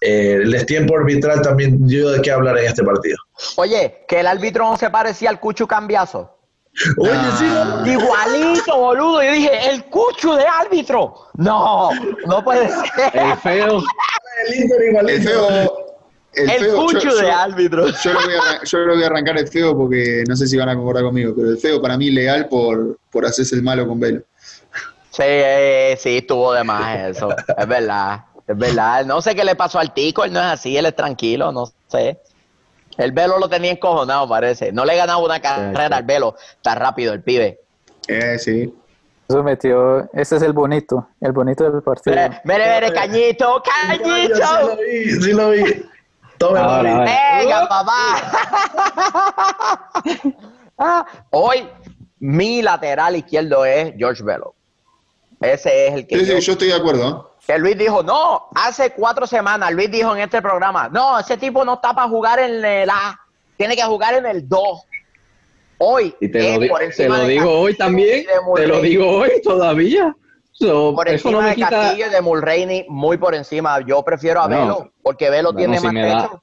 Eh, 0.00 0.38
el 0.42 0.52
destiempo 0.52 0.96
arbitral 0.96 1.42
también 1.42 1.84
dio 1.86 2.10
de 2.10 2.22
qué 2.22 2.30
hablar 2.30 2.56
en 2.58 2.66
este 2.66 2.84
partido. 2.84 3.16
Oye, 3.56 4.04
que 4.08 4.20
el 4.20 4.26
árbitro 4.26 4.68
no 4.70 4.76
se 4.76 4.90
parecía 4.90 5.30
al 5.30 5.40
Cucho 5.40 5.66
Cambiazo. 5.66 6.34
Oye, 6.98 7.10
sí, 7.38 7.46
Ah. 7.48 7.82
Igualito, 7.86 8.76
boludo. 8.76 9.22
Yo 9.22 9.32
dije, 9.32 9.70
el 9.70 9.84
Cucho 9.86 10.34
de 10.36 10.44
árbitro. 10.46 11.14
No, 11.34 11.90
no 12.26 12.44
puede 12.44 12.68
ser. 12.68 13.10
El 13.14 13.36
feo. 13.38 13.82
el 14.46 14.54
el 14.72 14.88
igualito. 14.90 15.28
feo. 15.28 15.84
El, 16.34 16.50
El 16.50 16.60
feo, 16.60 16.76
Cucho 16.84 16.98
yo, 17.00 17.16
de 17.16 17.22
yo- 17.26 17.36
árbitro. 17.36 17.86
yo 17.88 18.12
lo 18.12 18.20
voy 18.20 18.34
a, 18.34 18.38
arran- 18.38 18.64
yo 18.64 18.78
lo 18.78 18.94
voy 18.94 19.02
a 19.02 19.06
arrancar 19.06 19.38
el 19.38 19.48
feo 19.48 19.76
porque 19.76 20.22
no 20.28 20.36
sé 20.36 20.46
si 20.46 20.56
van 20.56 20.68
a 20.68 20.76
concordar 20.76 21.02
conmigo, 21.02 21.32
pero 21.34 21.48
el 21.50 21.58
feo 21.58 21.80
para 21.82 21.96
mí 21.96 22.10
legal 22.10 22.46
por, 22.48 22.98
por 23.10 23.24
hacerse 23.26 23.56
el 23.56 23.62
malo 23.62 23.88
con 23.88 23.98
Velo. 23.98 24.20
Sí, 25.10 25.22
eh, 25.24 25.98
sí, 26.00 26.18
estuvo 26.18 26.52
de 26.52 26.62
más 26.62 26.96
eso. 27.08 27.30
Es 27.56 27.66
verdad, 27.66 28.20
es 28.46 28.56
verdad. 28.56 29.04
No 29.04 29.20
sé 29.20 29.34
qué 29.34 29.42
le 29.42 29.56
pasó 29.56 29.80
al 29.80 29.92
tico, 29.92 30.22
él 30.24 30.32
no 30.32 30.38
es 30.38 30.46
así, 30.46 30.76
él 30.76 30.86
es 30.86 30.94
tranquilo, 30.94 31.50
no 31.50 31.72
sé. 31.88 32.20
El 32.98 33.12
velo 33.12 33.38
lo 33.38 33.48
tenía 33.48 33.70
encojonado, 33.72 34.28
parece. 34.28 34.72
No 34.72 34.84
le 34.84 34.96
ganaba 34.96 35.22
una 35.24 35.40
carrera 35.40 35.96
al 35.96 36.02
velo 36.04 36.34
tan 36.60 36.78
rápido 36.78 37.12
el 37.14 37.22
pibe. 37.22 37.60
Eh, 38.08 38.38
sí. 38.38 38.74
Eso 39.28 39.42
metió, 39.42 40.10
ese 40.14 40.36
es 40.36 40.42
el 40.42 40.52
bonito, 40.52 41.08
el 41.20 41.32
bonito 41.32 41.70
del 41.70 41.82
partido. 41.82 42.16
Mire, 42.16 42.40
mire, 42.44 42.74
mire, 42.80 42.92
cañito, 42.94 43.62
Sí 43.64 43.70
lo 43.98 44.04
cañito. 44.04 44.76
vi, 44.76 45.10
sí 45.22 45.32
lo 45.32 45.50
vi. 45.50 45.84
Tome, 46.38 46.58
Ahora, 46.60 46.76
papi. 46.98 47.10
ahora. 47.10 47.38
Venga, 47.38 47.68
papá. 47.68 47.94
Ah, 50.80 51.04
Hoy 51.30 51.68
mi 52.20 52.62
lateral 52.62 53.16
izquierdo 53.16 53.64
es 53.64 53.94
George 53.98 54.22
Velo. 54.22 54.54
Ese 55.40 55.88
es 55.88 55.94
el 55.94 56.06
que 56.06 56.18
Sí, 56.20 56.24
sí, 56.24 56.32
yo- 56.32 56.38
yo 56.38 56.52
estoy 56.52 56.68
de 56.68 56.74
acuerdo. 56.74 57.34
Que 57.48 57.58
Luis 57.58 57.78
dijo, 57.78 58.02
no, 58.02 58.48
hace 58.54 58.90
cuatro 58.90 59.26
semanas 59.26 59.72
Luis 59.72 59.90
dijo 59.90 60.14
en 60.14 60.20
este 60.20 60.42
programa, 60.42 60.90
no, 60.92 61.18
ese 61.18 61.38
tipo 61.38 61.64
no 61.64 61.74
está 61.74 61.94
para 61.94 62.06
jugar 62.06 62.38
en 62.40 62.62
el 62.62 62.90
A, 62.90 63.18
tiene 63.56 63.74
que 63.74 63.82
jugar 63.84 64.12
en 64.16 64.26
el 64.26 64.46
2. 64.46 64.62
Hoy, 65.78 66.14
Y 66.20 66.28
te 66.28 66.40
lo, 66.54 66.58
di- 66.60 66.70
te 66.94 67.26
digo 67.26 67.50
hoy 67.60 67.74
también. 67.74 68.26
Te 68.54 68.66
lo 68.66 68.82
digo 68.82 69.08
hoy 69.08 69.30
todavía. 69.42 70.14
So, 70.52 70.92
Por 70.94 71.08
eso 71.08 71.14
encima 71.28 71.32
no 71.32 71.42
me 71.42 71.48
de 71.50 71.54
quita. 71.54 71.70
Castillo 71.70 72.06
y 72.06 72.10
de 72.10 72.20
Mulroney, 72.20 72.84
muy 72.90 73.16
por 73.16 73.34
encima. 73.34 73.80
Yo 73.86 74.02
prefiero 74.02 74.42
a 74.42 74.48
No. 74.48 74.60
Velo, 74.60 74.92
porque 75.02 75.30
Velo 75.30 75.52
Bueno, 75.54 75.58
tiene 75.72 75.78
si 75.78 75.84
más 75.86 75.94
me 75.94 76.06
da- 76.06 76.22
techo. 76.24 76.42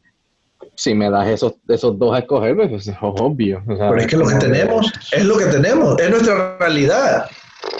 Si 0.74 0.95
me 0.95 1.10
das 1.12 1.28
esos, 1.28 1.53
esos 1.68 1.99
dos 1.99 2.16
a 2.16 2.20
escoger, 2.20 2.56
pues 2.56 2.88
es 2.88 2.95
obvio. 3.01 3.62
o 3.70 3.76
sea, 3.76 3.89
Pero 3.89 4.01
es 4.01 4.08
que 4.08 4.18
lo 4.18 4.26
que 4.28 4.36
tenemos 4.36 4.91
es 5.12 5.24
lo 5.24 5.38
que 5.38 5.45
tenemos, 5.45 5.99
es 5.99 6.10
nuestra 6.10 6.58
realidad. 6.58 7.30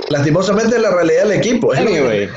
Lastimosamente 0.10 0.76
es 0.76 0.82
la 0.84 0.92
realidad 0.92 1.24
del 1.24 1.40
equipo. 1.40 1.74
es 1.74 1.80
lo 1.82 1.88
que- 1.90 1.98
Anyway, 1.98 2.30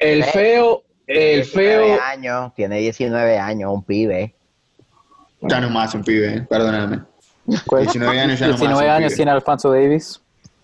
el 0.00 0.24
feo, 0.24 0.82
el 1.06 1.42
19 1.42 1.84
feo. 1.94 1.98
años, 2.02 2.54
tiene 2.54 2.78
19 2.78 3.38
años, 3.38 3.70
un 3.72 3.82
pibe. 3.84 4.34
Ya 5.42 5.60
no 5.60 5.70
más 5.70 5.94
un 5.94 6.02
pibe, 6.04 6.42
perdóname. 6.42 7.00
¿Cuál? 7.66 7.82
19 7.84 8.20
años 8.20 8.38
ya 8.38 8.46
no 8.46 8.52
más. 8.52 8.60
19 8.60 8.84
un 8.88 8.90
años 8.94 9.14
tiene 9.14 9.30
Alfonso 9.30 9.70
Davis. 9.72 10.20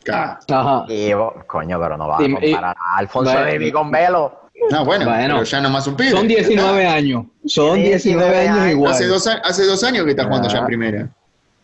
Ajá. 0.08 0.84
Y, 0.88 1.10
coño, 1.46 1.80
pero 1.80 1.96
no 1.96 2.06
va 2.08 2.16
a 2.16 2.18
comparar 2.18 2.76
a 2.78 2.96
Alfonso 2.98 3.32
bueno. 3.32 3.46
Davis 3.46 3.72
con 3.72 3.90
Velo. 3.90 4.40
No, 4.70 4.84
bueno, 4.84 5.04
Bueno. 5.04 5.34
pero 5.34 5.42
ya 5.44 5.60
no 5.60 5.68
más 5.70 5.86
un 5.86 5.96
pibe. 5.96 6.10
Son 6.12 6.26
19 6.28 6.86
años. 6.86 7.24
Son 7.46 7.76
Sí, 7.76 7.82
19 7.82 8.24
19 8.32 8.48
años 8.48 8.70
igual. 8.72 8.92
Hace 8.92 9.06
dos, 9.06 9.26
a- 9.26 9.34
hace 9.44 9.64
dos 9.64 9.82
años 9.84 10.04
que 10.04 10.10
está 10.12 10.24
jugando 10.24 10.48
ya 10.48 10.58
en 10.58 10.64
Ah. 10.64 10.66
primera. 10.66 11.08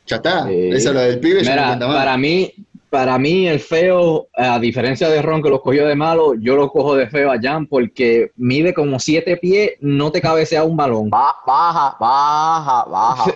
Ya 0.06 0.16
está. 0.16 0.46
Sí. 0.46 0.70
Eso 0.72 0.88
es 0.90 0.94
lo 0.94 1.00
del 1.00 1.20
pibe, 1.20 1.42
ya 1.44 1.50
no 1.50 1.56
Mira, 1.56 1.66
cuenta 1.68 1.86
más. 1.88 1.96
para 1.96 2.16
mí, 2.16 2.52
para 2.92 3.18
mí 3.18 3.48
el 3.48 3.58
feo, 3.58 4.28
a 4.34 4.58
diferencia 4.58 5.08
de 5.08 5.22
Ron 5.22 5.42
que 5.42 5.48
lo 5.48 5.62
cogió 5.62 5.86
de 5.86 5.96
malo, 5.96 6.34
yo 6.34 6.56
lo 6.56 6.68
cojo 6.68 6.94
de 6.94 7.08
feo 7.08 7.32
a 7.32 7.38
Jan 7.40 7.66
porque 7.66 8.32
mide 8.36 8.74
como 8.74 9.00
7 9.00 9.38
pies, 9.38 9.72
no 9.80 10.12
te 10.12 10.20
cabecea 10.20 10.62
un 10.62 10.76
balón. 10.76 11.08
Ba- 11.08 11.34
baja, 11.46 11.96
baja, 11.98 12.84
baja. 12.84 13.32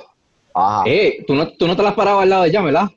baja. 0.54 0.82
Eh, 0.86 1.24
tú 1.26 1.34
no, 1.34 1.48
tú 1.48 1.66
no 1.66 1.74
te 1.74 1.82
las 1.82 1.94
parabas 1.94 2.24
al 2.24 2.28
lado 2.28 2.42
de 2.42 2.52
Jan, 2.52 2.66
¿verdad? 2.66 2.88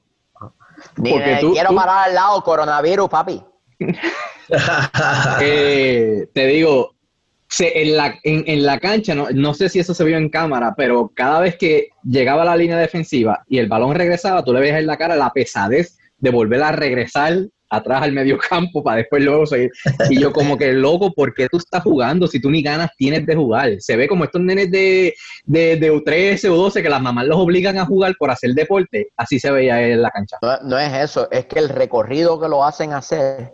Ni 0.97 1.11
porque 1.11 1.33
me 1.35 1.39
tú- 1.39 1.53
quiero 1.53 1.69
tú- 1.69 1.75
parar 1.77 2.09
al 2.09 2.13
lado, 2.15 2.43
coronavirus, 2.43 3.07
papi. 3.09 3.41
Eh, 5.41 6.27
te 6.33 6.47
digo, 6.47 6.95
se- 7.47 7.81
en, 7.83 7.95
la, 7.97 8.15
en, 8.23 8.43
en 8.47 8.65
la 8.65 8.79
cancha, 8.79 9.15
no, 9.15 9.27
no 9.33 9.53
sé 9.53 9.69
si 9.69 9.79
eso 9.79 9.93
se 9.93 10.03
vio 10.03 10.17
en 10.17 10.29
cámara, 10.29 10.73
pero 10.75 11.11
cada 11.13 11.39
vez 11.39 11.55
que 11.57 11.89
llegaba 12.03 12.41
a 12.41 12.45
la 12.45 12.55
línea 12.57 12.77
defensiva 12.77 13.43
y 13.47 13.59
el 13.59 13.67
balón 13.67 13.95
regresaba, 13.95 14.43
tú 14.43 14.51
le 14.53 14.59
veías 14.59 14.79
en 14.79 14.87
la 14.87 14.97
cara 14.97 15.15
la 15.15 15.31
pesadez 15.31 15.97
de 16.19 16.29
volver 16.31 16.61
a 16.63 16.71
regresar 16.71 17.37
atrás 17.71 18.01
al 18.01 18.11
medio 18.13 18.37
campo 18.49 18.83
para 18.83 18.97
después 18.97 19.21
luego 19.23 19.45
seguir. 19.45 19.69
Y 20.09 20.19
yo 20.19 20.33
como 20.33 20.57
que, 20.57 20.73
loco, 20.73 21.13
¿por 21.13 21.33
qué 21.35 21.47
tú 21.49 21.57
estás 21.57 21.83
jugando 21.83 22.25
si 22.27 22.41
tú 22.41 22.49
ni 22.49 22.63
ganas 22.63 22.89
tienes 22.97 23.25
de 23.27 23.35
jugar? 23.35 23.73
Se 23.79 23.95
ve 23.95 24.07
como 24.07 24.23
estos 24.23 24.41
nenes 24.41 24.71
de, 24.71 25.13
de, 25.45 25.75
de 25.75 25.93
U13 25.93 26.49
o 26.49 26.55
12 26.55 26.81
que 26.81 26.89
las 26.89 27.01
mamás 27.01 27.27
los 27.27 27.37
obligan 27.37 27.77
a 27.77 27.85
jugar 27.85 28.15
por 28.17 28.31
hacer 28.31 28.51
deporte. 28.55 29.09
Así 29.15 29.39
se 29.39 29.51
veía 29.51 29.81
en 29.87 30.01
la 30.01 30.09
cancha. 30.09 30.37
No, 30.41 30.57
no 30.63 30.79
es 30.79 30.91
eso, 30.93 31.29
es 31.29 31.45
que 31.45 31.59
el 31.59 31.69
recorrido 31.69 32.39
que 32.39 32.47
lo 32.49 32.63
hacen 32.65 32.93
hacer 32.93 33.53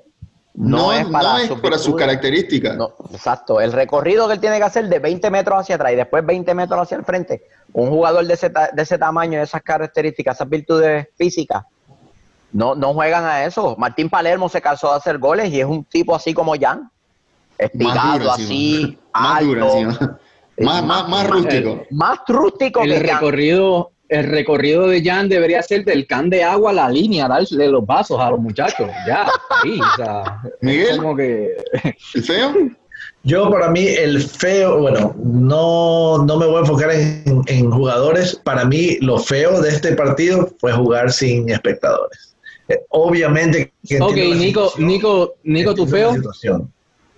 no, 0.53 0.93
es 0.93 1.05
para, 1.07 1.34
no 1.34 1.38
es 1.39 1.47
sus 1.49 1.59
para 1.59 1.78
sus 1.78 1.88
virtudes. 1.88 2.05
características. 2.07 2.78
No, 2.78 2.95
exacto, 3.11 3.59
el 3.59 3.74
recorrido 3.74 4.28
que 4.28 4.36
él 4.36 4.39
tiene 4.39 4.55
que 4.57 4.63
hacer 4.63 4.88
de 4.88 4.99
20 4.99 5.30
metros 5.30 5.59
hacia 5.59 5.76
atrás 5.76 5.91
y 5.91 5.95
después 5.97 6.26
20 6.26 6.53
metros 6.55 6.80
hacia 6.80 6.95
el 6.95 7.03
frente, 7.03 7.43
un 7.74 7.89
jugador 7.89 8.26
de 8.26 8.34
ese, 8.34 8.49
ta- 8.49 8.70
de 8.74 8.82
ese 8.82 8.97
tamaño, 8.97 9.39
de 9.39 9.43
esas 9.43 9.61
características, 9.61 10.38
esas 10.38 10.47
virtudes 10.49 11.09
físicas, 11.18 11.63
no, 12.56 12.74
no 12.74 12.93
juegan 12.93 13.26
a 13.26 13.43
eso. 13.43 13.76
Martín 13.78 14.10
Palermo 14.10 14.47
se 14.47 14.62
cansó 14.62 14.91
de 14.91 14.95
hacer 14.95 15.18
goles 15.18 15.51
y 15.51 15.60
es 15.60 15.66
un 15.66 15.84
tipo 15.84 16.16
así 16.16 16.34
como 16.34 16.53
Jan, 16.58 16.89
duro 17.74 18.32
así. 18.32 18.97
Más 19.14 19.41
duro 19.43 19.64
alto, 19.66 19.78
encima. 19.78 20.20
Más, 20.58 20.86
más, 20.86 21.10
más 21.10 21.30
rústico. 21.30 21.84
más 21.91 22.20
rústico 22.30 22.82
el 22.84 22.91
que 22.91 23.08
Jan. 23.08 23.20
recorrido 23.20 23.91
el 24.08 24.24
recorrido 24.24 24.88
de 24.88 25.03
Jan 25.03 25.28
debería 25.28 25.62
ser 25.64 25.84
del 25.84 26.08
can 26.08 26.30
de 26.30 26.45
agua 26.45 26.72
a 26.72 26.74
la 26.74 26.89
línea, 26.89 27.28
darle 27.28 27.68
los 27.68 27.86
vasos 27.86 28.22
a 28.22 28.30
los 28.30 28.39
muchachos. 28.39 28.89
Ya, 29.06 29.28
sí, 29.62 29.78
o 29.82 29.95
sea, 29.97 30.39
es 30.45 30.51
Miguel. 30.62 30.97
como 30.97 31.16
que 31.18 31.58
¿El 32.14 32.24
feo? 32.24 32.53
Yo 33.24 33.49
para 33.49 33.70
mí 33.70 33.86
el 33.86 34.22
feo, 34.22 34.80
bueno, 34.80 35.14
no, 35.18 36.20
no 36.20 36.38
me 36.38 36.45
voy 36.45 36.58
a 36.58 36.60
enfocar 36.60 36.91
en, 36.91 37.41
en 37.47 37.70
jugadores. 37.70 38.39
Para 38.45 38.64
mí 38.64 38.97
lo 39.01 39.18
feo 39.18 39.60
de 39.62 39.70
este 39.70 39.93
partido 39.93 40.47
fue 40.60 40.72
jugar 40.72 41.12
sin 41.12 41.49
espectadores. 41.49 42.35
Eh, 42.68 42.80
obviamente 42.89 43.72
que 43.88 44.01
Ok, 44.01 44.16
Nico, 44.16 44.74
Nico, 44.78 45.36
Nico, 45.43 45.76
tu 45.76 45.86
feo. 45.86 46.13
situación, 46.13 46.72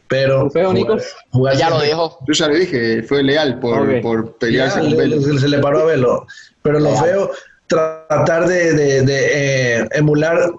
pero 0.09 0.43
¿Tu 0.45 0.49
feo, 0.51 0.73
Nico? 0.73 0.93
jugar- 0.93 1.05
jugar 1.31 1.55
Ya 1.55 1.69
lo 1.69 1.81
dijo. 1.81 2.19
Yo 2.27 2.33
ya 2.33 2.47
le 2.49 2.59
dije, 2.59 3.03
fue 3.03 3.23
leal 3.23 3.59
por, 3.59 4.01
por 4.01 4.33
pelearse 4.37 4.81
Ya, 4.83 4.95
con 4.95 5.09
le- 5.09 5.39
se 5.39 5.47
le 5.47 5.59
paró 5.59 5.79
a 5.81 5.85
verlo. 5.85 6.27
Pero 6.61 6.79
lo 6.79 6.95
feo, 6.97 7.31
tratar 7.67 8.47
de, 8.47 8.73
de- 8.73 9.01
de, 9.03 9.77
eh, 9.81 9.87
emular 9.93 10.51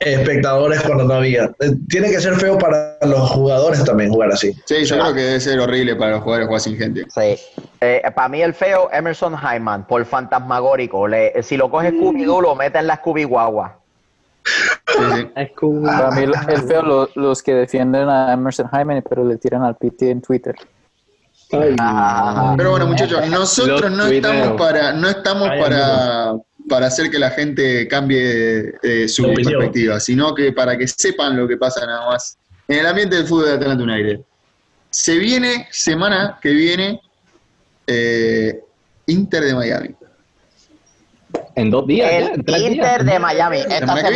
espectadores 0.00 0.80
cuando 0.82 1.04
no 1.04 1.14
había. 1.14 1.44
Eh, 1.60 1.72
Tiene 1.88 2.10
que 2.10 2.20
ser 2.20 2.34
feo 2.36 2.56
para 2.58 2.98
los 3.02 3.30
jugadores 3.30 3.82
también 3.84 4.10
jugar 4.10 4.30
así. 4.32 4.52
Sí, 4.66 4.84
yo 4.84 4.96
creo 4.98 5.14
que 5.14 5.20
debe 5.22 5.40
ser 5.40 5.58
horrible 5.58 5.96
para 5.96 6.12
los 6.12 6.22
jugadores 6.22 6.46
jugar 6.46 6.60
sin 6.60 6.76
gente. 6.76 7.04
Sí. 7.08 7.36
Eh, 7.80 8.02
para 8.14 8.28
mí 8.28 8.40
el 8.42 8.54
feo, 8.54 8.88
Emerson 8.92 9.34
Hyman, 9.36 9.86
por 9.86 10.04
fantasmagórico. 10.04 11.08
Le, 11.08 11.42
si 11.42 11.56
lo 11.56 11.70
coge 11.70 11.92
Scooby-Doo, 11.92 12.40
lo 12.42 12.54
mete 12.54 12.78
en 12.78 12.86
la 12.86 13.02
Scooby-Guagua. 13.02 13.76
Sí, 14.86 15.02
sí. 15.14 15.28
Para 15.84 16.10
mí 16.12 16.22
el 16.22 16.62
feo 16.62 16.82
lo- 16.82 17.10
los 17.14 17.42
que 17.42 17.54
defienden 17.54 18.08
a 18.08 18.32
Emerson 18.32 18.68
Hyman, 18.72 19.02
pero 19.08 19.24
le 19.24 19.36
tiran 19.36 19.62
al 19.64 19.76
PT 19.76 20.10
en 20.10 20.20
Twitter. 20.22 20.54
Ay, 21.52 21.74
Ah, 21.78 22.54
Pero 22.56 22.70
bueno, 22.72 22.86
muchachos, 22.86 23.26
nosotros 23.28 23.80
Los 23.80 23.90
no 23.92 24.06
estamos 24.06 24.60
para, 24.60 24.92
no 24.92 25.08
estamos 25.08 25.48
Ay, 25.50 25.60
para, 25.62 26.32
para 26.68 26.86
hacer 26.88 27.10
que 27.10 27.18
la 27.18 27.30
gente 27.30 27.88
cambie 27.88 28.74
eh, 28.82 29.08
su 29.08 29.22
perspectiva, 29.34 29.98
sino 30.00 30.34
que 30.34 30.52
para 30.52 30.76
que 30.76 30.86
sepan 30.86 31.36
lo 31.38 31.48
que 31.48 31.56
pasa 31.56 31.86
nada 31.86 32.06
más 32.06 32.36
en 32.68 32.80
el 32.80 32.86
ambiente 32.86 33.16
del 33.16 33.26
fútbol 33.26 33.46
de 33.46 33.52
Atlanta 33.54 33.82
United. 33.82 34.20
Se 34.90 35.16
viene, 35.16 35.68
semana 35.70 36.38
que 36.42 36.50
viene, 36.50 37.00
eh, 37.86 38.60
Inter 39.06 39.42
de 39.44 39.54
Miami. 39.54 39.94
En 41.54 41.70
dos 41.70 41.86
días. 41.86 42.10
ya, 42.10 42.18
en 42.18 42.32
El 42.34 42.44
días. 42.44 42.60
Inter 42.60 43.04
de 43.04 43.18
Miami. 43.18 43.58
Esta 43.58 43.78
Semana 43.78 44.00
que 44.02 44.08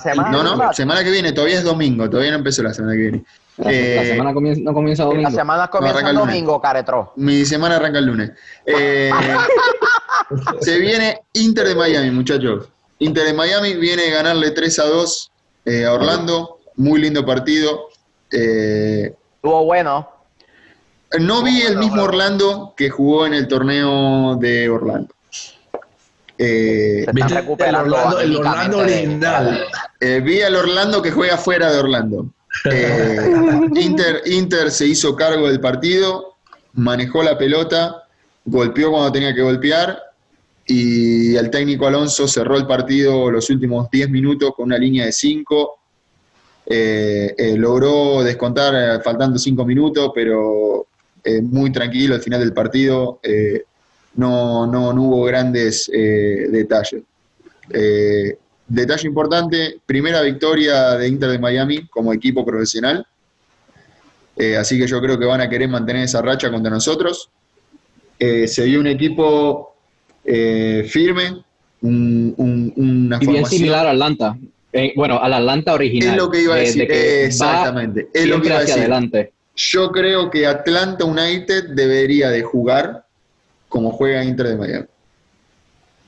semana. 0.00 0.30
No, 0.30 0.42
no, 0.56 0.72
semana 0.72 1.02
que 1.02 1.10
viene, 1.10 1.32
todavía 1.32 1.56
es 1.58 1.64
domingo, 1.64 2.08
todavía 2.08 2.30
no 2.32 2.38
empezó 2.38 2.62
la 2.62 2.72
semana 2.72 2.94
que 2.94 2.98
viene. 3.00 3.24
La, 3.56 3.64
la 3.70 3.72
Eh, 3.72 4.06
semana 4.12 4.32
comienza, 4.34 4.62
no 4.62 4.72
comienza 4.72 5.04
domingo. 5.04 5.28
La 5.28 5.34
semana 5.34 5.68
comienza 5.68 6.00
el 6.00 6.14
lunes. 6.14 6.26
domingo, 6.28 6.60
Caretro. 6.60 7.12
Mi 7.16 7.44
semana 7.44 7.76
arranca 7.76 7.98
el 7.98 8.06
lunes. 8.06 8.30
Eh, 8.66 9.10
se 10.60 10.78
viene 10.78 11.20
Inter 11.34 11.68
de 11.68 11.74
Miami, 11.74 12.10
muchachos. 12.10 12.68
Inter 12.98 13.24
de 13.24 13.32
Miami 13.32 13.74
viene 13.74 14.08
a 14.08 14.14
ganarle 14.16 14.50
3 14.50 14.78
a 14.80 14.84
2 14.84 15.32
eh, 15.64 15.84
a 15.86 15.92
Orlando. 15.94 16.58
Muy 16.76 17.00
lindo 17.00 17.24
partido. 17.26 17.88
Eh, 18.30 19.12
Estuvo 19.36 19.64
bueno. 19.64 20.08
no 21.18 21.42
vi 21.42 21.62
el 21.62 21.76
mismo 21.78 22.02
Orlando 22.02 22.74
que 22.76 22.90
jugó 22.90 23.26
en 23.26 23.34
el 23.34 23.48
torneo 23.48 24.36
de 24.36 24.68
Orlando. 24.68 25.14
Eh, 26.42 27.02
Se 27.04 27.12
¿Viste 27.12 27.34
están 27.38 27.68
el 27.68 27.74
Orlando, 27.74 28.18
el 28.20 28.36
Orlando 28.36 28.78
original? 28.78 29.64
eh, 30.00 30.20
vi 30.24 30.40
al 30.40 30.56
Orlando 30.56 31.02
que 31.02 31.10
juega 31.10 31.36
fuera 31.36 31.70
de 31.70 31.78
Orlando. 31.78 32.30
Eh, 32.64 33.30
Inter, 33.76 34.22
Inter 34.24 34.70
se 34.70 34.86
hizo 34.86 35.14
cargo 35.14 35.48
del 35.48 35.60
partido, 35.60 36.36
manejó 36.72 37.22
la 37.22 37.36
pelota, 37.36 38.04
golpeó 38.46 38.90
cuando 38.90 39.12
tenía 39.12 39.34
que 39.34 39.42
golpear 39.42 40.02
y 40.66 41.36
el 41.36 41.50
técnico 41.50 41.86
Alonso 41.86 42.26
cerró 42.26 42.56
el 42.56 42.66
partido 42.66 43.30
los 43.30 43.50
últimos 43.50 43.90
10 43.90 44.08
minutos 44.08 44.52
con 44.56 44.64
una 44.66 44.78
línea 44.78 45.04
de 45.04 45.12
5. 45.12 45.78
logró 47.56 48.22
descontar 48.22 49.02
faltando 49.02 49.38
5 49.38 49.64
minutos, 49.66 50.10
pero 50.14 50.86
muy 51.42 51.70
tranquilo 51.70 52.14
al 52.14 52.22
final 52.22 52.40
del 52.40 52.54
partido. 52.54 53.20
eh, 53.22 53.64
no, 54.14 54.66
no, 54.66 54.92
no 54.92 55.02
hubo 55.02 55.24
grandes 55.24 55.90
eh, 55.92 56.46
detalles. 56.50 57.02
Eh, 57.72 58.36
detalle 58.66 59.06
importante, 59.08 59.78
primera 59.86 60.22
victoria 60.22 60.96
de 60.96 61.08
Inter 61.08 61.30
de 61.30 61.38
Miami 61.38 61.86
como 61.88 62.12
equipo 62.12 62.44
profesional. 62.44 63.06
Eh, 64.36 64.56
así 64.56 64.78
que 64.78 64.86
yo 64.86 65.00
creo 65.00 65.18
que 65.18 65.26
van 65.26 65.40
a 65.40 65.48
querer 65.48 65.68
mantener 65.68 66.04
esa 66.04 66.22
racha 66.22 66.50
contra 66.50 66.70
nosotros. 66.70 67.28
Se 68.18 68.64
vio 68.64 68.80
un 68.80 68.86
equipo 68.86 69.74
firme, 70.24 71.42
un- 71.82 72.34
un- 72.36 72.72
una 72.76 73.16
Y 73.16 73.20
bien 73.20 73.32
formación. 73.32 73.46
similar 73.58 73.86
a 73.86 73.90
Atlanta. 73.92 74.36
Bueno, 74.94 75.18
al 75.20 75.32
Atlanta 75.32 75.72
original. 75.74 76.10
Es 76.10 76.16
lo 76.16 76.30
que 76.30 76.42
iba 76.42 76.54
a 76.54 76.58
de- 76.58 76.64
decir, 76.64 76.86
de 76.88 77.24
exactamente. 77.24 78.08
Es 78.12 78.26
lo 78.26 78.40
que 78.40 78.48
iba 78.48 78.58
a 78.58 78.60
decir. 78.60 78.78
adelante. 78.78 79.32
Yo 79.56 79.90
creo 79.90 80.30
que 80.30 80.46
Atlanta 80.46 81.04
United 81.04 81.70
debería 81.70 82.30
de 82.30 82.42
jugar 82.42 83.04
como 83.70 83.92
juega 83.92 84.22
Inter 84.22 84.48
de 84.48 84.56
Miami. 84.56 84.86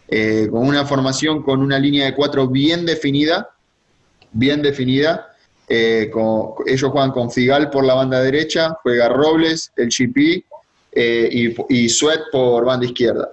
Eh, 0.09 0.49
con 0.51 0.67
una 0.67 0.85
formación 0.85 1.43
con 1.43 1.63
una 1.63 1.79
línea 1.79 2.05
de 2.05 2.15
cuatro 2.15 2.47
bien 2.47 2.85
definida, 2.85 3.49
bien 4.31 4.61
definida. 4.61 5.29
Eh, 5.67 6.11
ellos 6.67 6.91
juegan 6.91 7.13
con 7.13 7.31
Figal 7.31 7.71
por 7.71 7.83
la 7.85 7.95
banda 7.95 8.21
derecha, 8.21 8.77
juega 8.83 9.09
Robles, 9.09 9.73
el 9.77 9.89
GP 9.89 10.45
eh, 10.93 11.29
y, 11.33 11.55
y 11.71 11.89
Sweat 11.89 12.21
por 12.31 12.67
banda 12.67 12.85
izquierda. 12.85 13.31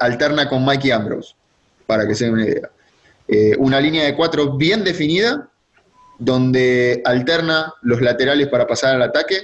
Alterna 0.00 0.48
con 0.48 0.64
Mikey 0.64 0.90
Ambrose, 0.90 1.34
para 1.86 2.08
que 2.08 2.14
se 2.14 2.24
den 2.24 2.34
una 2.34 2.44
idea. 2.44 2.70
Una 3.58 3.80
línea 3.80 4.04
de 4.04 4.16
cuatro 4.16 4.56
bien 4.56 4.82
definida, 4.82 5.48
donde 6.18 7.02
alterna 7.04 7.74
los 7.82 8.00
laterales 8.00 8.48
para 8.48 8.66
pasar 8.66 8.96
al 8.96 9.02
ataque, 9.02 9.42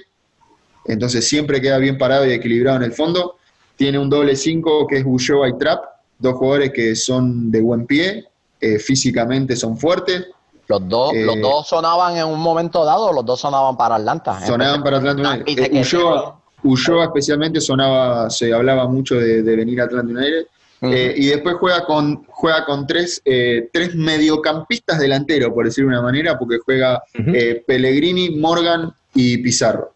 entonces 0.86 1.28
siempre 1.28 1.60
queda 1.60 1.78
bien 1.78 1.98
parado 1.98 2.26
y 2.26 2.32
equilibrado 2.32 2.78
en 2.78 2.84
el 2.84 2.92
fondo. 2.92 3.36
Tiene 3.80 3.98
un 3.98 4.10
doble 4.10 4.36
5 4.36 4.86
que 4.86 4.98
es 4.98 5.04
Ulloa 5.06 5.48
y 5.48 5.56
Trap, 5.56 5.82
dos 6.18 6.34
jugadores 6.34 6.70
que 6.70 6.94
son 6.94 7.50
de 7.50 7.62
buen 7.62 7.86
pie, 7.86 8.26
eh, 8.60 8.78
físicamente 8.78 9.56
son 9.56 9.78
fuertes, 9.78 10.26
Los 10.68 10.86
dos, 10.86 11.14
Eh, 11.14 11.24
los 11.24 11.40
dos 11.40 11.66
sonaban 11.66 12.14
en 12.18 12.26
un 12.26 12.40
momento 12.40 12.84
dado, 12.84 13.10
los 13.10 13.24
dos 13.24 13.40
sonaban 13.40 13.78
para 13.78 13.94
Atlanta. 13.94 14.38
sonaban 14.46 14.82
para 14.82 14.98
Atlanta 14.98 15.30
United. 15.30 15.74
Eh, 15.74 15.80
Ulloa, 15.80 16.38
Ulloa 16.62 17.04
especialmente 17.04 17.58
sonaba, 17.58 18.28
se 18.28 18.52
hablaba 18.52 18.86
mucho 18.86 19.14
de, 19.14 19.42
de 19.42 19.56
venir 19.56 19.80
a 19.80 19.84
Atlanta 19.84 20.12
United. 20.12 20.46
Eh, 20.82 21.14
y 21.16 21.26
después 21.28 21.56
juega 21.56 21.86
con, 21.86 22.24
juega 22.28 22.66
con 22.66 22.86
tres, 22.86 23.20
eh, 23.24 23.70
tres 23.72 23.94
mediocampistas 23.94 24.98
delanteros, 24.98 25.54
por 25.54 25.64
decirlo 25.64 25.90
de 25.90 25.96
una 25.96 26.02
manera, 26.02 26.38
porque 26.38 26.58
juega 26.58 27.02
eh, 27.14 27.62
Pellegrini, 27.66 28.30
Morgan 28.36 28.92
y 29.14 29.38
Pizarro. 29.38 29.92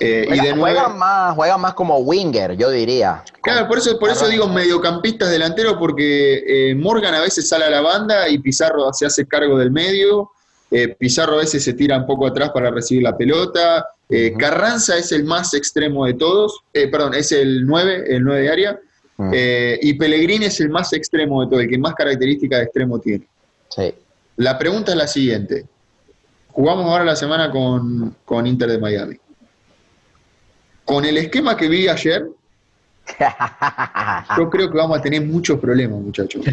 Eh, 0.00 0.22
y 0.24 0.28
Juega- 0.28 0.42
de 0.44 0.54
nueve, 0.54 0.78
juegan, 0.78 0.98
más, 0.98 1.34
juegan 1.34 1.60
más 1.60 1.74
como 1.74 1.98
winger, 1.98 2.56
yo 2.56 2.70
diría. 2.70 3.22
Claro, 3.42 3.68
por 3.68 3.78
eso, 3.78 3.98
por 3.98 4.10
eso 4.10 4.26
digo 4.28 4.48
mediocampistas 4.48 5.30
delanteros, 5.30 5.74
porque 5.78 6.70
eh, 6.70 6.74
Morgan 6.74 7.14
a 7.14 7.20
veces 7.20 7.48
sale 7.48 7.64
a 7.64 7.70
la 7.70 7.80
banda 7.80 8.28
y 8.28 8.38
Pizarro 8.38 8.92
se 8.92 9.06
hace 9.06 9.26
cargo 9.26 9.58
del 9.58 9.70
medio. 9.70 10.30
eh, 10.70 10.88
Pizarro 10.88 11.34
a 11.34 11.38
veces 11.38 11.62
se 11.62 11.74
tira 11.74 11.98
un 11.98 12.06
poco 12.06 12.26
atrás 12.26 12.50
para 12.50 12.70
recibir 12.70 13.02
la 13.02 13.16
pelota. 13.16 13.86
eh. 14.08 14.34
Carranza 14.38 14.96
es 14.96 15.12
el 15.12 15.24
más 15.24 15.52
extremo 15.54 16.06
de 16.06 16.14
todos. 16.14 16.60
eh, 16.72 16.88
perdón, 16.88 17.14
es 17.14 17.30
el 17.32 17.66
9, 17.66 18.04
el 18.08 18.22
9 18.24 18.40
de 18.42 18.48
área. 18.50 18.80
Y 19.80 19.94
Pellegrini 19.94 20.46
es 20.46 20.60
el 20.60 20.68
más 20.70 20.92
extremo 20.92 21.42
de 21.42 21.50
todo, 21.50 21.60
el 21.60 21.68
que 21.68 21.78
más 21.78 21.94
características 21.94 22.58
de 22.58 22.64
extremo 22.64 22.98
tiene. 22.98 23.26
Sí. 23.68 23.94
La 24.36 24.58
pregunta 24.58 24.92
es 24.92 24.96
la 24.98 25.06
siguiente. 25.06 25.66
Jugamos 26.48 26.86
ahora 26.86 27.04
la 27.04 27.16
semana 27.16 27.50
con, 27.50 28.16
con 28.24 28.46
Inter 28.46 28.70
de 28.70 28.78
Miami. 28.78 29.16
Con 30.84 31.04
el 31.04 31.16
esquema 31.18 31.56
que 31.56 31.68
vi 31.68 31.88
ayer, 31.88 32.26
yo 34.36 34.50
creo 34.50 34.70
que 34.70 34.76
vamos 34.76 34.98
a 34.98 35.02
tener 35.02 35.22
muchos 35.22 35.58
problemas, 35.58 36.00
muchachos. 36.00 36.44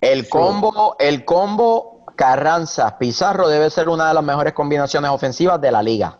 El 0.00 0.28
combo, 0.28 0.96
el 0.98 1.24
combo 1.24 2.04
Carranza 2.16 2.98
Pizarro 2.98 3.48
debe 3.48 3.70
ser 3.70 3.88
una 3.88 4.08
de 4.08 4.14
las 4.14 4.24
mejores 4.24 4.52
combinaciones 4.52 5.10
ofensivas 5.10 5.60
de 5.60 5.70
la 5.72 5.82
liga. 5.82 6.18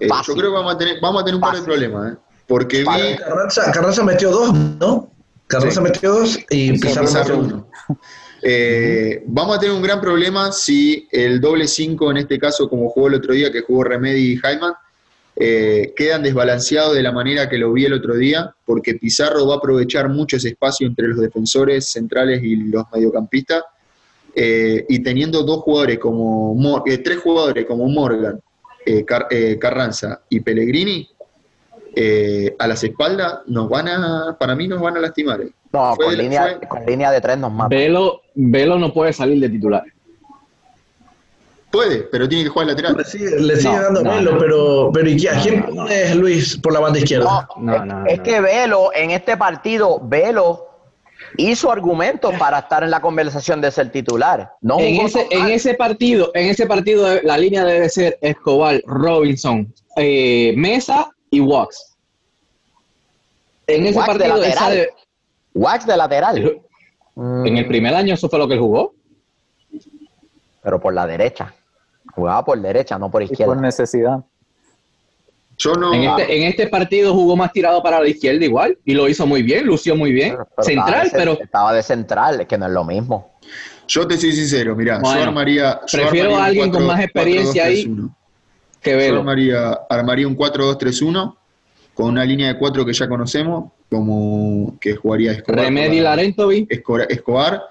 Eh, 0.00 0.08
yo 0.26 0.34
creo 0.34 0.50
que 0.50 0.56
vamos 0.56 0.74
a 0.74 0.78
tener, 0.78 0.96
vamos 1.00 1.22
a 1.22 1.24
tener 1.24 1.36
un 1.36 1.40
par 1.40 1.56
de 1.56 1.62
problemas, 1.62 2.12
¿eh? 2.12 2.16
Porque 2.46 2.80
vi. 2.80 3.16
Carranza, 3.16 3.72
Carranza 3.72 4.04
metió 4.04 4.30
dos, 4.30 4.52
¿no? 4.54 5.10
Carranza 5.46 5.80
Sí. 5.80 5.84
metió 5.84 6.12
dos 6.12 6.38
y 6.50 6.72
Pizarro, 6.72 7.06
Pizarro 7.06 7.36
metió 7.38 7.56
uno. 7.56 7.66
uno. 7.88 7.98
Eh, 8.42 9.24
vamos 9.26 9.56
a 9.56 9.60
tener 9.60 9.74
un 9.74 9.82
gran 9.82 10.00
problema 10.00 10.52
si 10.52 11.08
el 11.10 11.40
doble 11.40 11.66
5, 11.66 12.10
en 12.10 12.18
este 12.18 12.38
caso, 12.38 12.68
como 12.68 12.88
jugó 12.90 13.08
el 13.08 13.14
otro 13.14 13.32
día, 13.32 13.50
que 13.50 13.62
jugó 13.62 13.82
Remedy 13.84 14.32
y 14.32 14.36
Hyman, 14.36 14.74
eh, 15.38 15.92
quedan 15.94 16.22
desbalanceados 16.22 16.94
de 16.94 17.02
la 17.02 17.12
manera 17.12 17.48
que 17.48 17.58
lo 17.58 17.72
vi 17.72 17.84
el 17.84 17.92
otro 17.92 18.16
día, 18.16 18.54
porque 18.64 18.94
Pizarro 18.94 19.46
va 19.46 19.54
a 19.54 19.58
aprovechar 19.58 20.08
mucho 20.08 20.36
ese 20.38 20.48
espacio 20.48 20.86
entre 20.86 21.08
los 21.08 21.18
defensores 21.20 21.90
centrales 21.90 22.42
y 22.42 22.56
los 22.56 22.84
mediocampistas, 22.92 23.62
eh, 24.34 24.84
y 24.88 24.98
teniendo 25.02 25.42
dos 25.42 25.60
jugadores 25.62 25.98
como 25.98 26.82
eh, 26.86 26.98
tres 26.98 27.18
jugadores 27.18 27.64
como 27.66 27.86
Morgan, 27.88 28.40
eh, 28.84 29.04
Car- 29.04 29.26
eh, 29.30 29.58
Carranza 29.58 30.20
y 30.28 30.40
Pellegrini, 30.40 31.08
eh, 31.94 32.54
a 32.58 32.66
las 32.66 32.84
espaldas 32.84 33.40
nos 33.46 33.68
van 33.68 33.88
a, 33.88 34.36
para 34.38 34.54
mí 34.54 34.68
nos 34.68 34.80
van 34.80 34.96
a 34.96 35.00
lastimar. 35.00 35.40
eh. 35.40 35.50
No, 35.72 35.94
Fue- 35.96 36.06
con, 36.06 36.16
línea, 36.18 36.42
fue- 36.58 36.68
con 36.68 36.86
línea 36.86 37.10
de 37.10 37.20
tres 37.20 37.38
nos 37.38 37.52
mata. 37.52 37.68
Velo, 37.74 38.22
Velo 38.34 38.78
no 38.78 38.92
puede 38.92 39.12
salir 39.12 39.40
de 39.40 39.48
titular. 39.48 39.82
Puede, 41.70 41.98
pero 42.04 42.28
tiene 42.28 42.44
que 42.44 42.50
jugar 42.50 42.68
lateral. 42.68 42.96
Le 42.96 43.04
sigue, 43.04 43.30
le 43.40 43.56
sigue 43.56 43.74
No, 43.74 43.82
dando 43.82 44.02
no, 44.02 44.12
Melo, 44.14 44.32
no. 44.32 44.38
pero, 44.38 44.90
pero 44.94 45.08
¿y 45.10 45.16
qué- 45.16 45.28
¿a 45.28 45.34
No, 45.34 45.42
quién 45.42 45.60
no, 45.60 45.66
no. 45.66 45.74
pones 45.82 46.16
Luis 46.16 46.56
por 46.58 46.72
la 46.72 46.80
banda 46.80 46.98
izquierda? 46.98 47.48
No, 47.56 47.62
No, 47.62 47.74
es, 47.76 47.84
no, 47.84 48.06
es 48.06 48.18
no. 48.18 48.22
que 48.22 48.40
Velo, 48.40 48.90
en 48.94 49.10
este 49.10 49.36
partido, 49.36 50.00
Velo 50.02 50.62
hizo 51.38 51.70
argumentos 51.70 52.32
para 52.38 52.60
estar 52.60 52.82
en 52.84 52.90
la 52.90 53.00
conversación 53.00 53.60
de 53.60 53.70
ser 53.70 53.90
titular. 53.90 54.52
No 54.62 54.78
En 54.78 55.00
ese, 55.00 55.26
en 55.30 55.76
partido, 55.76 56.30
en 56.34 56.46
ese 56.48 56.66
partido 56.66 57.06
la 57.22 57.36
línea 57.36 57.64
debe 57.64 57.88
ser 57.88 58.16
Escobar, 58.22 58.80
Robinson, 58.86 59.70
eh, 59.96 60.54
Mesa 60.56 61.10
y 61.30 61.40
Wax. 61.40 61.96
En 63.66 63.86
ese 63.86 63.98
Wax 63.98 64.06
de 64.18 64.24
partido, 64.28 64.42
esa 64.44 64.54
lateral. 64.54 64.72
de- 64.76 64.90
Wax 65.54 65.86
de 65.86 65.96
lateral. 65.96 66.60
en 67.16 67.56
el 67.56 67.66
primer 67.66 67.94
año 67.94 68.14
eso 68.14 68.28
fue 68.28 68.38
lo 68.38 68.46
que 68.46 68.54
él 68.54 68.60
jugó. 68.60 68.94
Pero 70.66 70.80
por 70.80 70.92
la 70.92 71.06
derecha. 71.06 71.54
Jugaba 72.12 72.44
por 72.44 72.60
derecha, 72.60 72.98
no 72.98 73.08
por 73.08 73.22
Y 73.22 73.26
izquierda. 73.26 73.54
por 73.54 73.62
necesidad. 73.62 74.18
Yo 75.56 75.74
no. 75.74 75.94
En 75.94 76.02
este, 76.02 76.36
en 76.36 76.42
este 76.42 76.66
partido 76.66 77.14
jugó 77.14 77.36
más 77.36 77.52
tirado 77.52 77.80
para 77.84 78.00
la 78.00 78.08
izquierda 78.08 78.44
igual 78.44 78.76
y 78.84 78.94
lo 78.94 79.08
hizo 79.08 79.28
muy 79.28 79.44
bien, 79.44 79.64
lució 79.64 79.94
muy 79.94 80.10
bien. 80.10 80.34
Pero 80.36 80.48
Central, 80.66 81.04
de 81.04 81.10
pero 81.16 81.32
Estaba 81.40 81.72
de 81.72 81.84
central, 81.84 82.40
es 82.40 82.46
que 82.48 82.58
no 82.58 82.66
es 82.66 82.72
lo 82.72 82.82
mismo. 82.84 83.30
Yo 83.86 84.08
te 84.08 84.16
soy 84.18 84.32
sincero, 84.32 84.74
mirá, 84.74 84.98
Bueno, 84.98 85.20
yo 85.20 85.22
armaría. 85.28 85.80
yo 85.86 85.98
prefiero 85.98 86.30
armaría 86.30 86.42
a 86.42 86.46
alguien 86.46 86.70
con 86.72 86.82
4- 86.82 86.86
más 86.88 87.00
experiencia 87.00 87.64
ahí 87.64 87.84
4-2-3-1. 87.86 88.16
que 88.82 88.90
Yo 88.90 88.96
Velo. 88.96 89.18
armaría, 89.20 89.70
armaría 89.88 90.26
un 90.26 90.36
4-2-3-1 90.36 91.36
con 91.94 92.06
una 92.06 92.24
línea 92.24 92.48
de 92.48 92.58
4 92.58 92.84
que 92.84 92.92
ya 92.92 93.08
conocemos, 93.08 93.70
como 93.88 94.76
que 94.80 94.96
jugaría 94.96 95.30
Escobar. 95.30 95.60
Remedy 95.66 96.00
Larentovi. 96.00 96.66
Escobar, 96.68 97.06
Escobar, 97.08 97.62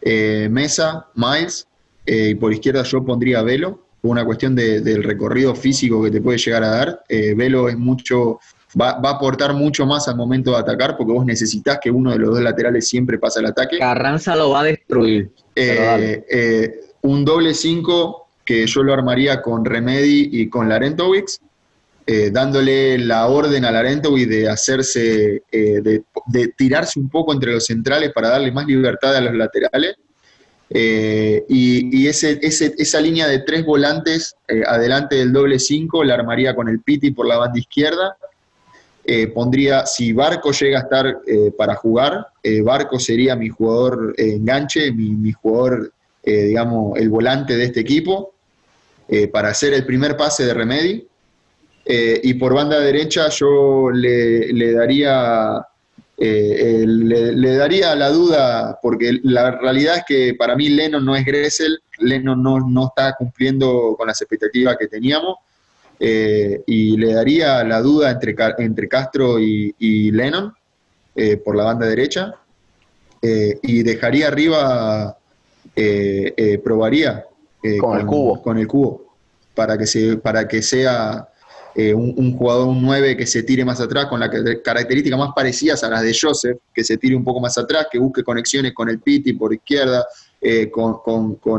eh, 0.00 0.48
Mesa, 0.50 1.06
Miles, 1.14 1.67
eh, 2.08 2.30
y 2.30 2.34
por 2.36 2.52
izquierda 2.52 2.82
yo 2.84 3.04
pondría 3.04 3.42
Velo, 3.42 3.80
una 4.02 4.24
cuestión 4.24 4.54
del 4.54 5.02
recorrido 5.02 5.54
físico 5.54 6.02
que 6.02 6.10
te 6.10 6.22
puede 6.22 6.38
llegar 6.38 6.64
a 6.64 6.68
dar. 6.68 7.04
Eh, 7.08 7.34
Velo 7.36 7.68
es 7.68 7.76
mucho, 7.76 8.40
va, 8.80 8.90
a 8.90 9.10
aportar 9.10 9.52
mucho 9.52 9.84
más 9.84 10.08
al 10.08 10.16
momento 10.16 10.52
de 10.52 10.58
atacar 10.58 10.96
porque 10.96 11.12
vos 11.12 11.26
necesitas 11.26 11.78
que 11.82 11.90
uno 11.90 12.12
de 12.12 12.18
los 12.18 12.30
dos 12.30 12.40
laterales 12.40 12.88
siempre 12.88 13.18
pase 13.18 13.40
el 13.40 13.46
ataque. 13.46 13.78
Carranza 13.78 14.36
lo 14.36 14.50
va 14.50 14.60
a 14.60 14.64
destruir. 14.64 15.30
Eh, 15.54 16.24
eh, 16.30 16.80
un 17.02 17.24
doble 17.26 17.52
5 17.52 18.26
que 18.44 18.66
yo 18.66 18.82
lo 18.82 18.94
armaría 18.94 19.42
con 19.42 19.64
Remedy 19.64 20.30
y 20.32 20.48
con 20.48 20.68
Larentowicz, 20.68 21.40
dándole 22.32 22.96
la 22.96 23.26
orden 23.26 23.66
a 23.66 23.70
Larentowicz 23.70 24.26
de 24.26 24.48
hacerse, 24.48 25.42
de, 25.52 26.02
de 26.26 26.48
tirarse 26.56 26.98
un 26.98 27.10
poco 27.10 27.34
entre 27.34 27.52
los 27.52 27.66
centrales 27.66 28.12
para 28.14 28.30
darle 28.30 28.50
más 28.50 28.64
libertad 28.64 29.14
a 29.14 29.20
los 29.20 29.34
laterales 29.34 29.96
eh, 30.70 31.44
y, 31.48 32.06
esa 32.06 33.00
línea 33.00 33.26
de 33.26 33.40
tres 33.40 33.64
volantes 33.64 34.36
eh, 34.46 34.62
adelante 34.66 35.16
del 35.16 35.32
doble 35.32 35.58
5 35.58 36.04
la 36.04 36.14
armaría 36.14 36.54
con 36.54 36.68
el 36.68 36.80
Piti 36.80 37.10
por 37.10 37.26
la 37.26 37.38
banda 37.38 37.58
izquierda. 37.58 38.16
Eh, 39.04 39.28
pondría, 39.28 39.86
si 39.86 40.12
Barco 40.12 40.52
llega 40.52 40.80
a 40.80 40.82
estar 40.82 41.18
para 41.56 41.74
jugar, 41.76 42.26
Barco 42.62 42.98
sería 42.98 43.34
mi 43.36 43.48
jugador 43.48 44.14
enganche, 44.18 44.92
mi, 44.92 45.32
jugador, 45.32 45.92
digamos, 46.22 46.98
el 46.98 47.08
volante 47.08 47.56
de 47.56 47.64
este 47.64 47.80
equipo, 47.80 48.34
para 49.32 49.48
hacer 49.48 49.72
el 49.72 49.86
primer 49.86 50.14
pase 50.14 50.44
de 50.44 50.52
Remedy. 50.52 51.08
y 51.86 52.34
por 52.34 52.52
banda 52.52 52.78
derecha 52.80 53.30
yo 53.30 53.90
le 53.90 54.72
daría 54.74 55.66
eh, 56.20 56.84
le, 56.84 57.54
daría 57.54 57.94
la 57.94 58.08
duda, 58.08 58.80
porque 58.82 59.20
la 59.22 59.52
realidad 59.52 59.98
es 59.98 60.04
que 60.04 60.34
para 60.34 60.56
mí 60.56 60.68
Lennon 60.68 61.04
no 61.04 61.14
es 61.14 61.24
Gressel, 61.24 61.78
Lennon 62.00 62.42
no, 62.42 62.86
está 62.86 63.14
cumpliendo 63.16 63.94
con 63.96 64.08
las 64.08 64.20
expectativas 64.20 64.76
que 64.76 64.88
teníamos, 64.88 65.36
eh, 66.00 66.60
y 66.66 66.96
le 66.96 67.12
daría 67.12 67.62
la 67.62 67.80
duda 67.80 68.10
entre, 68.10 68.34
entre 68.58 68.88
Castro 68.88 69.38
y, 69.38 70.10
Lennon 70.10 70.52
eh, 71.14 71.36
por 71.36 71.54
la 71.54 71.64
banda 71.64 71.86
derecha, 71.86 72.34
y 73.20 73.82
dejaría 73.82 74.28
arriba, 74.28 75.16
probaría 76.64 77.24
con, 77.80 77.98
el 77.98 78.06
cubo. 78.06 78.42
Con 78.42 78.58
el 78.58 78.66
cubo, 78.66 79.14
para 79.54 79.78
que, 79.78 79.86
se, 79.86 80.16
para 80.16 80.48
que 80.48 80.62
sea 80.62 81.28
eh, 81.80 81.94
un, 81.94 82.36
jugador, 82.36 82.66
un 82.66 82.82
9 82.82 83.16
que 83.16 83.24
se 83.24 83.44
tire 83.44 83.64
más 83.64 83.80
atrás, 83.80 84.06
con 84.06 84.18
las 84.18 84.30
características 84.64 85.16
más 85.16 85.30
parecidas 85.32 85.84
a 85.84 85.88
las 85.88 86.02
de 86.02 86.12
Joseph, 86.20 86.58
que 86.74 86.82
se 86.82 86.96
tire 86.96 87.14
un 87.14 87.22
poco 87.22 87.38
más 87.38 87.56
atrás, 87.56 87.86
que 87.88 88.00
busque 88.00 88.24
conexiones 88.24 88.74
con 88.74 88.88
el 88.88 88.98
Piti 88.98 89.34
por 89.34 89.54
izquierda, 89.54 90.04
eh, 90.40 90.72
con, 90.72 90.98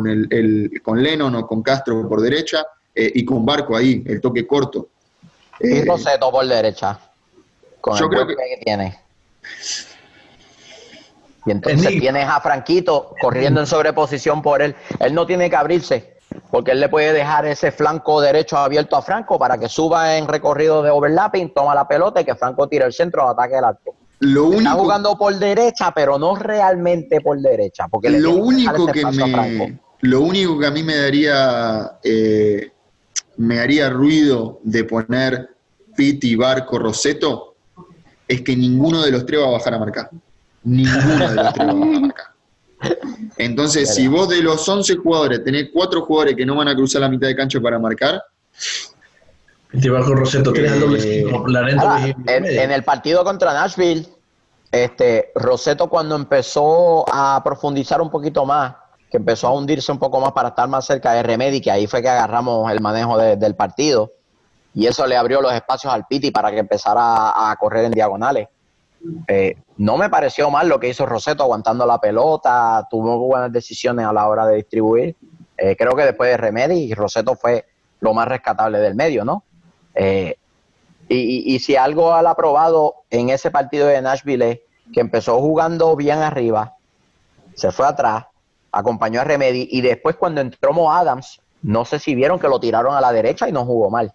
el, 0.09 0.81
con 0.83 1.01
Lennon 1.01 1.35
o 1.35 1.47
con 1.47 1.63
Castro 1.63 2.05
por 2.09 2.19
derecha, 2.19 2.65
eh, 2.93 3.09
y 3.15 3.23
con 3.23 3.45
Barco 3.45 3.77
ahí, 3.77 4.03
el 4.05 4.19
toque 4.19 4.45
corto. 4.45 4.89
y 5.61 5.85
Roseto 5.85 6.29
por 6.29 6.45
derecha, 6.45 6.99
con 7.79 7.97
yo 7.97 8.03
el 8.03 8.11
creo 8.11 8.27
que, 8.27 8.35
que 8.35 8.61
tiene. 8.61 8.99
Y 11.45 11.51
entonces 11.51 11.97
tienes 11.97 12.27
a 12.27 12.41
Franquito 12.41 13.15
corriendo 13.21 13.61
en 13.61 13.67
sobreposición 13.67 14.41
por 14.41 14.61
él. 14.61 14.75
Él 14.99 15.13
no 15.13 15.25
tiene 15.25 15.49
que 15.49 15.55
abrirse 15.55 16.18
porque 16.51 16.71
él 16.71 16.79
le 16.79 16.89
puede 16.89 17.13
dejar 17.13 17.45
ese 17.45 17.71
flanco 17.71 18.21
derecho 18.21 18.57
abierto 18.57 18.95
a 18.95 19.01
Franco 19.01 19.39
para 19.39 19.57
que 19.57 19.69
suba 19.69 20.17
en 20.17 20.27
recorrido 20.27 20.83
de 20.83 20.89
overlapping, 20.89 21.53
toma 21.53 21.75
la 21.75 21.87
pelota 21.87 22.21
y 22.21 22.25
que 22.25 22.35
Franco 22.35 22.67
tire 22.67 22.85
el 22.85 22.93
centro 22.93 23.27
ataque 23.27 23.57
el 23.57 23.63
arco. 23.63 23.95
Lo 24.19 24.51
Está 24.51 24.71
jugando 24.71 25.17
por 25.17 25.33
derecha, 25.35 25.93
pero 25.95 26.19
no 26.19 26.35
realmente 26.35 27.21
por 27.21 27.39
derecha, 27.39 27.87
porque 27.87 28.09
lo 28.09 28.33
único 28.33 28.87
que, 28.87 29.05
me, 29.05 29.79
lo 30.01 30.21
único 30.21 30.59
que 30.59 30.65
a 30.67 30.71
mí 30.71 30.83
me 30.83 30.97
daría 30.97 31.93
eh, 32.03 32.71
me 33.37 33.59
haría 33.59 33.89
ruido 33.89 34.59
de 34.63 34.83
poner 34.83 35.49
Piti, 35.95 36.35
Barco, 36.35 36.77
Roseto 36.77 37.55
es 38.27 38.41
que 38.41 38.55
ninguno 38.55 39.01
de 39.01 39.11
los 39.11 39.25
tres 39.25 39.41
va 39.41 39.47
a 39.47 39.51
bajar 39.51 39.73
a 39.73 39.79
marcar. 39.79 40.09
Ninguno 40.63 41.29
de 41.29 41.35
los 41.35 41.53
tres 41.53 41.67
va 41.67 41.71
a 41.71 41.75
bajar 41.75 41.95
a 41.95 41.99
marcar. 41.99 42.25
Entonces, 43.39 43.95
si 43.95 44.09
vos 44.09 44.27
de 44.27 44.43
los 44.43 44.67
11 44.67 44.97
jugadores 44.97 45.41
tenés 45.45 45.69
cuatro 45.73 46.01
jugadores 46.01 46.35
que 46.35 46.45
no 46.45 46.55
van 46.55 46.67
a 46.67 46.75
cruzar 46.75 47.01
la 47.01 47.07
mitad 47.07 47.27
de 47.27 47.37
cancha 47.37 47.61
para 47.61 47.79
marcar. 47.79 48.21
Roseto, 49.71 50.53
eh, 50.53 51.25
en, 52.27 52.71
el 52.71 52.83
partido 52.83 53.23
contra 53.23 53.53
Nashville, 53.53 54.05
este, 54.69 55.31
Roseto 55.35 55.87
cuando 55.87 56.17
empezó 56.17 57.05
a 57.09 57.41
profundizar 57.41 58.01
un 58.01 58.09
poquito 58.09 58.45
más, 58.45 58.75
que 59.09 59.15
empezó 59.17 59.47
a 59.47 59.53
hundirse 59.53 59.89
un 59.89 59.99
poco 59.99 60.19
más 60.19 60.33
para 60.33 60.49
estar 60.49 60.67
más 60.67 60.85
cerca 60.85 61.13
de 61.13 61.23
Remedy, 61.23 61.61
que 61.61 61.71
ahí 61.71 61.87
fue 61.87 62.01
que 62.01 62.09
agarramos 62.09 62.69
el 62.69 62.81
manejo 62.81 63.17
del 63.17 63.55
partido, 63.55 64.11
y 64.73 64.85
eso 64.85 65.07
le 65.07 65.15
abrió 65.15 65.39
los 65.39 65.53
espacios 65.53 65.93
al 65.93 66.05
Piti 66.07 66.31
para 66.31 66.51
que 66.51 66.59
empezara 66.59 67.49
a 67.49 67.55
correr 67.55 67.85
en 67.85 67.91
diagonales. 67.91 68.49
Eh, 69.27 69.55
no 69.77 69.97
me 69.97 70.09
pareció 70.09 70.49
mal 70.49 70.67
lo 70.67 70.79
que 70.79 70.89
hizo 70.89 71.05
Roseto 71.05 71.43
aguantando 71.43 71.85
la 71.85 71.99
pelota, 71.99 72.87
tuvo 72.89 73.17
buenas 73.19 73.51
decisiones 73.51 74.05
a 74.05 74.13
la 74.13 74.27
hora 74.27 74.45
de 74.45 74.57
distribuir. 74.57 75.15
Eh, 75.57 75.75
creo 75.77 75.95
que 75.95 76.03
después 76.03 76.29
de 76.29 76.37
Remedy, 76.37 76.93
Roseto 76.93 77.35
fue 77.35 77.65
lo 78.01 78.13
más 78.13 78.27
rescatable 78.27 78.79
del 78.79 78.95
medio, 78.95 79.25
¿no? 79.25 79.43
Eh, 79.95 80.35
y, 81.11 81.57
si 81.59 81.75
algo 81.75 82.13
ha 82.13 82.19
aprobado 82.19 82.97
en 83.09 83.29
ese 83.29 83.49
partido 83.49 83.87
de 83.87 83.99
Nashville 83.99 84.61
que 84.93 84.99
empezó 84.99 85.39
jugando 85.39 85.95
bien 85.95 86.19
arriba, 86.19 86.75
se 87.55 87.71
fue 87.71 87.87
atrás, 87.87 88.25
acompañó 88.71 89.21
a 89.21 89.23
Remedy 89.23 89.67
y 89.71 89.81
después 89.81 90.17
cuando 90.17 90.39
entró 90.41 90.71
Mo 90.71 90.93
Adams, 90.93 91.41
no 91.63 91.83
sé 91.83 91.97
si 91.97 92.13
vieron 92.13 92.39
que 92.39 92.47
lo 92.47 92.59
tiraron 92.59 92.95
a 92.95 93.01
la 93.01 93.11
derecha 93.11 93.49
y 93.49 93.51
no 93.51 93.65
jugó 93.65 93.89
mal. 93.89 94.13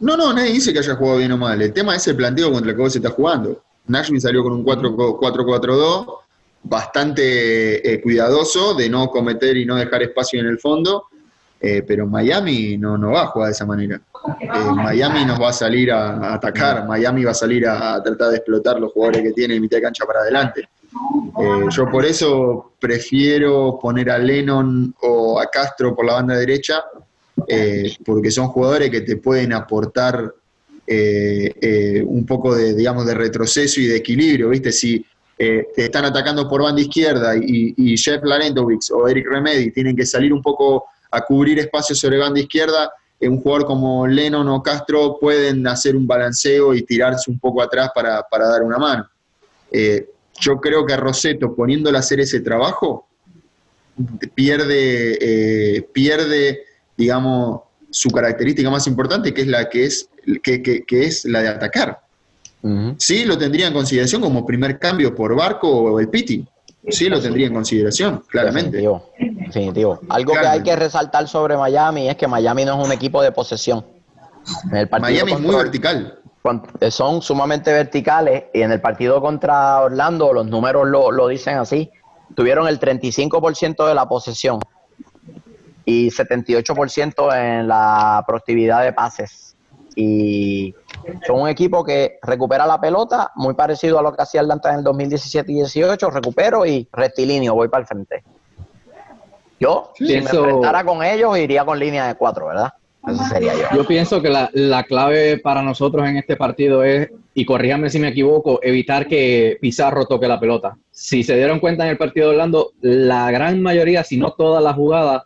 No, 0.00 0.16
no, 0.16 0.32
nadie 0.32 0.52
dice 0.52 0.72
que 0.72 0.80
haya 0.80 0.96
jugado 0.96 1.18
bien 1.18 1.32
o 1.32 1.36
mal. 1.36 1.62
El 1.62 1.72
tema 1.72 1.94
es 1.94 2.06
el 2.08 2.16
planteo 2.16 2.50
contra 2.50 2.70
el 2.70 2.76
que 2.76 2.82
vos 2.82 2.96
está 2.96 3.10
jugando. 3.10 3.62
Nashville 3.88 4.20
salió 4.20 4.42
con 4.42 4.52
un 4.52 4.64
4-4-2 4.64 6.18
bastante 6.62 7.92
eh, 7.92 8.00
cuidadoso 8.00 8.74
de 8.74 8.88
no 8.88 9.08
cometer 9.08 9.56
y 9.56 9.64
no 9.64 9.76
dejar 9.76 10.02
espacio 10.02 10.40
en 10.40 10.46
el 10.46 10.58
fondo, 10.58 11.06
eh, 11.60 11.82
pero 11.86 12.06
Miami 12.06 12.76
no, 12.76 12.98
no 12.98 13.12
va 13.12 13.22
a 13.22 13.26
jugar 13.26 13.48
de 13.48 13.52
esa 13.52 13.66
manera. 13.66 14.00
Eh, 14.40 14.48
Miami 14.74 15.24
nos 15.24 15.40
va 15.40 15.50
a 15.50 15.52
salir 15.52 15.90
a, 15.92 16.34
atacar, 16.34 16.86
Miami 16.86 17.24
va 17.24 17.30
a 17.30 17.34
salir 17.34 17.66
a, 17.66 18.02
tratar 18.02 18.30
de 18.30 18.36
explotar 18.36 18.78
los 18.78 18.92
jugadores 18.92 19.22
que 19.22 19.32
tiene 19.32 19.54
en 19.54 19.62
mitad 19.62 19.78
de 19.78 19.82
cancha 19.82 20.04
para 20.04 20.20
adelante. 20.20 20.68
yo 21.70 21.90
por 21.90 22.04
eso 22.04 22.72
prefiero 22.78 23.78
poner 23.80 24.10
a 24.10 24.18
Lennon 24.18 24.94
o 25.02 25.40
a 25.40 25.46
Castro 25.46 25.94
por 25.94 26.04
la 26.04 26.14
banda 26.14 26.36
derecha, 26.36 26.84
porque 28.04 28.30
son 28.30 28.48
jugadores 28.48 28.90
que 28.90 29.00
te 29.02 29.16
pueden 29.16 29.52
aportar 29.52 30.34
eh, 30.90 31.52
eh, 31.60 32.02
un 32.02 32.24
poco 32.24 32.54
de, 32.54 32.74
digamos, 32.74 33.04
de 33.04 33.14
retroceso 33.14 33.80
y 33.80 33.86
de 33.86 33.96
equilibrio, 33.96 34.48
¿viste? 34.48 34.72
Si 34.72 35.04
eh, 35.36 35.66
te 35.74 35.84
están 35.84 36.06
atacando 36.06 36.48
por 36.48 36.62
banda 36.62 36.80
izquierda 36.80 37.34
y, 37.36 37.96
Jeff 37.96 38.22
Larentovic 38.24 38.80
o 38.92 39.06
Eric 39.06 39.26
Remedy 39.28 39.70
tienen 39.70 39.94
que 39.94 40.06
salir 40.06 40.32
un 40.32 40.40
poco 40.40 40.86
a 41.10 41.20
cubrir 41.20 41.58
espacios 41.58 41.98
sobre 41.98 42.16
banda 42.16 42.40
izquierda, 42.40 42.90
un 43.20 43.40
jugador 43.40 43.66
como 43.66 44.06
Lennon 44.06 44.48
o 44.48 44.62
Castro 44.62 45.18
pueden 45.20 45.66
hacer 45.66 45.94
un 45.94 46.06
balanceo 46.06 46.74
y 46.74 46.82
tirarse 46.82 47.30
un 47.30 47.38
poco 47.38 47.60
atrás 47.60 47.90
para, 47.94 48.24
dar 48.30 48.62
una 48.62 48.78
mano. 48.78 49.08
yo 50.40 50.60
creo 50.60 50.86
que 50.86 50.96
Roseto, 50.96 51.54
poniéndole 51.54 51.98
a 51.98 52.00
hacer 52.00 52.20
ese 52.20 52.40
trabajo, 52.40 53.08
pierde, 54.34 55.84
pierde 55.92 56.62
digamos, 56.98 57.60
su 57.90 58.10
característica 58.10 58.70
más 58.70 58.86
importante, 58.86 59.32
que 59.32 59.42
es 59.42 59.46
la 59.46 59.68
que 59.68 59.84
es, 59.84 60.08
que, 60.42 60.84
es 60.90 61.24
la 61.24 61.42
de 61.42 61.48
atacar. 61.48 62.00
Sí, 62.98 63.24
lo 63.24 63.38
tendría 63.38 63.68
en 63.68 63.72
consideración 63.72 64.20
como 64.20 64.44
primer 64.44 64.78
cambio 64.78 65.14
por 65.14 65.34
Barco 65.34 65.68
o 65.68 66.00
el 66.00 66.08
Piti. 66.08 66.46
Sí, 66.88 67.08
lo 67.08 67.20
tendría 67.20 67.46
en 67.46 67.54
consideración, 67.54 68.22
claramente. 68.28 68.82
Definitivo. 69.18 70.00
Algo 70.08 70.32
que 70.32 70.46
hay 70.46 70.62
que 70.62 70.76
resaltar 70.76 71.28
sobre 71.28 71.56
Miami 71.56 72.08
es 72.08 72.16
que 72.16 72.26
Miami 72.26 72.64
no 72.64 72.80
es 72.80 72.86
un 72.86 72.92
equipo 72.92 73.22
de 73.22 73.32
posesión. 73.32 73.84
Miami 75.00 75.32
es 75.32 75.40
muy 75.40 75.54
vertical. 75.54 76.18
Son 76.90 77.20
sumamente 77.20 77.72
verticales 77.72 78.44
y 78.54 78.62
en 78.62 78.72
el 78.72 78.80
partido 78.80 79.20
contra 79.20 79.80
Orlando, 79.82 80.32
los 80.32 80.46
números 80.46 80.88
lo, 80.88 81.10
lo 81.10 81.28
dicen 81.28 81.58
así, 81.58 81.90
tuvieron 82.34 82.68
el 82.68 82.80
35% 82.80 83.86
de 83.86 83.94
la 83.94 84.08
posesión 84.08 84.60
y 85.88 86.10
78% 86.10 87.34
en 87.34 87.66
la 87.66 88.22
productividad 88.26 88.84
de 88.84 88.92
pases. 88.92 89.56
Y 89.96 90.74
son 91.26 91.40
un 91.40 91.48
equipo 91.48 91.82
que 91.82 92.18
recupera 92.22 92.66
la 92.66 92.78
pelota, 92.78 93.32
muy 93.36 93.54
parecido 93.54 93.98
a 93.98 94.02
lo 94.02 94.12
que 94.12 94.20
hacía 94.20 94.42
Atlanta 94.42 94.70
en 94.70 94.80
el 94.80 94.84
2017 94.84 95.50
y 95.50 95.54
18, 95.54 96.10
recupero 96.10 96.66
y 96.66 96.86
rectilíneo, 96.92 97.54
voy 97.54 97.68
para 97.68 97.80
el 97.80 97.86
frente. 97.86 98.22
Yo, 99.58 99.92
si 99.96 100.04
me 100.04 100.16
enfrentara 100.18 100.84
con 100.84 101.02
ellos, 101.02 101.38
iría 101.38 101.64
con 101.64 101.78
línea 101.78 102.06
de 102.06 102.16
cuatro, 102.16 102.48
¿verdad? 102.48 102.70
Eso 103.08 103.24
sería 103.24 103.54
yo. 103.54 103.64
Yo 103.74 103.86
pienso 103.86 104.20
que 104.20 104.28
la, 104.28 104.50
la 104.52 104.84
clave 104.84 105.38
para 105.38 105.62
nosotros 105.62 106.06
en 106.06 106.18
este 106.18 106.36
partido 106.36 106.84
es, 106.84 107.08
y 107.32 107.46
corríjame 107.46 107.88
si 107.88 107.98
me 107.98 108.08
equivoco, 108.08 108.60
evitar 108.62 109.08
que 109.08 109.56
Pizarro 109.58 110.04
toque 110.04 110.28
la 110.28 110.38
pelota. 110.38 110.76
Si 110.90 111.24
se 111.24 111.34
dieron 111.34 111.60
cuenta 111.60 111.84
en 111.84 111.90
el 111.90 111.96
partido 111.96 112.28
de 112.28 112.34
Orlando, 112.34 112.72
la 112.82 113.30
gran 113.30 113.62
mayoría, 113.62 114.04
si 114.04 114.18
no 114.18 114.32
todas 114.32 114.62
las 114.62 114.74
jugadas, 114.74 115.22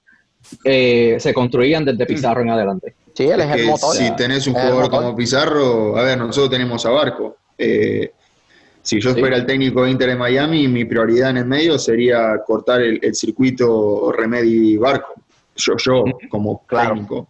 eh, 0.64 1.16
se 1.18 1.32
construían 1.34 1.84
desde 1.84 2.06
Pizarro 2.06 2.40
en 2.42 2.50
adelante. 2.50 2.94
Sí, 3.14 3.24
él 3.24 3.40
es, 3.40 3.46
Es 3.46 3.52
el 3.56 3.60
que 3.62 3.66
motor. 3.66 3.94
si 3.96 4.10
tenés 4.16 4.46
un 4.46 4.54
jugador 4.54 4.88
como 4.90 5.14
Pizarro, 5.14 5.96
a 5.96 6.02
ver, 6.02 6.18
nosotros 6.18 6.50
tenemos 6.50 6.84
a 6.86 6.90
Barco. 6.90 7.36
Eh, 7.58 8.10
si 8.82 9.00
yo 9.00 9.12
Sí. 9.14 9.20
fuera 9.20 9.36
el 9.36 9.46
técnico 9.46 9.84
de 9.84 9.90
Inter 9.90 10.08
de 10.10 10.16
Miami, 10.16 10.66
mi 10.68 10.84
prioridad 10.84 11.30
en 11.30 11.36
el 11.38 11.44
medio 11.44 11.78
sería 11.78 12.38
cortar 12.46 12.80
el, 12.80 12.98
el 13.02 13.14
circuito 13.14 14.10
Remedy 14.12 14.76
Barco. 14.76 15.14
Yo, 15.56 15.74
yo 15.76 16.04
como 16.30 16.64
Claro. 16.66 16.94
técnico, 16.94 17.28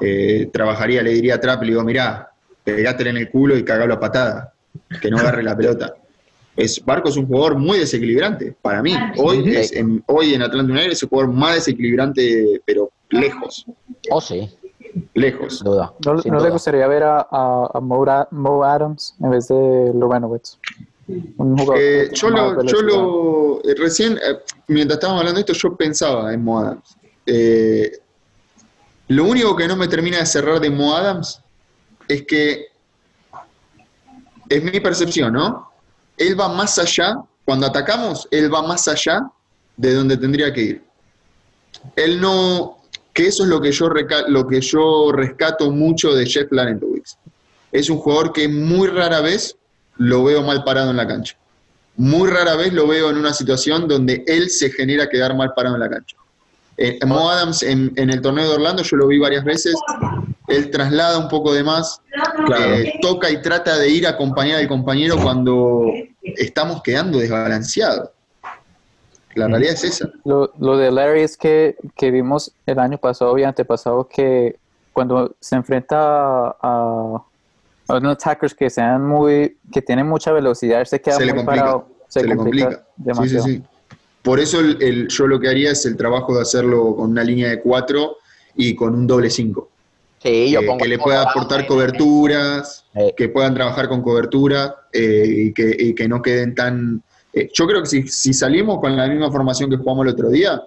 eh, 0.00 0.48
trabajaría, 0.52 1.02
le 1.02 1.10
diría 1.12 1.36
a 1.36 1.40
Trap, 1.40 1.62
le 1.62 1.68
digo, 1.70 1.82
mirá, 1.84 2.28
pegátele 2.62 3.10
en 3.10 3.16
el 3.16 3.30
culo 3.30 3.56
y 3.56 3.64
cagalo 3.64 3.94
a 3.94 4.00
patada, 4.00 4.52
que 5.00 5.10
no 5.10 5.18
agarre 5.18 5.42
la 5.42 5.56
pelota. 5.56 5.94
Es, 6.56 6.84
Barco 6.84 7.08
es 7.08 7.16
un 7.16 7.26
jugador 7.26 7.56
muy 7.56 7.78
desequilibrante, 7.78 8.54
para 8.60 8.82
mí. 8.82 8.94
Hoy, 9.16 9.42
es, 9.56 9.72
en, 9.72 10.04
hoy 10.06 10.34
en 10.34 10.42
Atlanta 10.42 10.70
United 10.72 10.92
es 10.92 11.02
el 11.02 11.08
jugador 11.08 11.32
más 11.32 11.54
desequilibrante, 11.54 12.60
pero 12.66 12.90
lejos, 13.10 13.64
Oh, 14.10 14.20
sí, 14.20 14.50
lejos. 15.14 15.58
sin 15.58 15.64
duda. 15.64 15.92
¿No, 16.04 16.20
sin 16.20 16.32
no 16.32 16.40
le 16.40 16.50
gustaría 16.50 16.86
ver 16.86 17.04
a, 17.04 17.26
a, 17.30 17.70
a 17.72 17.80
Mo, 17.80 18.64
Adams 18.64 19.14
en 19.20 19.30
vez 19.30 19.48
de 19.48 19.92
Lorenowitz? 19.94 20.58
Un 21.38 21.56
jugador 21.56 21.78
Eh, 21.78 22.10
yo 22.12 22.28
lo, 22.30 22.62
yo 22.64 22.82
lo 22.82 23.60
eh, 23.64 23.74
recién, 23.76 24.14
eh, 24.18 24.38
mientras 24.68 24.96
estábamos 24.98 25.20
hablando 25.20 25.36
de 25.42 25.52
esto, 25.52 25.52
yo 25.68 25.74
pensaba 25.76 26.32
en 26.34 26.44
Mo 26.44 26.58
Adams. 26.60 26.96
Eh, 27.26 27.92
lo 29.08 29.24
único 29.24 29.56
que 29.56 29.66
no 29.68 29.76
me 29.76 29.88
termina 29.88 30.18
de 30.18 30.26
cerrar 30.26 30.60
de 30.60 30.70
Mo 30.70 30.94
Adams 30.94 31.40
es 32.08 32.24
que 32.26 32.66
es 34.48 34.62
mi 34.62 34.80
percepción, 34.80 35.32
¿no? 35.32 35.71
Él 36.16 36.38
va 36.38 36.48
más 36.48 36.78
allá, 36.78 37.16
cuando 37.44 37.66
atacamos, 37.66 38.28
él 38.30 38.52
va 38.52 38.62
más 38.62 38.86
allá 38.88 39.30
de 39.76 39.94
donde 39.94 40.16
tendría 40.16 40.52
que 40.52 40.60
ir. 40.60 40.84
Él 41.96 42.20
no, 42.20 42.78
que 43.12 43.26
eso 43.26 43.42
es 43.42 43.48
lo 43.48 43.60
que 43.60 43.72
yo, 43.72 43.88
lo 44.28 44.46
que 44.46 44.60
yo 44.60 45.12
rescato 45.12 45.70
mucho 45.70 46.14
de 46.14 46.26
Jeff 46.26 46.50
Larentowicz. 46.50 47.16
Es 47.70 47.88
un 47.90 47.98
jugador 47.98 48.32
que 48.32 48.48
muy 48.48 48.88
rara 48.88 49.20
vez 49.20 49.56
lo 49.96 50.24
veo 50.24 50.42
mal 50.42 50.64
parado 50.64 50.90
en 50.90 50.96
la 50.96 51.06
cancha. 51.06 51.36
Muy 51.96 52.30
rara 52.30 52.56
vez 52.56 52.72
lo 52.72 52.86
veo 52.86 53.10
en 53.10 53.16
una 53.16 53.34
situación 53.34 53.86
donde 53.88 54.24
él 54.26 54.50
se 54.50 54.70
genera 54.70 55.08
quedar 55.08 55.36
mal 55.36 55.52
parado 55.54 55.76
en 55.76 55.80
la 55.80 55.90
cancha. 55.90 56.16
Eh, 56.78 56.98
Mo 57.06 57.28
Adams 57.30 57.62
en, 57.62 57.92
en 57.96 58.10
el 58.10 58.20
torneo 58.22 58.48
de 58.48 58.54
Orlando 58.54 58.82
yo 58.82 58.96
lo 58.96 59.06
vi 59.06 59.18
varias 59.18 59.44
veces, 59.44 59.74
él 60.48 60.70
traslada 60.70 61.18
un 61.18 61.28
poco 61.28 61.52
de 61.52 61.62
más, 61.62 62.00
Claro. 62.46 62.74
eh, 62.74 62.94
toca 63.02 63.30
y 63.30 63.40
trata 63.42 63.78
de 63.78 63.88
ir 63.90 64.06
a 64.06 64.10
acompañar 64.10 64.58
al 64.58 64.68
compañero 64.68 65.16
cuando 65.22 65.84
estamos 66.22 66.82
quedando 66.82 67.18
desbalanceados. 67.18 68.08
La 69.34 69.48
realidad 69.48 69.74
es 69.74 69.84
esa. 69.84 70.10
Lo, 70.24 70.52
lo 70.58 70.76
de 70.76 70.90
Larry 70.90 71.22
es 71.22 71.36
que, 71.38 71.76
que 71.96 72.10
vimos 72.10 72.52
el 72.66 72.78
año 72.78 72.98
pasado 72.98 73.36
y 73.38 73.44
antepasado 73.44 74.06
que 74.06 74.56
cuando 74.92 75.34
se 75.40 75.56
enfrenta 75.56 75.96
a, 76.48 76.56
a, 76.60 77.22
a 77.88 77.94
unos 77.96 78.12
attackers 78.12 78.54
que 78.54 78.68
sean 78.68 79.06
muy, 79.06 79.56
que 79.72 79.80
tienen 79.80 80.06
mucha 80.06 80.32
velocidad, 80.32 80.84
se 80.84 81.00
queda 81.00 81.16
Se 81.16 81.24
le 81.24 81.32
muy 81.32 81.44
complica, 81.44 81.64
parado, 81.64 81.88
se, 82.08 82.24
le 82.24 82.36
complica. 82.36 82.70
Sí, 82.70 82.76
sí, 82.76 82.82
demasiado. 82.96 83.44
sí. 83.44 83.62
Por 84.22 84.38
eso 84.40 84.60
el- 84.60 84.80
el- 84.82 85.08
yo 85.08 85.26
lo 85.26 85.40
que 85.40 85.48
haría 85.48 85.72
es 85.72 85.84
el 85.86 85.96
trabajo 85.96 86.34
de 86.34 86.42
hacerlo 86.42 86.94
con 86.96 87.10
una 87.10 87.24
línea 87.24 87.48
de 87.50 87.60
cuatro 87.60 88.18
y 88.56 88.74
con 88.74 88.94
un 88.94 89.06
doble 89.06 89.30
cinco. 89.30 89.68
Sí, 90.22 90.52
yo 90.52 90.60
que, 90.60 90.66
pongo 90.66 90.78
que 90.82 90.88
le 90.88 90.98
pueda 90.98 91.22
aportar 91.22 91.66
coberturas, 91.66 92.84
Eh. 92.94 93.12
que 93.16 93.28
puedan 93.28 93.54
trabajar 93.54 93.88
con 93.88 94.02
cobertura 94.02 94.76
eh, 94.92 95.24
y, 95.48 95.52
que, 95.52 95.74
y 95.76 95.94
que 95.94 96.06
no 96.08 96.22
queden 96.22 96.54
tan... 96.54 97.02
eh, 97.32 97.50
yo 97.52 97.66
creo 97.66 97.80
que 97.82 97.88
si, 97.88 98.06
si 98.08 98.32
salimos 98.34 98.78
con 98.78 98.96
la 98.96 99.08
misma 99.08 99.30
formación 99.32 99.68
que 99.70 99.76
jugamos 99.78 100.06
el 100.06 100.12
otro 100.12 100.28
día, 100.28 100.62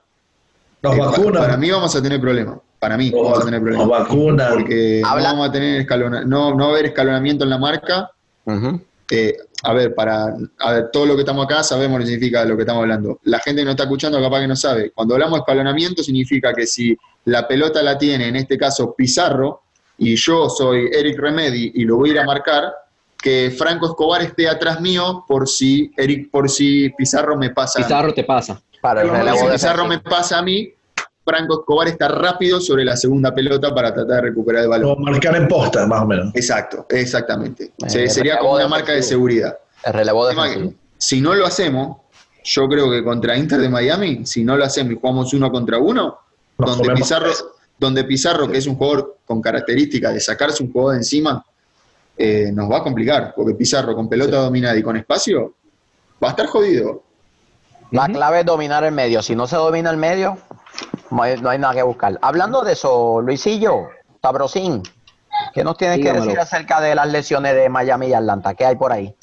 Nos 0.81 0.95
eh, 0.95 0.99
vacunan. 0.99 1.41
para 1.43 1.57
mí 1.57 1.69
vamos 1.71 1.95
a 1.95 2.01
tener 2.01 2.19
problemas. 2.19 2.57
Para 2.79 2.97
mí 2.97 3.09
vamos 3.11 3.39
a 3.39 3.45
tener 3.45 3.61
Nos 3.61 3.69
problemas. 3.77 3.99
vacunan. 3.99 4.53
Porque 4.55 5.01
no 5.03 5.09
vamos 5.15 5.49
a 5.49 5.51
tener 5.51 5.81
escalona, 5.81 6.25
no, 6.25 6.53
no 6.53 6.57
va 6.57 6.65
a 6.65 6.69
haber 6.73 6.85
escalonamiento 6.87 7.43
en 7.45 7.49
la 7.51 7.57
marca. 7.57 8.11
Ujú. 8.45 8.81
Eh, 9.09 9.37
a 9.63 9.73
ver, 9.73 9.93
para 9.93 10.35
a 10.59 10.71
ver, 10.71 10.89
todo 10.91 11.05
lo 11.05 11.15
que 11.15 11.21
estamos 11.21 11.45
acá 11.45 11.63
sabemos 11.63 11.99
lo 11.99 12.05
que 12.05 12.11
significa 12.11 12.43
lo 12.45 12.55
que 12.55 12.63
estamos 12.63 12.81
hablando. 12.81 13.19
La 13.23 13.39
gente 13.39 13.61
que 13.61 13.65
no 13.65 13.71
está 13.71 13.83
escuchando 13.83 14.21
capaz 14.21 14.41
que 14.41 14.47
no 14.47 14.55
sabe. 14.55 14.91
Cuando 14.91 15.13
hablamos 15.13 15.37
de 15.37 15.39
escalonamiento 15.41 16.03
significa 16.03 16.53
que 16.53 16.65
si 16.65 16.95
la 17.25 17.47
pelota 17.47 17.81
la 17.83 17.97
tiene, 17.97 18.27
en 18.27 18.35
este 18.35 18.57
caso 18.57 18.93
Pizarro, 18.95 19.61
y 19.97 20.15
yo 20.15 20.49
soy 20.49 20.89
Eric 20.91 21.19
Remedy 21.19 21.71
y 21.75 21.85
lo 21.85 21.97
voy 21.97 22.09
a 22.09 22.13
ir 22.13 22.19
a 22.19 22.25
marcar, 22.25 22.73
que 23.17 23.49
Franco 23.49 23.87
Escobar 23.87 24.21
esté 24.21 24.47
atrás 24.47 24.81
mío 24.81 25.23
por 25.27 25.47
si 25.47 25.91
Eric, 25.97 26.29
por 26.29 26.49
si 26.49 26.89
Pizarro 26.91 27.37
me 27.37 27.49
pasa. 27.49 27.79
a 27.79 27.81
mí. 27.81 27.85
Pizarro 27.85 28.13
te 28.13 28.23
pasa. 28.23 28.61
Para 28.81 29.01
el 29.01 29.09
Por 29.09 29.37
si 29.37 29.45
Pizarro 29.47 29.85
me 29.87 29.99
pasa 29.99 30.37
a 30.39 30.41
mí, 30.41 30.71
Franco 31.25 31.59
Escobar 31.61 31.87
está 31.87 32.07
rápido 32.07 32.61
sobre 32.61 32.85
la 32.85 32.95
segunda 32.95 33.33
pelota 33.33 33.73
para 33.73 33.91
tratar 33.93 34.17
de 34.17 34.21
recuperar 34.29 34.63
el 34.63 34.69
balón. 34.69 34.93
Como 34.95 35.11
marcar 35.11 35.35
en 35.35 35.47
posta, 35.47 35.87
más 35.87 36.01
o 36.03 36.05
menos. 36.05 36.31
Exacto, 36.35 36.85
exactamente. 36.89 37.71
Eh, 37.83 37.89
Se- 37.89 38.09
sería 38.09 38.37
como 38.37 38.53
una 38.53 38.67
marca 38.67 38.91
de 38.91 39.01
seguridad. 39.01 39.57
El 39.83 40.75
si 40.97 41.19
no 41.21 41.33
lo 41.33 41.45
hacemos, 41.45 41.97
yo 42.43 42.67
creo 42.69 42.89
que 42.91 43.03
contra 43.03 43.35
Inter 43.35 43.59
de 43.59 43.69
Miami, 43.69 44.25
si 44.25 44.43
no 44.43 44.55
lo 44.55 44.63
hacemos 44.63 44.93
y 44.93 44.95
jugamos 44.99 45.33
uno 45.33 45.51
contra 45.51 45.77
uno, 45.79 46.19
Nos 46.59 46.77
donde 46.77 46.93
Pizarro, 46.93 47.25
tres. 47.25 47.45
donde 47.79 48.03
Pizarro, 48.03 48.47
que 48.47 48.57
es 48.59 48.67
un 48.67 48.75
jugador 48.75 49.17
con 49.25 49.41
características 49.41 50.13
de 50.13 50.19
sacarse 50.19 50.61
un 50.63 50.71
jugador 50.71 50.93
de 50.93 50.99
encima, 50.99 51.43
eh, 52.17 52.51
nos 52.53 52.71
va 52.71 52.77
a 52.77 52.83
complicar, 52.83 53.33
porque 53.35 53.55
Pizarro 53.55 53.95
con 53.95 54.07
pelota 54.07 54.37
dominada 54.37 54.77
y 54.77 54.83
con 54.83 54.95
espacio 54.95 55.53
va 56.23 56.27
a 56.29 56.31
estar 56.31 56.45
jodido. 56.45 57.03
La 57.91 58.07
clave 58.07 58.39
es 58.41 58.45
dominar 58.45 58.83
el 58.83 58.93
medio. 58.93 59.21
Si 59.21 59.35
no 59.35 59.47
se 59.47 59.55
domina 59.57 59.89
el 59.91 59.97
medio, 59.97 60.37
no 61.11 61.21
hay, 61.23 61.37
no 61.41 61.49
hay 61.49 61.59
nada 61.59 61.73
que 61.73 61.83
buscar. 61.83 62.17
Hablando 62.21 62.63
de 62.63 62.73
eso, 62.73 63.21
Luisillo, 63.21 63.87
Tabrosín, 64.21 64.81
¿qué 65.53 65.63
nos 65.63 65.77
tienes 65.77 65.99
que 65.99 66.11
decir 66.13 66.39
acerca 66.39 66.81
de 66.81 66.95
las 66.95 67.11
lesiones 67.11 67.55
de 67.55 67.69
Miami 67.69 68.07
y 68.07 68.13
Atlanta? 68.13 68.53
¿Qué 68.53 68.65
hay 68.65 68.75
por 68.75 68.91
ahí? 68.91 69.13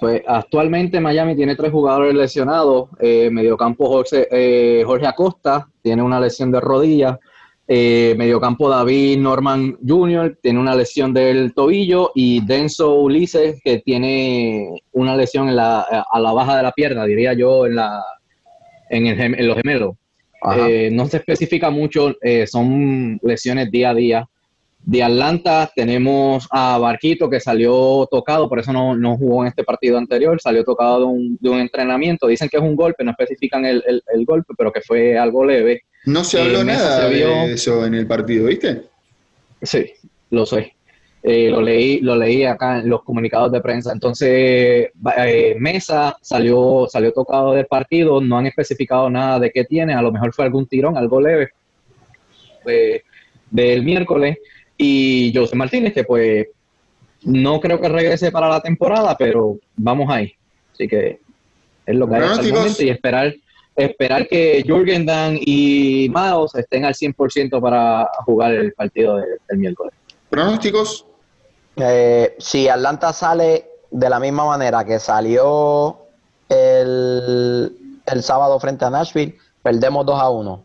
Pues 0.00 0.22
actualmente 0.26 1.00
Miami 1.00 1.36
tiene 1.36 1.54
tres 1.56 1.70
jugadores 1.72 2.14
lesionados. 2.14 2.88
Eh, 2.98 3.30
mediocampo 3.30 3.86
Jorge, 3.86 4.26
eh, 4.30 4.82
Jorge 4.84 5.06
Acosta 5.06 5.68
tiene 5.82 6.02
una 6.02 6.20
lesión 6.20 6.50
de 6.50 6.60
rodilla. 6.60 7.18
Eh, 7.66 8.14
mediocampo 8.18 8.68
David 8.68 9.18
Norman 9.20 9.78
Jr. 9.86 10.36
tiene 10.42 10.58
una 10.60 10.74
lesión 10.74 11.14
del 11.14 11.54
tobillo. 11.54 12.10
Y 12.14 12.44
Denso 12.44 12.96
Ulises 12.96 13.60
que 13.64 13.78
tiene 13.78 14.82
una 14.92 15.16
lesión 15.16 15.48
en 15.48 15.56
la, 15.56 15.80
a 15.80 16.20
la 16.20 16.32
baja 16.32 16.56
de 16.56 16.64
la 16.64 16.72
pierna, 16.72 17.04
diría 17.06 17.32
yo, 17.32 17.64
en, 17.64 17.76
la, 17.76 18.04
en, 18.90 19.06
el 19.06 19.16
gem- 19.16 19.38
en 19.38 19.46
los 19.46 19.56
gemelos. 19.56 19.94
Eh, 20.56 20.90
no 20.92 21.06
se 21.06 21.16
especifica 21.18 21.70
mucho, 21.70 22.14
eh, 22.20 22.46
son 22.46 23.18
lesiones 23.22 23.70
día 23.70 23.90
a 23.90 23.94
día. 23.94 24.28
De 24.86 25.02
Atlanta 25.02 25.70
tenemos 25.74 26.46
a 26.50 26.76
Barquito 26.76 27.30
que 27.30 27.40
salió 27.40 28.06
tocado, 28.10 28.50
por 28.50 28.58
eso 28.58 28.70
no, 28.70 28.94
no 28.94 29.16
jugó 29.16 29.42
en 29.42 29.48
este 29.48 29.64
partido 29.64 29.96
anterior, 29.96 30.38
salió 30.42 30.62
tocado 30.62 30.98
de 31.00 31.04
un, 31.06 31.38
de 31.40 31.48
un 31.48 31.58
entrenamiento. 31.60 32.26
Dicen 32.26 32.50
que 32.50 32.58
es 32.58 32.62
un 32.62 32.76
golpe, 32.76 33.02
no 33.02 33.12
especifican 33.12 33.64
el, 33.64 33.82
el- 33.86 34.02
el 34.14 34.26
golpe, 34.26 34.52
pero 34.58 34.70
que 34.70 34.82
fue 34.82 35.16
algo 35.16 35.42
leve. 35.46 35.82
No 36.04 36.22
se 36.22 36.36
Eh, 36.38 36.42
habló 36.42 36.64
Mesa 36.64 36.78
nada 36.84 37.08
se 37.08 37.14
vio- 37.14 37.28
de 37.46 37.52
eso 37.54 37.86
en 37.86 37.94
el 37.94 38.06
partido, 38.06 38.46
¿viste? 38.48 38.82
Sí, 39.62 39.86
lo 40.28 40.44
sé. 40.44 40.73
Eh, 41.26 41.48
lo 41.48 41.62
leí, 41.62 42.00
lo 42.00 42.14
leí 42.16 42.44
acá 42.44 42.80
en 42.80 42.90
los 42.90 43.02
comunicados 43.02 43.50
de 43.50 43.62
prensa. 43.62 43.92
Entonces, 43.92 44.90
eh, 45.16 45.56
Mesa 45.58 46.18
salió, 46.20 46.86
salió 46.86 47.12
tocado 47.12 47.54
del 47.54 47.64
partido, 47.64 48.20
no 48.20 48.36
han 48.36 48.46
especificado 48.46 49.08
nada 49.08 49.38
de 49.40 49.50
qué 49.50 49.64
tiene, 49.64 49.94
a 49.94 50.02
lo 50.02 50.12
mejor 50.12 50.34
fue 50.34 50.44
algún 50.44 50.66
tirón, 50.66 50.98
algo 50.98 51.22
leve 51.22 51.48
eh, 52.66 53.02
del 53.50 53.82
miércoles. 53.82 54.36
Y 54.76 55.32
José 55.34 55.56
Martínez, 55.56 55.94
que 55.94 56.04
pues 56.04 56.46
no 57.22 57.58
creo 57.58 57.80
que 57.80 57.88
regrese 57.88 58.30
para 58.30 58.48
la 58.50 58.60
temporada, 58.60 59.16
pero 59.16 59.56
vamos 59.76 60.10
ahí. 60.10 60.30
Así 60.74 60.86
que 60.86 61.20
es 61.86 61.94
lo 61.96 62.06
que 62.06 62.16
hay 62.16 62.20
hasta 62.22 62.42
el 62.42 62.52
momento 62.52 62.82
y 62.82 62.90
esperar, 62.90 63.34
esperar 63.74 64.28
que 64.28 64.62
Jürgen 64.66 65.06
Dan 65.06 65.38
y 65.40 66.10
Miles 66.14 66.54
estén 66.54 66.84
al 66.84 66.94
100% 66.94 67.62
para 67.62 68.10
jugar 68.26 68.52
el 68.52 68.74
partido 68.74 69.16
de- 69.16 69.24
del 69.48 69.58
miércoles. 69.58 69.94
¿Pronósticos? 70.28 71.06
Eh, 71.76 72.36
si 72.38 72.68
Atlanta 72.68 73.12
sale 73.12 73.68
de 73.90 74.10
la 74.10 74.20
misma 74.20 74.44
manera 74.44 74.84
que 74.84 74.98
salió 74.98 75.98
el, 76.48 78.00
el 78.06 78.22
sábado 78.22 78.58
frente 78.60 78.84
a 78.84 78.90
Nashville, 78.90 79.38
perdemos 79.62 80.06
2 80.06 80.20
a 80.20 80.30
1. 80.30 80.64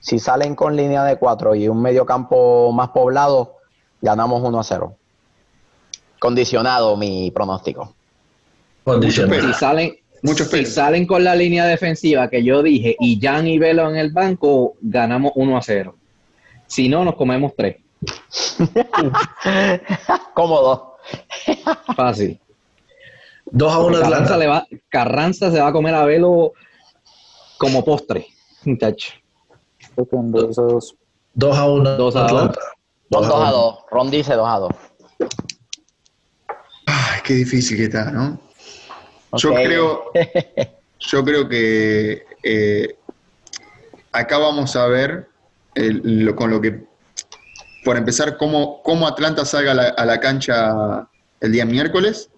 Si 0.00 0.18
salen 0.18 0.54
con 0.54 0.76
línea 0.76 1.04
de 1.04 1.16
4 1.16 1.54
y 1.54 1.68
un 1.68 1.80
medio 1.80 2.06
campo 2.06 2.72
más 2.72 2.88
poblado, 2.90 3.56
ganamos 4.00 4.42
1 4.42 4.60
a 4.60 4.64
0. 4.64 4.96
Condicionado 6.18 6.96
mi 6.96 7.30
pronóstico. 7.30 7.94
Condicional. 8.84 9.40
Si 9.40 9.52
salen, 9.52 9.94
Mucho 10.22 10.44
si 10.44 10.66
salen 10.66 11.06
con 11.06 11.24
la 11.24 11.34
línea 11.34 11.64
defensiva 11.64 12.28
que 12.28 12.44
yo 12.44 12.62
dije 12.62 12.94
y 13.00 13.18
Jan 13.20 13.46
y 13.46 13.58
Velo 13.58 13.88
en 13.88 13.96
el 13.96 14.10
banco, 14.10 14.74
ganamos 14.82 15.32
1 15.34 15.56
a 15.56 15.62
0. 15.62 15.96
Si 16.66 16.88
no, 16.88 17.04
nos 17.04 17.16
comemos 17.16 17.52
3. 17.56 17.76
Cómodo. 20.34 20.96
Fácil. 21.96 22.40
2 23.52 23.72
a 23.72 23.78
1 23.78 23.86
Carranza, 23.92 24.06
Atlanta. 24.16 24.36
le 24.36 24.46
va, 24.46 24.66
Carranza 24.88 25.50
se 25.50 25.60
va 25.60 25.68
a 25.68 25.72
comer 25.72 25.94
a 25.94 26.04
Velo 26.04 26.52
como 27.58 27.84
postre. 27.84 28.26
Muchacho. 28.64 29.12
creo 29.94 30.08
que 30.08 30.16
en 30.16 30.30
2 30.32 30.58
a 30.58 30.62
2. 30.62 30.94
2 31.34 31.58
a 31.58 31.68
1. 31.68 31.96
2 31.96 32.16
a 32.16 32.20
2. 32.20 32.32
Atlanta. 32.32 32.60
Son 33.10 33.28
2 33.28 33.44
a 33.44 33.50
2. 33.50 33.78
Ron 33.90 34.10
dice 34.10 34.34
2 34.34 34.48
a 34.48 34.58
2. 34.58 34.70
Ay, 36.86 37.20
qué 37.24 37.34
difícil 37.34 37.76
que 37.76 37.84
está, 37.84 38.10
¿no? 38.10 38.38
Yo 39.36 39.50
Ok. 39.52 39.56
creo, 39.62 40.04
yo 41.00 41.24
creo 41.24 41.48
que 41.48 42.24
eh, 42.42 42.96
acá 44.12 44.38
vamos 44.38 44.74
a 44.76 44.86
ver 44.86 45.28
el- 45.74 46.24
lo- 46.24 46.36
con 46.36 46.50
lo 46.50 46.60
que, 46.60 46.84
por 47.84 47.96
empezar, 47.96 48.36
cómo, 48.36 48.82
cómo 48.82 49.06
Atlanta 49.06 49.44
salga 49.44 49.72
a 49.72 49.74
la, 49.74 49.88
a 49.88 50.04
la 50.04 50.20
cancha 50.20 51.08
el 51.40 51.52
día 51.52 51.64
miércoles. 51.64 52.30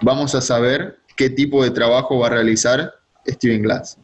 Vamos 0.00 0.34
a 0.34 0.40
saber 0.40 0.98
qué 1.16 1.28
tipo 1.30 1.62
de 1.62 1.70
trabajo 1.70 2.18
va 2.18 2.28
a 2.28 2.30
realizar 2.30 2.94
Steven 3.26 3.62
Glass. 3.62 3.98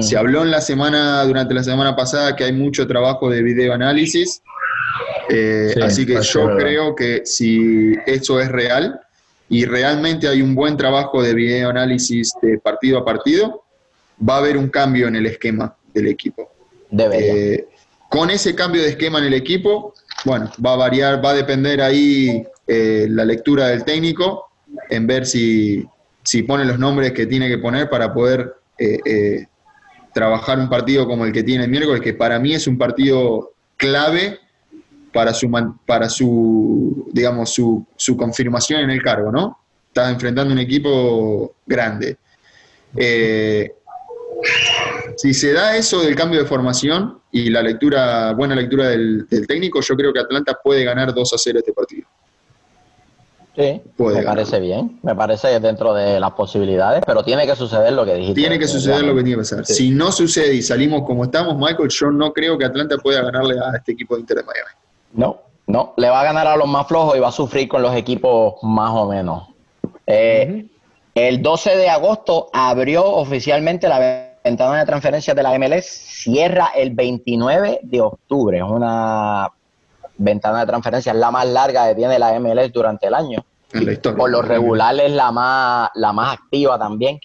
Se 0.00 0.16
habló 0.16 0.42
en 0.42 0.50
la 0.50 0.62
semana, 0.62 1.22
durante 1.24 1.52
la 1.52 1.62
semana 1.62 1.94
pasada, 1.94 2.34
que 2.34 2.44
hay 2.44 2.52
mucho 2.52 2.86
trabajo 2.86 3.28
de 3.28 3.42
videoanálisis. 3.42 4.42
Eh, 5.28 5.72
Sí, 5.74 5.80
así 5.80 6.06
que 6.06 6.20
yo 6.22 6.46
verdad. 6.46 6.58
creo 6.58 6.94
que 6.94 7.22
si 7.24 7.94
eso 8.06 8.40
es 8.40 8.50
real 8.50 9.00
y 9.48 9.64
realmente 9.66 10.28
hay 10.28 10.40
un 10.42 10.54
buen 10.54 10.76
trabajo 10.76 11.22
de 11.22 11.34
videoanálisis 11.34 12.32
de 12.40 12.58
partido 12.58 12.98
a 12.98 13.04
partido, 13.04 13.64
va 14.26 14.36
a 14.36 14.38
haber 14.38 14.56
un 14.56 14.68
cambio 14.68 15.08
en 15.08 15.16
el 15.16 15.26
esquema 15.26 15.76
del 15.92 16.08
equipo. 16.08 16.50
Debería. 16.90 17.34
Eh, 17.34 17.68
con 18.12 18.28
ese 18.28 18.54
cambio 18.54 18.82
de 18.82 18.90
esquema 18.90 19.20
en 19.20 19.24
el 19.24 19.32
equipo, 19.32 19.94
bueno, 20.26 20.52
va 20.64 20.74
a 20.74 20.76
variar, 20.76 21.24
va 21.24 21.30
a 21.30 21.34
depender 21.34 21.80
ahí 21.80 22.46
eh, 22.66 23.06
la 23.08 23.24
lectura 23.24 23.68
del 23.68 23.84
técnico 23.84 24.50
en 24.90 25.06
ver 25.06 25.24
si, 25.24 25.88
si 26.22 26.42
pone 26.42 26.66
los 26.66 26.78
nombres 26.78 27.12
que 27.12 27.24
tiene 27.24 27.48
que 27.48 27.56
poner 27.56 27.88
para 27.88 28.12
poder 28.12 28.54
eh, 28.76 28.98
eh, 29.06 29.46
trabajar 30.12 30.58
un 30.58 30.68
partido 30.68 31.08
como 31.08 31.24
el 31.24 31.32
que 31.32 31.42
tiene 31.42 31.64
el 31.64 31.70
miércoles, 31.70 32.02
que 32.02 32.12
para 32.12 32.38
mí 32.38 32.52
es 32.52 32.66
un 32.66 32.76
partido 32.76 33.54
clave 33.78 34.40
para 35.10 35.32
su, 35.32 35.50
para 35.86 36.10
su 36.10 37.08
digamos, 37.14 37.54
su, 37.54 37.86
su 37.96 38.14
confirmación 38.14 38.80
en 38.80 38.90
el 38.90 39.02
cargo, 39.02 39.32
¿no? 39.32 39.58
Está 39.88 40.10
enfrentando 40.10 40.52
un 40.52 40.58
equipo 40.58 41.54
grande. 41.64 42.18
Si 45.16 45.32
se 45.32 45.54
da 45.54 45.78
eso 45.78 46.02
del 46.02 46.14
cambio 46.14 46.40
de 46.40 46.46
formación 46.46 47.21
y 47.32 47.50
la 47.50 47.62
lectura, 47.62 48.32
buena 48.34 48.54
lectura 48.54 48.88
del, 48.88 49.26
del 49.28 49.46
técnico, 49.46 49.80
yo 49.80 49.96
creo 49.96 50.12
que 50.12 50.20
Atlanta 50.20 50.58
puede 50.62 50.84
ganar 50.84 51.12
2 51.14 51.32
a 51.32 51.38
0 51.38 51.58
este 51.58 51.72
partido. 51.72 52.06
Sí, 53.56 53.82
puede 53.96 54.16
me 54.18 54.22
ganar. 54.22 54.36
parece 54.36 54.60
bien. 54.60 54.98
Me 55.02 55.14
parece 55.14 55.60
dentro 55.60 55.92
de 55.92 56.18
las 56.20 56.30
posibilidades, 56.32 57.02
pero 57.06 57.22
tiene 57.22 57.46
que 57.46 57.54
suceder 57.54 57.92
lo 57.92 58.04
que 58.06 58.14
dijiste. 58.14 58.40
Tiene 58.40 58.58
que 58.58 58.66
suceder 58.66 59.02
lo 59.02 59.14
que 59.14 59.22
tiene 59.22 59.32
que 59.32 59.36
pasar. 59.38 59.66
Si 59.66 59.90
no 59.90 60.10
sucede 60.10 60.54
y 60.54 60.62
salimos 60.62 61.02
como 61.06 61.24
estamos, 61.24 61.56
Michael, 61.58 61.88
yo 61.90 62.10
no 62.10 62.32
creo 62.32 62.56
que 62.56 62.64
Atlanta 62.64 62.96
pueda 62.96 63.20
ganarle 63.22 63.56
a 63.58 63.76
este 63.76 63.92
equipo 63.92 64.14
de 64.14 64.22
Inter 64.22 64.38
de 64.38 64.42
Miami. 64.44 64.70
No, 65.12 65.42
no. 65.66 65.92
Le 65.98 66.08
va 66.08 66.22
a 66.22 66.24
ganar 66.24 66.46
a 66.46 66.56
los 66.56 66.66
más 66.66 66.86
flojos 66.86 67.14
y 67.16 67.20
va 67.20 67.28
a 67.28 67.32
sufrir 67.32 67.68
con 67.68 67.82
los 67.82 67.94
equipos 67.94 68.54
más 68.62 68.90
o 68.94 69.06
menos. 69.08 69.48
Eh, 70.06 70.66
El 71.14 71.42
12 71.42 71.76
de 71.76 71.90
agosto 71.90 72.48
abrió 72.54 73.04
oficialmente 73.04 73.86
la 73.86 73.98
ventana 74.44 74.80
de 74.80 74.86
transferencias 74.86 75.36
de 75.36 75.42
la 75.42 75.58
MLS. 75.58 75.86
Cierra 75.86 76.70
el 76.74 76.90
29 76.90 77.80
de 77.82 78.00
octubre. 78.00 78.58
Es 78.58 78.64
una 78.64 79.48
ventana 80.18 80.60
de 80.60 80.66
transferencias 80.66 81.16
la 81.16 81.30
más 81.30 81.46
larga 81.46 81.88
que 81.88 81.94
tiene 81.94 82.18
la 82.18 82.38
MLS 82.38 82.72
durante 82.72 83.06
el 83.06 83.14
año. 83.14 83.44
En 83.72 83.86
la 83.86 83.92
historia. 83.92 84.18
Por 84.18 84.30
lo 84.30 84.42
regular 84.42 84.94
es 85.00 85.12
la 85.12 85.32
más, 85.32 85.90
la 85.94 86.12
más 86.12 86.38
activa 86.38 86.78
también. 86.78 87.20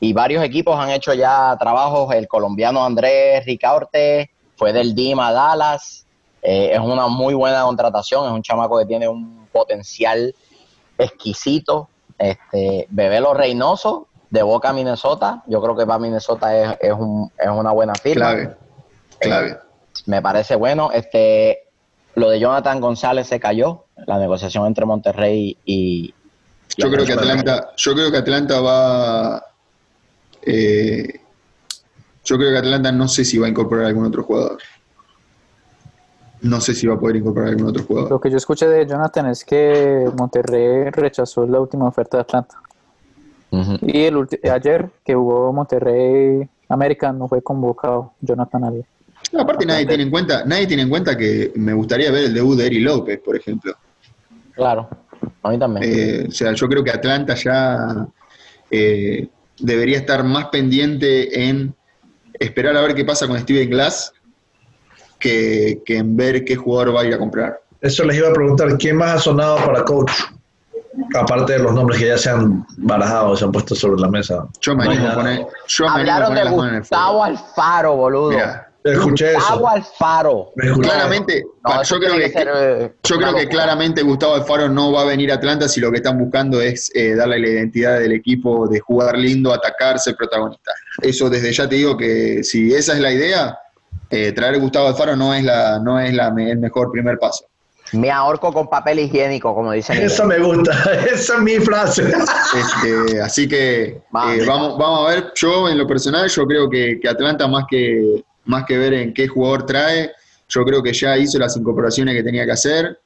Y 0.00 0.12
varios 0.12 0.44
equipos 0.44 0.78
han 0.78 0.90
hecho 0.90 1.12
ya 1.14 1.56
trabajos. 1.58 2.14
El 2.14 2.28
colombiano 2.28 2.84
Andrés 2.84 3.44
Ricaurte 3.44 4.30
fue 4.56 4.72
del 4.72 4.94
Dima 4.94 5.32
Dallas. 5.32 6.06
Eh, 6.40 6.70
es 6.72 6.80
una 6.80 7.08
muy 7.08 7.34
buena 7.34 7.62
contratación. 7.62 8.26
Es 8.26 8.32
un 8.32 8.42
chamaco 8.42 8.78
que 8.78 8.86
tiene 8.86 9.08
un 9.08 9.48
potencial 9.50 10.34
exquisito. 10.96 11.88
Este, 12.16 12.86
Bebelo 12.90 13.34
Reynoso 13.34 14.08
de 14.30 14.42
Boca 14.42 14.72
Minnesota. 14.72 15.42
Yo 15.46 15.60
creo 15.62 15.76
que 15.76 15.86
para 15.86 15.98
Minnesota 15.98 16.54
es, 16.56 16.76
es, 16.80 16.92
un- 16.92 17.30
es 17.38 17.48
una 17.48 17.70
buena 17.72 17.94
firma. 17.94 18.32
Clave. 18.34 18.56
Clave. 19.18 19.58
Me 20.06 20.20
parece 20.22 20.54
bueno. 20.56 20.90
Este, 20.92 21.60
lo 22.14 22.30
de 22.30 22.38
Jonathan 22.40 22.80
González 22.80 23.26
se 23.26 23.40
cayó. 23.40 23.84
La 24.06 24.18
negociación 24.18 24.66
entre 24.66 24.84
Monterrey 24.86 25.56
y. 25.64 26.14
y 26.76 26.82
Yo 26.82 26.90
creo 26.90 27.04
que 27.04 27.12
Atlanta. 27.14 27.70
Yo 27.76 27.94
creo 27.94 28.10
que 28.10 28.18
Atlanta 28.18 28.60
va. 28.60 29.42
eh, 30.42 31.20
yo 32.24 32.36
creo 32.36 32.50
que 32.52 32.58
Atlanta 32.58 32.92
no 32.92 33.08
sé 33.08 33.24
si 33.24 33.38
va 33.38 33.46
a 33.46 33.50
incorporar 33.50 33.86
algún 33.86 34.04
otro 34.06 34.22
jugador. 34.22 34.58
No 36.42 36.60
sé 36.60 36.74
si 36.74 36.86
va 36.86 36.94
a 36.94 36.98
poder 37.00 37.16
incorporar 37.16 37.48
algún 37.48 37.66
otro 37.68 37.82
jugador. 37.82 38.10
Lo 38.10 38.20
que 38.20 38.30
yo 38.30 38.36
escuché 38.36 38.68
de 38.68 38.86
Jonathan 38.86 39.26
es 39.26 39.44
que 39.44 40.08
Monterrey 40.16 40.90
rechazó 40.90 41.44
la 41.46 41.58
última 41.58 41.88
oferta 41.88 42.18
de 42.18 42.20
Atlanta. 42.20 42.56
Y 43.50 44.04
el 44.04 44.26
ayer 44.50 44.90
que 45.04 45.14
jugó 45.14 45.52
Monterrey 45.52 46.48
América 46.68 47.12
no 47.12 47.28
fue 47.28 47.42
convocado 47.42 48.12
Jonathan 48.20 48.64
Arias. 48.64 48.86
No, 49.32 49.40
aparte 49.40 49.66
nadie 49.66 49.86
tiene 49.86 50.04
en 50.04 50.10
cuenta, 50.10 50.44
nadie 50.44 50.66
tiene 50.66 50.82
en 50.82 50.90
cuenta 50.90 51.16
que 51.16 51.52
me 51.54 51.72
gustaría 51.72 52.10
ver 52.10 52.24
el 52.24 52.34
debut 52.34 52.56
de 52.56 52.66
Eri 52.66 52.80
López, 52.80 53.20
por 53.24 53.36
ejemplo. 53.36 53.74
Claro, 54.54 54.88
a 55.42 55.50
mí 55.50 55.58
también. 55.58 55.84
Eh, 55.86 56.26
o 56.28 56.30
sea, 56.30 56.52
yo 56.52 56.68
creo 56.68 56.84
que 56.84 56.90
Atlanta 56.90 57.34
ya 57.34 58.06
eh, 58.70 59.28
debería 59.58 59.98
estar 59.98 60.24
más 60.24 60.46
pendiente 60.46 61.48
en 61.48 61.74
esperar 62.34 62.76
a 62.76 62.82
ver 62.82 62.94
qué 62.94 63.04
pasa 63.04 63.26
con 63.26 63.38
Steven 63.38 63.68
Glass 63.70 64.12
que, 65.18 65.82
que 65.84 65.98
en 65.98 66.16
ver 66.16 66.44
qué 66.44 66.56
jugador 66.56 66.94
va 66.94 67.00
a 67.02 67.04
ir 67.06 67.14
a 67.14 67.18
comprar. 67.18 67.60
Eso 67.80 68.04
les 68.04 68.16
iba 68.16 68.28
a 68.28 68.32
preguntar, 68.32 68.76
¿quién 68.78 68.96
más 68.96 69.16
ha 69.16 69.18
sonado 69.18 69.56
para 69.56 69.84
coach? 69.84 70.12
Aparte 71.14 71.54
de 71.54 71.58
los 71.60 71.72
nombres 71.72 71.98
que 71.98 72.08
ya 72.08 72.18
se 72.18 72.30
han 72.30 72.66
barajado, 72.76 73.36
se 73.36 73.44
han 73.44 73.52
puesto 73.52 73.74
sobre 73.74 74.00
la 74.00 74.08
mesa. 74.08 74.46
Yo 74.60 74.74
me 74.74 74.84
animo 74.84 75.08
a 75.08 75.14
poner, 75.14 75.46
yo 75.66 75.88
Hablaron 75.88 76.34
de. 76.34 76.44
Gustavo 76.78 77.24
Alfaro, 77.24 77.96
boludo. 77.96 78.30
Mira, 78.30 78.68
Escuché 78.84 79.34
Gustavo 79.34 79.58
eso. 79.58 79.68
Alfaro. 79.68 80.52
Claramente, 80.80 81.44
No, 81.64 81.82
yo 81.82 81.98
creo 81.98 82.14
que, 82.16 82.30
ser, 82.30 82.48
eh, 82.54 82.92
yo 83.02 83.16
creo 83.16 83.34
que 83.34 83.48
claramente 83.48 84.02
Gustavo 84.02 84.34
Alfaro 84.34 84.68
no 84.68 84.92
va 84.92 85.02
a 85.02 85.04
venir 85.04 85.32
a 85.32 85.34
Atlanta 85.34 85.68
si 85.68 85.80
lo 85.80 85.90
que 85.90 85.98
están 85.98 86.18
buscando 86.18 86.60
es 86.60 86.90
eh, 86.94 87.14
darle 87.14 87.40
la 87.40 87.48
identidad 87.48 87.98
del 87.98 88.12
equipo 88.12 88.68
de 88.68 88.80
jugar 88.80 89.18
lindo, 89.18 89.52
atacar, 89.52 89.98
ser 89.98 90.16
protagonista. 90.16 90.72
Eso 91.02 91.28
desde 91.28 91.52
ya 91.52 91.68
te 91.68 91.74
digo 91.74 91.96
que 91.96 92.44
si 92.44 92.72
esa 92.72 92.94
es 92.94 93.00
la 93.00 93.12
idea, 93.12 93.58
eh, 94.10 94.32
traer 94.32 94.54
a 94.54 94.58
Gustavo 94.58 94.88
Alfaro 94.88 95.16
no 95.16 95.34
es 95.34 95.44
la, 95.44 95.80
no 95.80 95.98
es 95.98 96.14
la, 96.14 96.28
el 96.28 96.58
mejor 96.58 96.92
primer 96.92 97.18
paso. 97.18 97.46
Me 97.92 98.10
ahorco 98.10 98.52
con 98.52 98.68
papel 98.68 98.98
higiénico, 99.00 99.54
como 99.54 99.72
dicen. 99.72 99.96
Esa 100.02 100.24
me 100.26 100.38
gusta, 100.38 100.72
esa 101.12 101.34
es 101.36 101.40
mi 101.40 101.56
frase. 101.60 102.04
Este, 102.04 103.20
así 103.20 103.48
que 103.48 104.00
Vamos. 104.10 104.36
eh, 104.36 104.44
vamos, 104.46 104.78
vamos 104.78 105.06
a 105.10 105.14
ver, 105.14 105.32
yo 105.34 105.68
en 105.68 105.78
lo 105.78 105.86
personal, 105.86 106.28
yo 106.28 106.46
creo 106.46 106.68
que, 106.68 106.98
que 107.00 107.08
Atlanta 107.08 107.46
más 107.48 107.64
que, 107.68 108.22
más 108.44 108.64
que 108.66 108.76
ver 108.78 108.92
en 108.94 109.14
qué 109.14 109.26
jugador 109.28 109.64
trae, 109.66 110.10
yo 110.48 110.64
creo 110.64 110.82
que 110.82 110.92
ya 110.92 111.16
hizo 111.18 111.38
las 111.38 111.56
incorporaciones 111.56 112.14
que 112.14 112.22
tenía 112.22 112.44
que 112.44 112.52
hacer, 112.52 112.98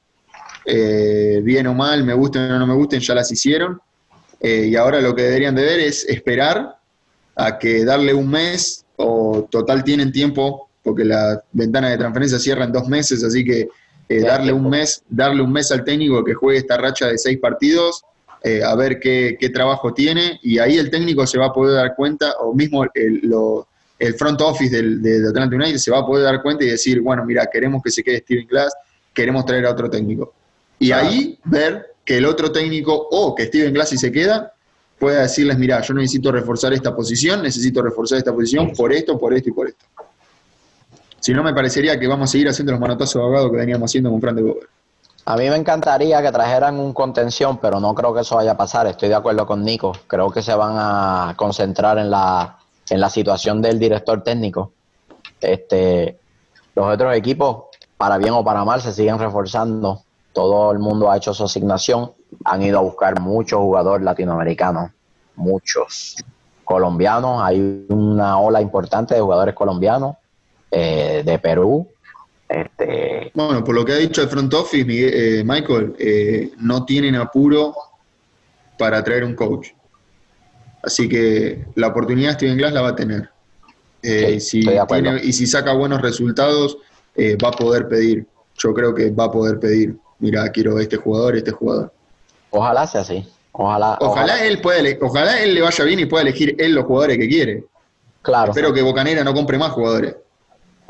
Eh, 0.64 1.40
bien 1.42 1.66
o 1.66 1.74
mal, 1.74 2.04
me 2.04 2.14
gusten 2.14 2.50
o 2.52 2.58
no 2.58 2.66
me 2.66 2.74
gusten, 2.74 3.00
ya 3.00 3.14
las 3.14 3.30
hicieron, 3.32 3.80
Eh, 4.40 4.66
y 4.70 4.76
ahora 4.76 5.00
lo 5.00 5.14
que 5.14 5.22
deberían 5.22 5.54
de 5.54 5.62
ver 5.62 5.80
es 5.80 6.04
esperar 6.08 6.76
a 7.36 7.58
que 7.58 7.84
darle 7.84 8.12
un 8.14 8.28
mes, 8.28 8.84
o 8.96 9.46
total 9.50 9.82
tienen 9.84 10.10
tiempo, 10.12 10.68
porque 10.82 11.04
la 11.04 11.40
ventana 11.52 11.90
de 11.90 11.96
transferencia 11.98 12.38
cierra 12.38 12.64
en 12.64 12.72
dos 12.72 12.88
meses, 12.88 13.22
así 13.24 13.44
que 13.44 13.68
eh, 14.08 14.20
darle 14.20 14.52
un 14.52 14.68
mes, 14.68 15.02
darle 15.08 15.42
un 15.42 15.52
mes 15.52 15.70
al 15.72 15.84
técnico 15.84 16.22
que 16.24 16.34
juegue 16.34 16.58
esta 16.58 16.76
racha 16.76 17.06
de 17.08 17.18
seis 17.18 17.38
partidos, 17.38 18.02
eh, 18.44 18.62
a 18.62 18.74
ver 18.74 18.98
qué, 19.00 19.36
qué 19.38 19.48
trabajo 19.50 19.94
tiene, 19.94 20.38
y 20.42 20.58
ahí 20.58 20.76
el 20.76 20.90
técnico 20.90 21.26
se 21.26 21.38
va 21.38 21.46
a 21.46 21.52
poder 21.52 21.76
dar 21.76 21.94
cuenta, 21.94 22.32
o 22.40 22.52
mismo 22.54 22.84
el, 22.94 23.20
lo- 23.22 23.66
el 23.98 24.14
front 24.14 24.40
office 24.40 24.74
del, 24.74 25.00
de 25.00 25.28
Atlanta 25.28 25.54
United 25.54 25.76
se 25.78 25.90
va 25.92 25.98
a 26.00 26.06
poder 26.06 26.24
dar 26.24 26.42
cuenta 26.42 26.64
y 26.64 26.68
decir, 26.70 27.00
bueno, 27.00 27.24
mira, 27.24 27.46
queremos 27.46 27.80
que 27.84 27.90
se 27.92 28.02
quede 28.02 28.18
Steven 28.18 28.46
Glass, 28.48 28.74
queremos 29.14 29.44
traer 29.46 29.64
a 29.66 29.70
otro 29.70 29.88
técnico. 29.88 30.34
Y 30.80 30.88
Claro. 30.88 31.06
ahí 31.08 31.38
ver 31.44 31.86
que 32.04 32.16
el 32.18 32.24
otro 32.26 32.50
técnico, 32.50 32.92
o 33.12 33.32
que 33.36 33.44
Steven 33.46 33.72
Glass 33.72 33.90
si 33.90 33.98
se 33.98 34.10
queda, 34.10 34.52
pueda 34.98 35.22
decirles, 35.22 35.56
mira, 35.56 35.80
yo 35.82 35.94
necesito 35.94 36.32
reforzar 36.32 36.72
esta 36.72 36.94
posición, 36.96 37.42
necesito 37.42 37.80
reforzar 37.80 38.18
esta 38.18 38.32
posición 38.32 38.72
por 38.72 38.92
esto, 38.92 39.16
por 39.18 39.34
esto 39.34 39.50
y 39.50 39.52
por 39.52 39.68
esto. 39.68 39.84
Si 41.22 41.32
no, 41.32 41.44
me 41.44 41.54
parecería 41.54 42.00
que 42.00 42.08
vamos 42.08 42.28
a 42.28 42.32
seguir 42.32 42.48
haciendo 42.48 42.72
los 42.72 42.80
manotazos 42.80 43.14
ahogados 43.22 43.48
que 43.52 43.56
veníamos 43.56 43.88
haciendo 43.88 44.10
con 44.10 44.20
Fran 44.20 44.34
de 44.34 44.42
Boer. 44.42 44.68
A 45.24 45.36
mí 45.36 45.48
me 45.48 45.54
encantaría 45.54 46.20
que 46.20 46.32
trajeran 46.32 46.80
un 46.80 46.92
contención, 46.92 47.58
pero 47.58 47.78
no 47.78 47.94
creo 47.94 48.12
que 48.12 48.22
eso 48.22 48.34
vaya 48.34 48.50
a 48.50 48.56
pasar. 48.56 48.88
Estoy 48.88 49.08
de 49.08 49.14
acuerdo 49.14 49.46
con 49.46 49.62
Nico. 49.62 49.92
Creo 50.08 50.30
que 50.30 50.42
se 50.42 50.52
van 50.52 50.72
a 50.74 51.34
concentrar 51.36 51.98
en 51.98 52.10
la, 52.10 52.58
en 52.90 53.00
la 53.00 53.08
situación 53.08 53.62
del 53.62 53.78
director 53.78 54.24
técnico. 54.24 54.72
Este, 55.40 56.18
los 56.74 56.92
otros 56.92 57.14
equipos, 57.14 57.66
para 57.96 58.18
bien 58.18 58.32
o 58.32 58.42
para 58.42 58.64
mal, 58.64 58.80
se 58.80 58.92
siguen 58.92 59.20
reforzando. 59.20 60.02
Todo 60.32 60.72
el 60.72 60.80
mundo 60.80 61.08
ha 61.08 61.18
hecho 61.18 61.32
su 61.32 61.44
asignación. 61.44 62.10
Han 62.44 62.62
ido 62.62 62.80
a 62.80 62.82
buscar 62.82 63.20
muchos 63.20 63.60
jugadores 63.60 64.04
latinoamericanos, 64.04 64.90
muchos 65.36 66.16
colombianos. 66.64 67.42
Hay 67.44 67.86
una 67.90 68.40
ola 68.40 68.60
importante 68.60 69.14
de 69.14 69.20
jugadores 69.20 69.54
colombianos. 69.54 70.16
Eh, 70.72 71.22
de 71.24 71.38
Perú. 71.38 71.86
Este, 72.48 73.30
Bueno, 73.34 73.62
por 73.62 73.74
lo 73.74 73.84
que 73.84 73.92
ha 73.92 73.96
dicho 73.96 74.22
el 74.22 74.28
front 74.28 74.52
office, 74.54 74.84
Miguel- 74.84 75.12
eh, 75.14 75.44
Michael, 75.44 75.94
eh, 75.98 76.50
no 76.58 76.84
tienen 76.84 77.14
apuro 77.14 77.74
para 78.78 79.02
traer 79.04 79.24
un 79.24 79.34
coach. 79.34 79.68
Así 80.82 81.08
que 81.08 81.64
la 81.76 81.88
oportunidad 81.88 82.32
Steven 82.34 82.56
Glass 82.56 82.72
la 82.72 82.80
va 82.82 82.88
a 82.88 82.96
tener. 82.96 83.28
Eh, 84.02 84.40
Sí, 84.40 84.62
si 84.62 84.86
tiene- 84.88 85.20
y 85.22 85.32
si 85.32 85.46
saca 85.46 85.72
buenos 85.74 86.02
resultados, 86.02 86.76
va 87.16 87.48
a 87.48 87.52
poder 87.52 87.86
pedir. 87.88 88.26
Yo 88.58 88.74
creo 88.74 88.94
que 88.94 89.10
va 89.10 89.24
a 89.24 89.30
poder 89.30 89.60
pedir. 89.60 89.94
Mira, 90.18 90.48
quiero 90.50 90.78
este 90.80 90.96
jugador, 90.96 91.36
este 91.36 91.50
jugador. 91.52 91.92
ojalá 92.50 92.86
sea 92.86 93.00
así. 93.02 93.26
Ojalá, 93.52 93.96
Ojalá 94.00 94.44
él 94.46 94.60
pueda, 94.60 94.82
ojalá 95.02 95.40
él 95.42 95.54
le 95.54 95.60
vaya 95.62 95.84
bien 95.84 96.00
y 96.00 96.06
pueda 96.06 96.22
elegir 96.22 96.54
él 96.58 96.74
los 96.74 96.84
jugadores 96.86 97.18
que 97.18 97.28
quiere. 97.28 97.64
Claro. 98.22 98.50
Espero 98.52 98.72
que 98.72 98.82
Bocanera 98.82 99.22
no 99.24 99.32
compre 99.34 99.58
más 99.58 99.72
jugadores. 99.72 100.16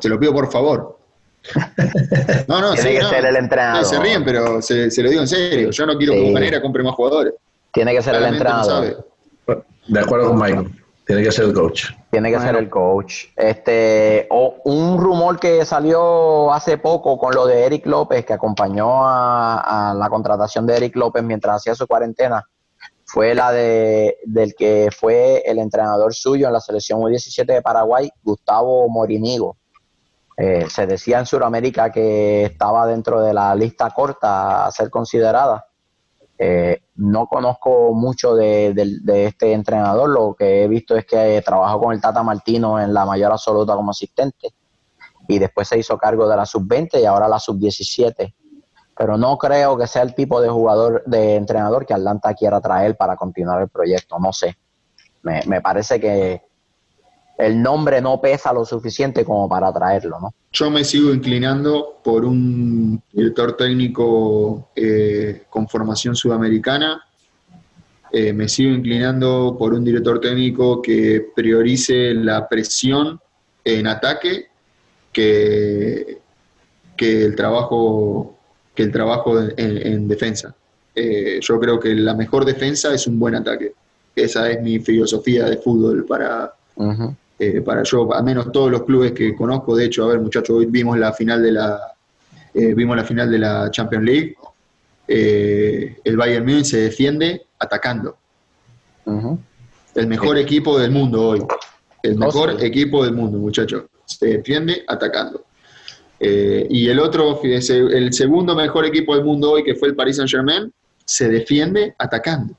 Se 0.03 0.09
lo 0.09 0.19
pido 0.19 0.33
por 0.33 0.51
favor. 0.51 0.99
No, 2.49 2.61
no, 2.61 2.75
Tiene 2.75 2.91
sí, 2.91 2.97
que 2.97 3.03
no. 3.03 3.09
ser 3.09 3.25
el 3.25 3.37
entrenador. 3.37 3.85
Se 3.85 3.99
ríen, 3.99 4.25
pero 4.25 4.61
se, 4.61 4.91
se 4.91 5.03
lo 5.03 5.09
digo 5.11 5.23
en 5.23 5.29
serio. 5.29 5.71
Yo 5.71 5.87
no 5.87 5.97
quiero 5.97 6.13
que 6.13 6.19
Sí. 6.21 6.29
Bocanera 6.29 6.61
compre 6.61 6.83
más 6.83 6.95
jugadores. 6.95 7.35
Tiene 7.73 7.93
que 7.95 8.03
ser 8.03 8.15
el 8.15 8.21
Claramente 8.21 8.49
entrenador. 8.49 9.07
De 9.89 10.01
acuerdo 10.01 10.29
con 10.29 10.41
Michael. 10.41 10.71
Tiene 11.07 11.23
que 11.25 11.33
ser 11.33 11.47
el 11.47 11.53
coach. 11.55 11.87
Tiene 12.11 12.31
que 12.31 12.39
ser 12.41 12.57
el 12.57 12.69
coach. 12.69 13.27
Este, 13.37 14.27
o 14.31 14.57
un 14.65 14.99
rumor 14.99 15.39
que 15.41 15.65
salió 15.65 16.53
hace 16.53 16.79
poco 16.79 17.19
con 17.19 17.35
lo 17.35 17.47
de 17.47 17.65
Eric 17.65 17.87
López, 17.87 18.25
que 18.25 18.33
acompañó 18.35 19.05
a, 19.05 19.91
a 19.91 19.95
la 19.95 20.09
contratación 20.09 20.67
de 20.67 20.77
Eric 20.77 20.95
López 20.97 21.23
mientras 21.25 21.57
hacía 21.57 21.75
su 21.75 21.87
cuarentena, 21.87 22.45
fue 23.05 23.35
la 23.35 23.51
de 23.53 24.17
del 24.25 24.55
que 24.55 24.89
fue 24.97 25.43
el 25.45 25.59
entrenador 25.59 26.15
suyo 26.15 26.47
en 26.47 26.53
la 26.53 26.61
selección 26.61 27.01
U17 27.01 27.47
de 27.47 27.63
Paraguay, 27.63 28.11
Gustavo 28.23 28.89
Morinigo. 28.89 29.57
Eh, 30.37 30.67
se 30.69 30.87
decía 30.87 31.19
en 31.19 31.27
Sudamérica 31.27 31.91
que 31.91 32.45
estaba 32.45 32.87
dentro 32.87 33.21
de 33.21 33.35
la 33.35 33.55
lista 33.55 33.91
corta 33.91 34.67
a 34.67 34.71
ser 34.71 34.91
considerada. 34.91 35.67
Eh, 36.39 36.83
no 36.97 37.27
conozco 37.27 37.93
mucho 37.93 38.35
de, 38.35 38.75
este 39.27 39.53
entrenador, 39.53 40.09
lo 40.09 40.35
que 40.35 40.65
he 40.65 40.69
visto 40.69 40.97
es 40.97 41.05
que 41.07 41.43
trabajó 41.45 41.81
con 41.81 41.95
el 41.95 42.01
Tata 42.01 42.23
Martino 42.23 42.81
en 42.81 42.93
la 42.93 43.05
mayor 43.05 43.33
absoluta 43.33 43.75
como 43.75 43.91
asistente 43.91 44.53
y 45.29 45.39
después 45.39 45.69
se 45.69 45.79
hizo 45.79 45.97
cargo 45.99 46.29
de 46.29 46.37
la 46.37 46.47
sub-20 46.47 47.01
y 47.01 47.05
ahora 47.05 47.29
la 47.29 47.39
sub-17. 47.39 48.35
Pero 48.97 49.17
no 49.17 49.39
creo 49.39 49.77
que 49.77 49.87
sea 49.87 50.03
el 50.03 50.15
tipo 50.15 50.41
de 50.41 50.49
jugador, 50.49 51.03
de 51.07 51.37
entrenador 51.37 51.87
que 51.87 51.95
Atlanta 51.95 52.35
quiera 52.35 52.61
traer 52.61 52.97
para 52.97 53.17
continuar 53.17 53.63
el 53.63 53.69
proyecto, 53.69 54.19
no 54.19 54.33
sé. 54.33 54.57
Me 55.23 55.61
parece 55.61 56.01
que 56.01 56.43
el 57.39 57.61
nombre 57.61 58.01
no 58.01 58.21
pesa 58.21 58.53
lo 58.53 58.65
suficiente 58.65 59.25
como 59.25 59.49
para 59.49 59.73
traerlo, 59.73 60.21
¿no? 60.21 60.35
Yo 60.53 60.71
me 60.71 60.85
sigo 60.85 61.13
inclinando 61.13 62.01
por 62.05 62.25
un 62.25 63.03
director 63.13 63.57
técnico 63.57 64.71
eh, 64.77 65.45
con 65.49 65.69
formación 65.69 66.15
sudamericana. 66.15 67.03
Eh, 68.13 68.33
me 68.33 68.49
sigo 68.49 68.71
inclinando 68.71 69.57
por 69.59 69.73
un 69.73 69.85
director 69.85 70.21
técnico 70.21 70.83
que 70.83 71.27
priorice 71.35 72.13
la 72.15 72.47
presión 72.49 73.19
en 73.65 73.87
ataque 73.87 74.49
que, 75.13 76.19
que 76.97 77.25
el 77.25 77.35
trabajo, 77.35 78.37
que 78.75 78.83
el 78.83 78.93
trabajo 78.93 79.41
en, 79.41 79.53
en 79.57 80.09
defensa. 80.09 80.55
Eh, 80.95 81.41
yo 81.41 81.59
creo 81.59 81.81
que 81.81 81.95
la 81.95 82.15
mejor 82.15 82.45
defensa 82.45 82.93
es 82.95 83.07
un 83.07 83.19
buen 83.19 83.35
ataque. 83.35 83.73
Esa 84.15 84.51
es 84.51 84.61
mi 84.61 84.79
filosofía 84.79 85.47
de 85.47 85.57
fútbol 85.57 86.05
para, 86.05 86.53
Eh, 87.39 87.61
para 87.61 87.83
yo, 87.83 88.13
al 88.15 88.25
menos 88.25 88.53
todos 88.53 88.71
los 88.71 88.85
clubes 88.85 89.13
que 89.13 89.35
conozco, 89.35 89.75
de 89.75 89.87
hecho, 89.87 90.05
a 90.05 90.09
ver 90.09 90.21
muchachos, 90.21 90.57
hoy 90.57 90.67
vimos 90.67 90.99
la 90.99 91.13
final 91.13 91.43
de 91.43 91.53
la 91.53 91.93
eh, 92.55 92.75
vimos 92.75 92.97
la 92.97 93.05
final 93.05 93.31
de 93.31 93.39
la 93.39 93.71
Champions 93.71 94.05
League, 94.05 94.37
Eh, 95.09 95.97
el 96.05 96.17
Bayern 96.17 96.47
Múnich 96.47 96.67
se 96.67 96.79
defiende 96.83 97.47
atacando, 97.59 98.17
el 99.95 100.07
mejor 100.07 100.39
equipo 100.39 100.79
del 100.79 100.93
mundo 100.93 101.29
hoy, 101.29 101.43
el 102.03 102.17
mejor 102.17 102.63
equipo 102.63 103.05
del 103.05 103.13
mundo, 103.13 103.39
muchachos, 103.39 103.85
se 104.07 104.27
defiende 104.39 104.85
atacando. 104.87 105.45
Eh, 106.21 106.67
y 106.71 106.89
el 106.89 107.01
otro, 107.01 107.41
el 107.43 108.13
segundo 108.13 108.55
mejor 108.55 108.87
equipo 108.87 109.17
del 109.17 109.25
mundo 109.25 109.51
hoy, 109.51 109.65
que 109.65 109.75
fue 109.75 109.89
el 109.89 109.97
Paris 109.97 110.17
Saint 110.17 110.31
Germain, 110.31 110.73
se 111.05 111.29
defiende 111.29 111.95
atacando. 111.99 112.55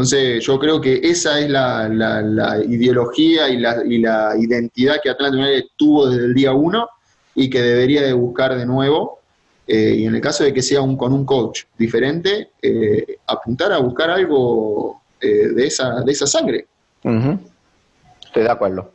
Entonces 0.00 0.44
yo 0.44 0.58
creo 0.58 0.78
que 0.78 1.00
esa 1.02 1.40
es 1.40 1.48
la, 1.48 1.88
la- 1.88 2.20
la 2.20 2.58
ideología 2.62 3.48
y 3.48 3.56
la, 3.56 3.82
y 3.82 3.96
la 3.96 4.34
identidad 4.38 4.96
que 5.02 5.08
Atlanta 5.08 5.38
United 5.38 5.64
tuvo 5.74 6.10
desde 6.10 6.26
el 6.26 6.34
día 6.34 6.52
uno 6.52 6.86
y 7.34 7.48
que 7.48 7.62
debería 7.62 8.02
de 8.02 8.12
buscar 8.12 8.54
de 8.58 8.66
nuevo. 8.66 9.20
Eh, 9.66 9.94
y 10.00 10.04
en 10.04 10.14
el 10.14 10.20
caso 10.20 10.44
de 10.44 10.52
que 10.52 10.60
sea 10.60 10.82
un, 10.82 10.98
con 10.98 11.14
un 11.14 11.24
coach 11.24 11.62
diferente, 11.78 12.50
eh, 12.60 13.16
apuntar 13.26 13.72
a 13.72 13.78
buscar 13.78 14.10
algo 14.10 15.00
eh, 15.18 15.48
de, 15.54 15.66
esa, 15.66 16.02
de 16.02 16.12
esa 16.12 16.26
sangre. 16.26 16.66
Ujú. 17.02 17.38
Estoy 18.22 18.42
de 18.42 18.50
acuerdo. 18.50 18.92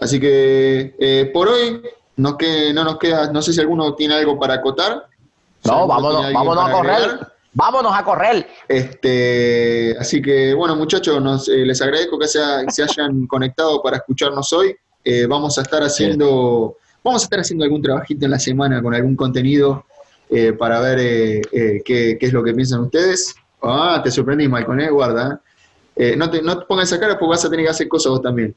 Así 0.00 0.18
que 0.18 0.96
eh, 0.98 1.30
por 1.32 1.46
hoy 1.46 1.80
nos 2.16 2.36
que, 2.36 2.72
no 2.74 2.82
nos 2.82 2.98
queda, 2.98 3.30
no 3.30 3.40
sé 3.40 3.52
si 3.52 3.60
alguno 3.60 3.94
tiene 3.94 4.14
algo 4.14 4.36
para 4.36 4.54
acotar. 4.54 5.04
No, 5.64 5.86
vámonos, 5.86 6.32
vámonos 6.32 6.68
a 6.68 6.72
correr. 6.72 6.90
agregar. 6.92 7.29
Vámonos 7.52 7.92
a 7.92 8.04
correr. 8.04 8.46
Este, 8.68 9.96
así 9.98 10.22
que 10.22 10.54
bueno 10.54 10.76
muchachos, 10.76 11.20
nos, 11.20 11.48
eh, 11.48 11.66
les 11.66 11.82
agradezco 11.82 12.18
que 12.18 12.28
se, 12.28 12.38
se 12.68 12.82
hayan 12.82 13.26
conectado 13.28 13.82
para 13.82 13.96
escucharnos 13.96 14.52
hoy. 14.52 14.74
Eh, 15.04 15.26
vamos 15.26 15.58
a 15.58 15.62
estar 15.62 15.82
haciendo, 15.82 16.76
vamos 17.02 17.22
a 17.22 17.24
estar 17.24 17.40
haciendo 17.40 17.64
algún 17.64 17.82
trabajito 17.82 18.24
en 18.24 18.30
la 18.30 18.38
semana 18.38 18.82
con 18.82 18.94
algún 18.94 19.16
contenido 19.16 19.84
eh, 20.28 20.52
para 20.52 20.78
ver 20.80 21.42
qué, 21.50 22.16
qué 22.20 22.26
es 22.26 22.32
lo 22.32 22.44
que 22.44 22.52
piensan 22.52 22.80
ustedes. 22.80 23.34
Ah, 23.62 24.00
te 24.02 24.10
sorprendí, 24.10 24.46
Michael, 24.46 24.80
eh, 24.80 24.90
guarda. 24.90 25.40
no, 26.16 26.30
te, 26.30 26.42
no 26.42 26.58
te 26.58 26.66
pongas 26.66 26.92
esa 26.92 27.00
cara 27.00 27.18
porque 27.18 27.30
vas 27.30 27.44
a 27.44 27.50
tener 27.50 27.66
que 27.66 27.70
hacer 27.70 27.88
cosas 27.88 28.12
vos 28.12 28.22
también. 28.22 28.54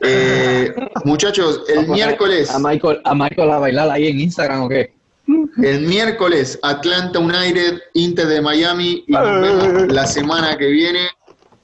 Muchachos, 1.04 1.62
el 1.68 1.76
Vamos 1.76 1.90
miércoles, 1.90 2.50
A 2.50 2.58
Michael, 2.58 3.00
a 3.04 3.14
Michael 3.14 3.50
a 3.50 3.58
bailar 3.58 3.90
ahí 3.90 4.08
en 4.08 4.20
Instagram 4.20 4.62
o 4.62 4.68
qué? 4.68 4.92
El 5.26 5.80
miércoles, 5.82 6.58
Atlanta 6.62 7.18
United, 7.18 7.80
Inter 7.94 8.26
de 8.26 8.40
Miami 8.40 9.04
y 9.06 9.12
nos 9.12 9.40
vemos 9.40 9.92
la 9.92 10.06
semana 10.06 10.56
que 10.56 10.66
viene. 10.66 11.08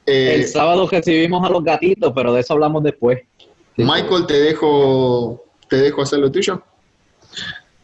Eh, 0.07 0.37
El 0.37 0.49
sábado 0.49 0.89
recibimos 0.91 1.45
a 1.45 1.51
los 1.51 1.63
gatitos, 1.65 2.13
pero 2.15 2.33
de 2.33 2.41
eso 2.41 2.55
hablamos 2.55 2.83
después. 2.83 3.21
Michael, 3.77 4.27
te 4.27 4.41
dejo, 4.41 5.45
te 5.69 5.77
dejo 5.77 6.03
hacer 6.03 6.19
lo 6.19 6.31
tuyo. 6.31 6.63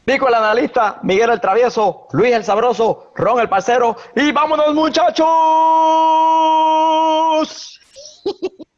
Nico 0.06 0.28
el 0.28 0.34
analista, 0.34 0.98
Miguel 1.02 1.30
el 1.30 1.40
travieso, 1.40 2.08
Luis 2.12 2.32
el 2.32 2.44
sabroso, 2.44 3.12
Ron 3.14 3.40
el 3.40 3.48
parcero 3.48 3.96
y 4.14 4.32
vámonos 4.32 4.74
muchachos. 4.74 5.24